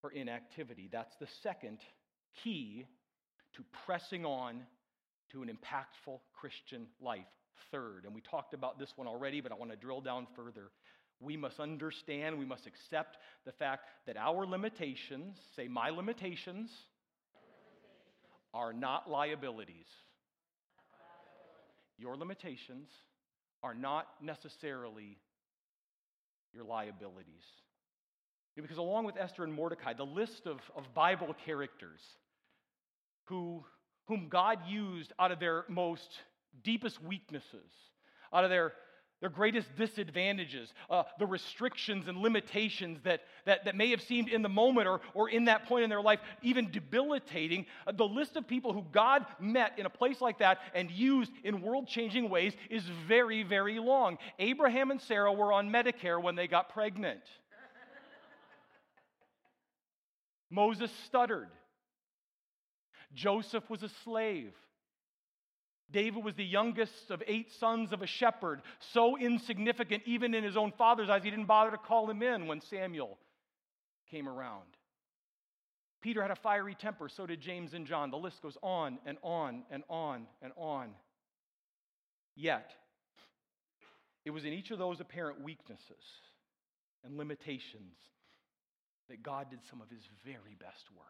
for 0.00 0.10
inactivity. 0.10 0.88
That's 0.90 1.14
the 1.20 1.28
second 1.42 1.78
key 2.42 2.86
to 3.54 3.64
pressing 3.84 4.24
on 4.24 4.62
to 5.32 5.42
an 5.42 5.48
impactful 5.48 6.18
Christian 6.32 6.86
life. 7.00 7.20
Third, 7.70 8.04
and 8.04 8.14
we 8.14 8.22
talked 8.22 8.54
about 8.54 8.78
this 8.78 8.92
one 8.96 9.06
already, 9.06 9.40
but 9.40 9.52
I 9.52 9.56
want 9.56 9.70
to 9.72 9.76
drill 9.76 10.00
down 10.00 10.26
further. 10.34 10.70
We 11.20 11.36
must 11.36 11.58
understand, 11.58 12.38
we 12.38 12.44
must 12.46 12.66
accept 12.66 13.18
the 13.44 13.52
fact 13.52 13.86
that 14.06 14.16
our 14.16 14.46
limitations, 14.46 15.36
say 15.56 15.68
my 15.68 15.90
limitations, 15.90 16.70
are 18.54 18.72
not 18.72 19.10
liabilities. 19.10 19.86
Your 21.98 22.16
limitations 22.16 22.88
are 23.62 23.74
not 23.74 24.06
necessarily 24.22 25.18
your 26.54 26.64
liabilities. 26.64 27.44
Because 28.62 28.78
along 28.78 29.04
with 29.04 29.16
Esther 29.16 29.44
and 29.44 29.52
Mordecai, 29.52 29.92
the 29.92 30.04
list 30.04 30.46
of, 30.46 30.58
of 30.76 30.92
Bible 30.94 31.34
characters 31.44 32.00
who, 33.24 33.64
whom 34.06 34.28
God 34.28 34.58
used 34.66 35.12
out 35.18 35.30
of 35.30 35.38
their 35.38 35.64
most 35.68 36.18
deepest 36.62 37.02
weaknesses, 37.02 37.70
out 38.32 38.44
of 38.44 38.50
their 38.50 38.72
their 39.20 39.30
greatest 39.30 39.74
disadvantages, 39.76 40.72
uh, 40.90 41.02
the 41.18 41.26
restrictions 41.26 42.06
and 42.06 42.18
limitations 42.18 43.00
that, 43.02 43.22
that, 43.46 43.64
that 43.64 43.74
may 43.74 43.90
have 43.90 44.00
seemed 44.00 44.28
in 44.28 44.42
the 44.42 44.48
moment 44.48 44.86
or, 44.86 45.00
or 45.12 45.28
in 45.28 45.46
that 45.46 45.66
point 45.66 45.82
in 45.82 45.90
their 45.90 46.00
life 46.00 46.20
even 46.42 46.70
debilitating. 46.70 47.66
Uh, 47.86 47.92
the 47.92 48.04
list 48.04 48.36
of 48.36 48.46
people 48.46 48.72
who 48.72 48.84
God 48.92 49.26
met 49.40 49.76
in 49.76 49.86
a 49.86 49.90
place 49.90 50.20
like 50.20 50.38
that 50.38 50.58
and 50.72 50.90
used 50.90 51.32
in 51.42 51.62
world 51.62 51.88
changing 51.88 52.30
ways 52.30 52.52
is 52.70 52.84
very, 53.08 53.42
very 53.42 53.80
long. 53.80 54.18
Abraham 54.38 54.92
and 54.92 55.00
Sarah 55.00 55.32
were 55.32 55.52
on 55.52 55.70
Medicare 55.70 56.22
when 56.22 56.36
they 56.36 56.46
got 56.46 56.68
pregnant. 56.68 57.22
Moses 60.50 60.90
stuttered. 61.06 61.48
Joseph 63.14 63.68
was 63.70 63.82
a 63.82 63.90
slave. 64.04 64.52
David 65.90 66.22
was 66.22 66.34
the 66.34 66.44
youngest 66.44 67.10
of 67.10 67.22
eight 67.26 67.50
sons 67.58 67.92
of 67.92 68.02
a 68.02 68.06
shepherd, 68.06 68.60
so 68.92 69.16
insignificant 69.16 70.02
even 70.04 70.34
in 70.34 70.44
his 70.44 70.56
own 70.56 70.72
father's 70.72 71.08
eyes, 71.08 71.22
he 71.24 71.30
didn't 71.30 71.46
bother 71.46 71.70
to 71.70 71.78
call 71.78 72.10
him 72.10 72.22
in 72.22 72.46
when 72.46 72.60
Samuel 72.60 73.18
came 74.10 74.28
around. 74.28 74.66
Peter 76.00 76.22
had 76.22 76.30
a 76.30 76.36
fiery 76.36 76.74
temper, 76.74 77.08
so 77.08 77.26
did 77.26 77.40
James 77.40 77.72
and 77.72 77.86
John. 77.86 78.10
The 78.10 78.18
list 78.18 78.42
goes 78.42 78.56
on 78.62 78.98
and 79.06 79.18
on 79.22 79.64
and 79.70 79.82
on 79.88 80.26
and 80.42 80.52
on. 80.56 80.90
Yet, 82.36 82.70
it 84.24 84.30
was 84.30 84.44
in 84.44 84.52
each 84.52 84.70
of 84.70 84.78
those 84.78 85.00
apparent 85.00 85.42
weaknesses 85.42 86.04
and 87.02 87.16
limitations 87.16 87.96
that 89.08 89.22
God 89.22 89.50
did 89.50 89.60
some 89.70 89.80
of 89.80 89.90
his 89.90 90.02
very 90.24 90.54
best 90.58 90.84
work. 90.96 91.06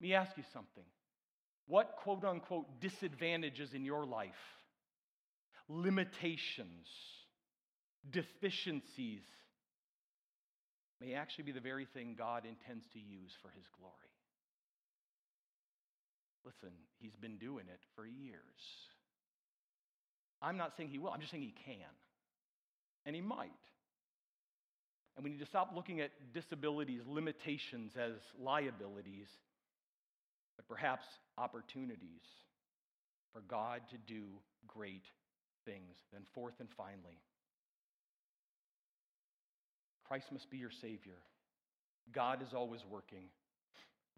Let 0.00 0.08
me 0.08 0.14
ask 0.14 0.36
you 0.36 0.44
something. 0.52 0.84
What 1.66 1.96
quote 1.96 2.24
unquote 2.24 2.80
disadvantages 2.80 3.72
in 3.74 3.84
your 3.84 4.04
life, 4.04 4.32
limitations, 5.68 6.88
deficiencies 8.10 9.22
may 11.00 11.14
actually 11.14 11.44
be 11.44 11.52
the 11.52 11.60
very 11.60 11.86
thing 11.86 12.14
God 12.18 12.44
intends 12.44 12.86
to 12.92 12.98
use 12.98 13.32
for 13.40 13.48
his 13.50 13.64
glory? 13.78 13.94
Listen, 16.44 16.70
he's 17.00 17.16
been 17.16 17.38
doing 17.38 17.64
it 17.72 17.80
for 17.96 18.06
years. 18.06 18.42
I'm 20.42 20.58
not 20.58 20.76
saying 20.76 20.90
he 20.90 20.98
will, 20.98 21.10
I'm 21.10 21.20
just 21.20 21.30
saying 21.30 21.42
he 21.42 21.54
can. 21.64 21.88
And 23.06 23.16
he 23.16 23.22
might. 23.22 23.50
And 25.16 25.24
we 25.24 25.30
need 25.30 25.40
to 25.40 25.46
stop 25.46 25.72
looking 25.74 26.00
at 26.00 26.10
disabilities, 26.32 27.02
limitations 27.06 27.92
as 27.96 28.14
liabilities, 28.40 29.28
but 30.56 30.66
perhaps 30.68 31.06
opportunities 31.38 32.22
for 33.32 33.40
God 33.48 33.82
to 33.90 33.96
do 34.12 34.24
great 34.66 35.04
things. 35.64 35.96
Then, 36.12 36.22
fourth 36.34 36.54
and 36.60 36.68
finally, 36.76 37.20
Christ 40.06 40.26
must 40.32 40.50
be 40.50 40.58
your 40.58 40.70
Savior. 40.70 41.18
God 42.12 42.42
is 42.42 42.52
always 42.54 42.80
working. 42.90 43.24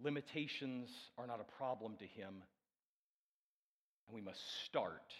Limitations 0.03 0.90
are 1.16 1.26
not 1.26 1.40
a 1.40 1.57
problem 1.57 1.97
to 1.99 2.05
Him. 2.05 2.42
And 4.07 4.14
we 4.14 4.20
must 4.20 4.40
start 4.64 5.14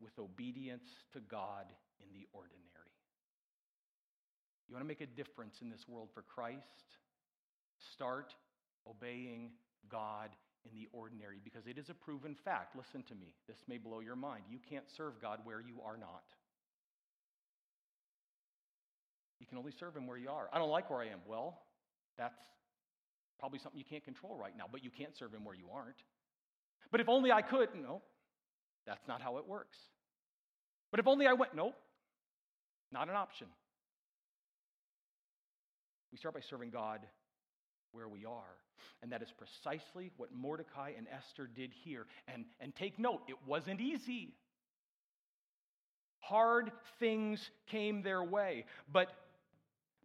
with 0.00 0.18
obedience 0.18 0.88
to 1.12 1.20
God 1.20 1.66
in 2.00 2.06
the 2.12 2.26
ordinary. 2.32 2.81
You 4.72 4.76
want 4.76 4.86
to 4.86 4.88
make 4.88 5.02
a 5.02 5.16
difference 5.20 5.56
in 5.60 5.68
this 5.68 5.86
world 5.86 6.08
for 6.14 6.22
Christ? 6.22 6.96
Start 7.92 8.32
obeying 8.88 9.50
God 9.90 10.30
in 10.64 10.70
the 10.74 10.88
ordinary 10.94 11.42
because 11.44 11.66
it 11.66 11.76
is 11.76 11.90
a 11.90 11.94
proven 11.94 12.34
fact. 12.42 12.74
Listen 12.74 13.02
to 13.08 13.14
me. 13.14 13.34
This 13.46 13.58
may 13.68 13.76
blow 13.76 14.00
your 14.00 14.16
mind. 14.16 14.44
You 14.48 14.58
can't 14.70 14.86
serve 14.96 15.20
God 15.20 15.40
where 15.44 15.60
you 15.60 15.74
are 15.84 15.98
not. 15.98 16.24
You 19.40 19.46
can 19.46 19.58
only 19.58 19.72
serve 19.78 19.94
Him 19.94 20.06
where 20.06 20.16
you 20.16 20.30
are. 20.30 20.48
I 20.54 20.56
don't 20.56 20.70
like 20.70 20.88
where 20.88 21.00
I 21.00 21.08
am. 21.08 21.20
Well, 21.28 21.60
that's 22.16 22.40
probably 23.38 23.58
something 23.58 23.78
you 23.78 23.84
can't 23.84 24.04
control 24.04 24.38
right 24.38 24.56
now, 24.56 24.64
but 24.72 24.82
you 24.82 24.90
can't 24.90 25.14
serve 25.14 25.34
Him 25.34 25.44
where 25.44 25.54
you 25.54 25.66
aren't. 25.70 26.00
But 26.90 27.02
if 27.02 27.10
only 27.10 27.30
I 27.30 27.42
could, 27.42 27.68
no, 27.74 28.00
that's 28.86 29.06
not 29.06 29.20
how 29.20 29.36
it 29.36 29.46
works. 29.46 29.76
But 30.90 30.98
if 30.98 31.06
only 31.06 31.26
I 31.26 31.34
went, 31.34 31.54
nope, 31.54 31.74
not 32.90 33.10
an 33.10 33.16
option. 33.16 33.48
We 36.12 36.18
start 36.18 36.34
by 36.34 36.40
serving 36.40 36.70
God 36.70 37.00
where 37.92 38.08
we 38.08 38.24
are. 38.24 38.56
And 39.02 39.10
that 39.12 39.22
is 39.22 39.32
precisely 39.32 40.10
what 40.16 40.32
Mordecai 40.32 40.92
and 40.96 41.06
Esther 41.08 41.48
did 41.52 41.72
here. 41.72 42.06
And, 42.28 42.44
and 42.60 42.74
take 42.74 42.98
note, 42.98 43.22
it 43.28 43.36
wasn't 43.46 43.80
easy. 43.80 44.34
Hard 46.20 46.70
things 47.00 47.50
came 47.66 48.02
their 48.02 48.22
way, 48.22 48.64
but, 48.92 49.08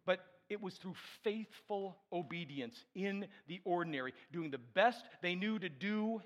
but 0.04 0.20
it 0.48 0.60
was 0.60 0.74
through 0.74 0.96
faithful 1.22 1.96
obedience 2.12 2.74
in 2.94 3.26
the 3.46 3.60
ordinary, 3.64 4.14
doing 4.32 4.50
the 4.50 4.58
best 4.58 5.04
they 5.22 5.34
knew 5.34 5.58
to 5.58 5.68
do 5.68 6.20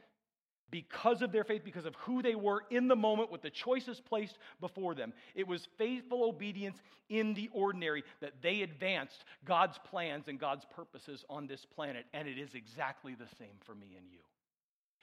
because 0.72 1.20
of 1.20 1.30
their 1.30 1.44
faith, 1.44 1.62
because 1.64 1.84
of 1.84 1.94
who 1.96 2.22
they 2.22 2.34
were 2.34 2.62
in 2.70 2.88
the 2.88 2.96
moment 2.96 3.30
with 3.30 3.42
the 3.42 3.50
choices 3.50 4.00
placed 4.00 4.38
before 4.58 4.94
them. 4.94 5.12
It 5.36 5.46
was 5.46 5.68
faithful 5.76 6.24
obedience 6.24 6.78
in 7.10 7.34
the 7.34 7.50
ordinary 7.52 8.02
that 8.20 8.40
they 8.42 8.62
advanced 8.62 9.24
God's 9.44 9.78
plans 9.90 10.28
and 10.28 10.40
God's 10.40 10.64
purposes 10.74 11.24
on 11.28 11.46
this 11.46 11.64
planet. 11.66 12.06
And 12.14 12.26
it 12.26 12.38
is 12.38 12.54
exactly 12.54 13.14
the 13.14 13.28
same 13.38 13.54
for 13.66 13.74
me 13.74 13.94
and 13.96 14.06
you. 14.10 14.20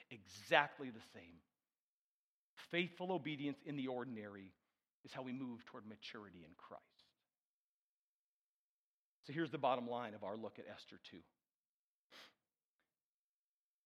Exactly 0.10 0.90
the 0.90 1.04
same. 1.14 1.38
Faithful 2.72 3.12
obedience 3.12 3.60
in 3.64 3.78
the 3.78 3.88
ordinary 3.88 4.52
is 5.06 5.14
how 5.14 5.22
we 5.22 5.32
move 5.32 5.64
toward 5.66 5.88
maturity 5.88 6.40
in 6.44 6.52
Christ. 6.58 6.84
So 9.28 9.34
here's 9.34 9.52
the 9.52 9.60
bottom 9.60 9.88
line 9.88 10.16
of 10.16 10.24
our 10.24 10.36
look 10.36 10.58
at 10.58 10.66
Esther 10.68 11.00
2. 11.12 11.18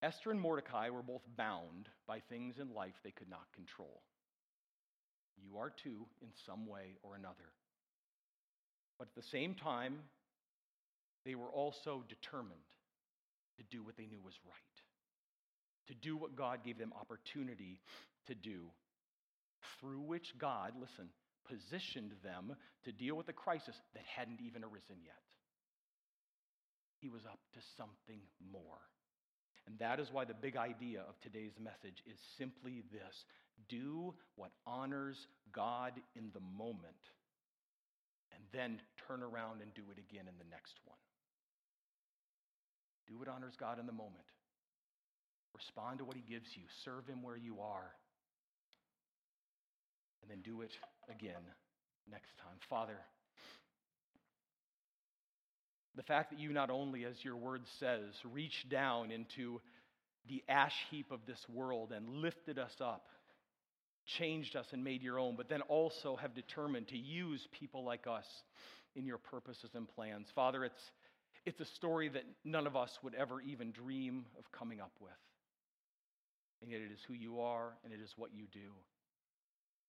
Esther 0.03 0.31
and 0.31 0.41
Mordecai 0.41 0.89
were 0.89 1.01
both 1.01 1.21
bound 1.37 1.87
by 2.07 2.19
things 2.19 2.59
in 2.59 2.73
life 2.73 2.93
they 3.03 3.11
could 3.11 3.29
not 3.29 3.53
control. 3.55 4.01
You 5.37 5.57
are 5.57 5.69
too, 5.69 6.05
in 6.21 6.27
some 6.45 6.67
way 6.67 6.97
or 7.03 7.15
another. 7.15 7.55
But 8.99 9.07
at 9.07 9.15
the 9.15 9.29
same 9.29 9.55
time, 9.55 9.99
they 11.25 11.35
were 11.35 11.49
also 11.49 12.03
determined 12.09 12.59
to 13.57 13.63
do 13.71 13.81
what 13.81 13.95
they 13.95 14.05
knew 14.05 14.19
was 14.21 14.37
right, 14.45 15.87
to 15.87 15.93
do 15.93 16.17
what 16.17 16.35
God 16.35 16.65
gave 16.65 16.77
them 16.77 16.91
opportunity 16.99 17.79
to 18.27 18.35
do, 18.35 18.65
through 19.79 20.01
which 20.01 20.37
God, 20.37 20.73
listen, 20.77 21.07
positioned 21.47 22.11
them 22.23 22.57
to 22.83 22.91
deal 22.91 23.15
with 23.15 23.29
a 23.29 23.33
crisis 23.33 23.75
that 23.93 24.03
hadn't 24.05 24.41
even 24.41 24.65
arisen 24.65 24.97
yet. 25.05 25.15
He 26.99 27.07
was 27.07 27.25
up 27.25 27.39
to 27.53 27.59
something 27.77 28.19
more. 28.51 28.81
That 29.83 29.99
is 29.99 30.07
why 30.13 30.23
the 30.23 30.33
big 30.33 30.55
idea 30.55 31.01
of 31.01 31.19
today's 31.19 31.51
message 31.59 32.01
is 32.09 32.17
simply 32.37 32.83
this 32.93 33.25
do 33.67 34.13
what 34.37 34.51
honors 34.65 35.27
God 35.53 35.91
in 36.15 36.31
the 36.33 36.39
moment, 36.39 37.03
and 38.31 38.41
then 38.53 38.79
turn 39.09 39.21
around 39.21 39.61
and 39.61 39.73
do 39.73 39.81
it 39.91 39.99
again 39.99 40.23
in 40.29 40.37
the 40.39 40.49
next 40.49 40.79
one. 40.85 40.95
Do 43.09 43.19
what 43.19 43.27
honors 43.27 43.55
God 43.59 43.77
in 43.77 43.85
the 43.85 43.91
moment. 43.91 44.23
Respond 45.53 45.99
to 45.99 46.05
what 46.05 46.15
He 46.15 46.23
gives 46.31 46.47
you, 46.55 46.63
serve 46.85 47.05
Him 47.05 47.21
where 47.21 47.35
you 47.35 47.59
are, 47.59 47.91
and 50.21 50.31
then 50.31 50.39
do 50.45 50.61
it 50.61 50.71
again 51.11 51.43
next 52.09 52.37
time. 52.37 52.55
Father, 52.69 52.99
the 55.97 56.03
fact 56.03 56.29
that 56.31 56.39
you 56.39 56.53
not 56.53 56.69
only, 56.69 57.03
as 57.03 57.15
your 57.21 57.35
word 57.35 57.63
says, 57.81 58.13
reach 58.31 58.65
down 58.69 59.11
into 59.11 59.59
the 60.27 60.43
ash 60.47 60.73
heap 60.89 61.11
of 61.11 61.19
this 61.25 61.39
world 61.49 61.91
and 61.91 62.07
lifted 62.07 62.57
us 62.57 62.73
up, 62.79 63.05
changed 64.17 64.55
us 64.55 64.65
and 64.71 64.83
made 64.83 65.01
your 65.01 65.19
own, 65.19 65.35
but 65.35 65.49
then 65.49 65.61
also 65.63 66.15
have 66.15 66.33
determined 66.33 66.87
to 66.89 66.97
use 66.97 67.45
people 67.59 67.83
like 67.83 68.07
us 68.07 68.25
in 68.95 69.05
your 69.05 69.17
purposes 69.17 69.71
and 69.73 69.87
plans. 69.87 70.27
Father, 70.35 70.63
it's, 70.63 70.91
it's 71.45 71.59
a 71.59 71.75
story 71.75 72.09
that 72.09 72.23
none 72.43 72.67
of 72.67 72.75
us 72.75 72.91
would 73.03 73.15
ever 73.15 73.41
even 73.41 73.71
dream 73.71 74.25
of 74.37 74.51
coming 74.51 74.79
up 74.79 74.93
with. 75.01 75.11
And 76.61 76.71
yet 76.71 76.81
it 76.81 76.91
is 76.91 76.99
who 77.07 77.13
you 77.13 77.41
are 77.41 77.73
and 77.83 77.93
it 77.93 77.99
is 77.99 78.13
what 78.15 78.33
you 78.33 78.45
do. 78.51 78.71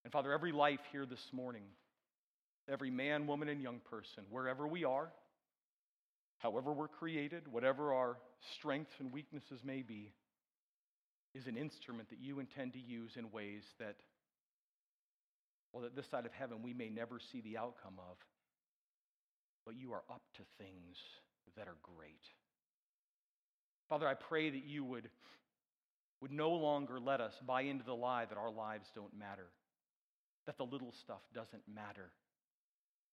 And 0.05 0.13
Father, 0.13 0.33
every 0.33 0.53
life 0.53 0.81
here 0.93 1.07
this 1.07 1.25
morning, 1.33 1.63
every 2.69 2.91
man, 2.91 3.27
woman, 3.27 3.49
and 3.49 3.63
young 3.63 3.81
person, 3.91 4.25
wherever 4.31 4.67
we 4.67 4.85
are, 4.85 5.09
however 6.39 6.73
we're 6.73 6.89
created, 6.89 7.45
whatever 7.51 7.95
our 7.95 8.19
strengths 8.59 8.93
and 8.99 9.13
weaknesses 9.13 9.61
may 9.65 9.83
be, 9.83 10.13
is 11.35 11.47
an 11.47 11.57
instrument 11.57 12.09
that 12.11 12.21
you 12.21 12.39
intend 12.39 12.73
to 12.75 12.79
use 12.79 13.17
in 13.17 13.31
ways 13.31 13.63
that, 13.79 13.97
well, 15.73 15.83
that 15.83 15.97
this 15.97 16.09
side 16.09 16.27
of 16.27 16.33
heaven 16.33 16.59
we 16.63 16.73
may 16.73 16.89
never 16.89 17.19
see 17.19 17.41
the 17.41 17.57
outcome 17.57 17.95
of, 17.99 18.17
but 19.67 19.75
you 19.77 19.93
are 19.93 20.03
up 20.11 20.23
to 20.37 20.43
things 20.59 20.97
that 21.57 21.67
are 21.67 21.77
great. 21.83 22.23
Father, 23.89 24.07
I 24.07 24.15
pray 24.15 24.51
that 24.51 24.65
you 24.65 24.85
would, 24.85 25.09
would 26.21 26.33
no 26.33 26.51
longer 26.53 27.01
let 27.01 27.21
us 27.21 27.35
buy 27.47 27.63
into 27.63 27.85
the 27.85 27.95
lie 27.95 28.25
that 28.25 28.39
our 28.39 28.51
lives 28.51 28.87
don't 28.95 29.17
matter, 29.19 29.47
that 30.47 30.57
the 30.57 30.65
little 30.65 30.93
stuff 30.93 31.21
doesn't 31.35 31.63
matter, 31.73 32.11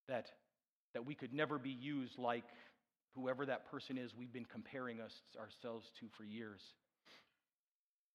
that, 0.07 0.27
that 0.93 1.05
we 1.05 1.15
could 1.15 1.33
never 1.33 1.57
be 1.57 1.71
used 1.71 2.17
like 2.17 2.45
whoever 3.15 3.45
that 3.45 3.69
person 3.69 3.97
is 3.97 4.15
we've 4.15 4.31
been 4.31 4.45
comparing 4.45 5.01
us 5.01 5.13
ourselves 5.39 5.91
to 5.99 6.05
for 6.15 6.23
years. 6.23 6.61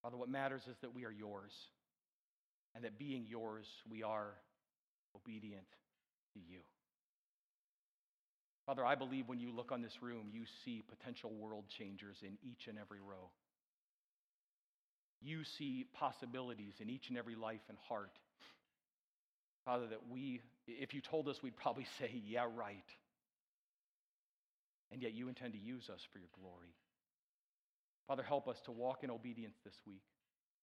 Father, 0.02 0.16
what 0.16 0.28
matters 0.28 0.62
is 0.70 0.76
that 0.82 0.94
we 0.94 1.04
are 1.04 1.12
yours, 1.12 1.52
and 2.74 2.84
that 2.84 2.98
being 2.98 3.26
yours, 3.28 3.66
we 3.90 4.02
are 4.02 4.34
obedient 5.16 5.66
to 6.34 6.40
you. 6.40 6.60
Father, 8.66 8.84
I 8.84 8.94
believe 8.96 9.28
when 9.28 9.40
you 9.40 9.52
look 9.52 9.72
on 9.72 9.82
this 9.82 9.96
room, 10.02 10.28
you 10.32 10.44
see 10.64 10.82
potential 10.88 11.30
world 11.32 11.64
changers 11.78 12.16
in 12.22 12.38
each 12.42 12.68
and 12.68 12.78
every 12.78 13.00
row. 13.00 13.30
you 15.22 15.44
see 15.58 15.86
possibilities 15.94 16.74
in 16.80 16.90
each 16.90 17.08
and 17.08 17.18
every 17.18 17.34
life 17.34 17.60
and 17.68 17.78
heart. 17.88 18.12
Father, 19.64 19.86
that 19.88 20.00
we, 20.10 20.40
if 20.66 20.94
you 20.94 21.00
told 21.00 21.28
us, 21.28 21.36
we'd 21.42 21.56
probably 21.56 21.86
say, 21.98 22.10
yeah, 22.26 22.46
right. 22.56 22.84
And 24.92 25.02
yet 25.02 25.14
you 25.14 25.28
intend 25.28 25.52
to 25.54 25.58
use 25.58 25.88
us 25.92 26.00
for 26.12 26.18
your 26.18 26.28
glory. 26.40 26.74
Father, 28.06 28.22
help 28.22 28.48
us 28.48 28.60
to 28.66 28.72
walk 28.72 29.02
in 29.02 29.10
obedience 29.10 29.56
this 29.64 29.74
week, 29.86 30.02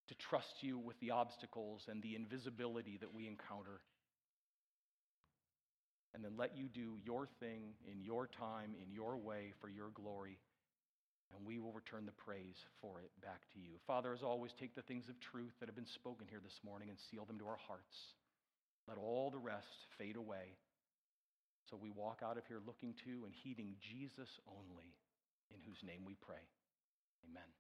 to 0.08 0.16
trust 0.16 0.62
you 0.62 0.78
with 0.78 1.00
the 1.00 1.12
obstacles 1.12 1.86
and 1.90 2.02
the 2.02 2.16
invisibility 2.16 2.98
that 2.98 3.14
we 3.14 3.28
encounter. 3.28 3.82
And 6.14 6.24
then 6.24 6.38
let 6.38 6.56
you 6.56 6.68
do 6.68 6.98
your 7.04 7.28
thing 7.40 7.74
in 7.92 8.02
your 8.02 8.28
time, 8.28 8.76
in 8.82 8.92
your 8.92 9.18
way, 9.18 9.54
for 9.60 9.68
your 9.68 9.90
glory 9.90 10.38
and 11.36 11.46
we 11.46 11.60
will 11.60 11.74
return 11.74 12.06
the 12.06 12.14
praise 12.14 12.62
for 12.82 13.02
it 13.02 13.10
back 13.22 13.42
to 13.54 13.60
you. 13.60 13.82
Father, 13.88 14.14
as 14.14 14.22
always, 14.22 14.54
take 14.54 14.76
the 14.76 14.86
things 14.86 15.10
of 15.10 15.20
truth 15.20 15.54
that 15.60 15.68
have 15.68 15.76
been 15.76 15.86
spoken 15.86 16.28
here 16.30 16.42
this 16.44 16.60
morning 16.64 16.90
and 16.90 16.98
seal 17.10 17.26
them 17.26 17.40
to 17.40 17.48
our 17.48 17.58
hearts. 17.68 18.14
Let 18.88 18.98
all 18.98 19.32
the 19.32 19.40
rest 19.40 19.88
fade 19.98 20.16
away 20.16 20.58
so 21.70 21.78
we 21.82 21.90
walk 21.90 22.22
out 22.24 22.38
of 22.38 22.46
here 22.46 22.60
looking 22.66 22.94
to 23.06 23.26
and 23.26 23.34
heeding 23.34 23.76
Jesus 23.82 24.30
only, 24.48 24.94
in 25.50 25.58
whose 25.66 25.82
name 25.82 26.06
we 26.06 26.16
pray. 26.22 26.44
Amen. 27.26 27.54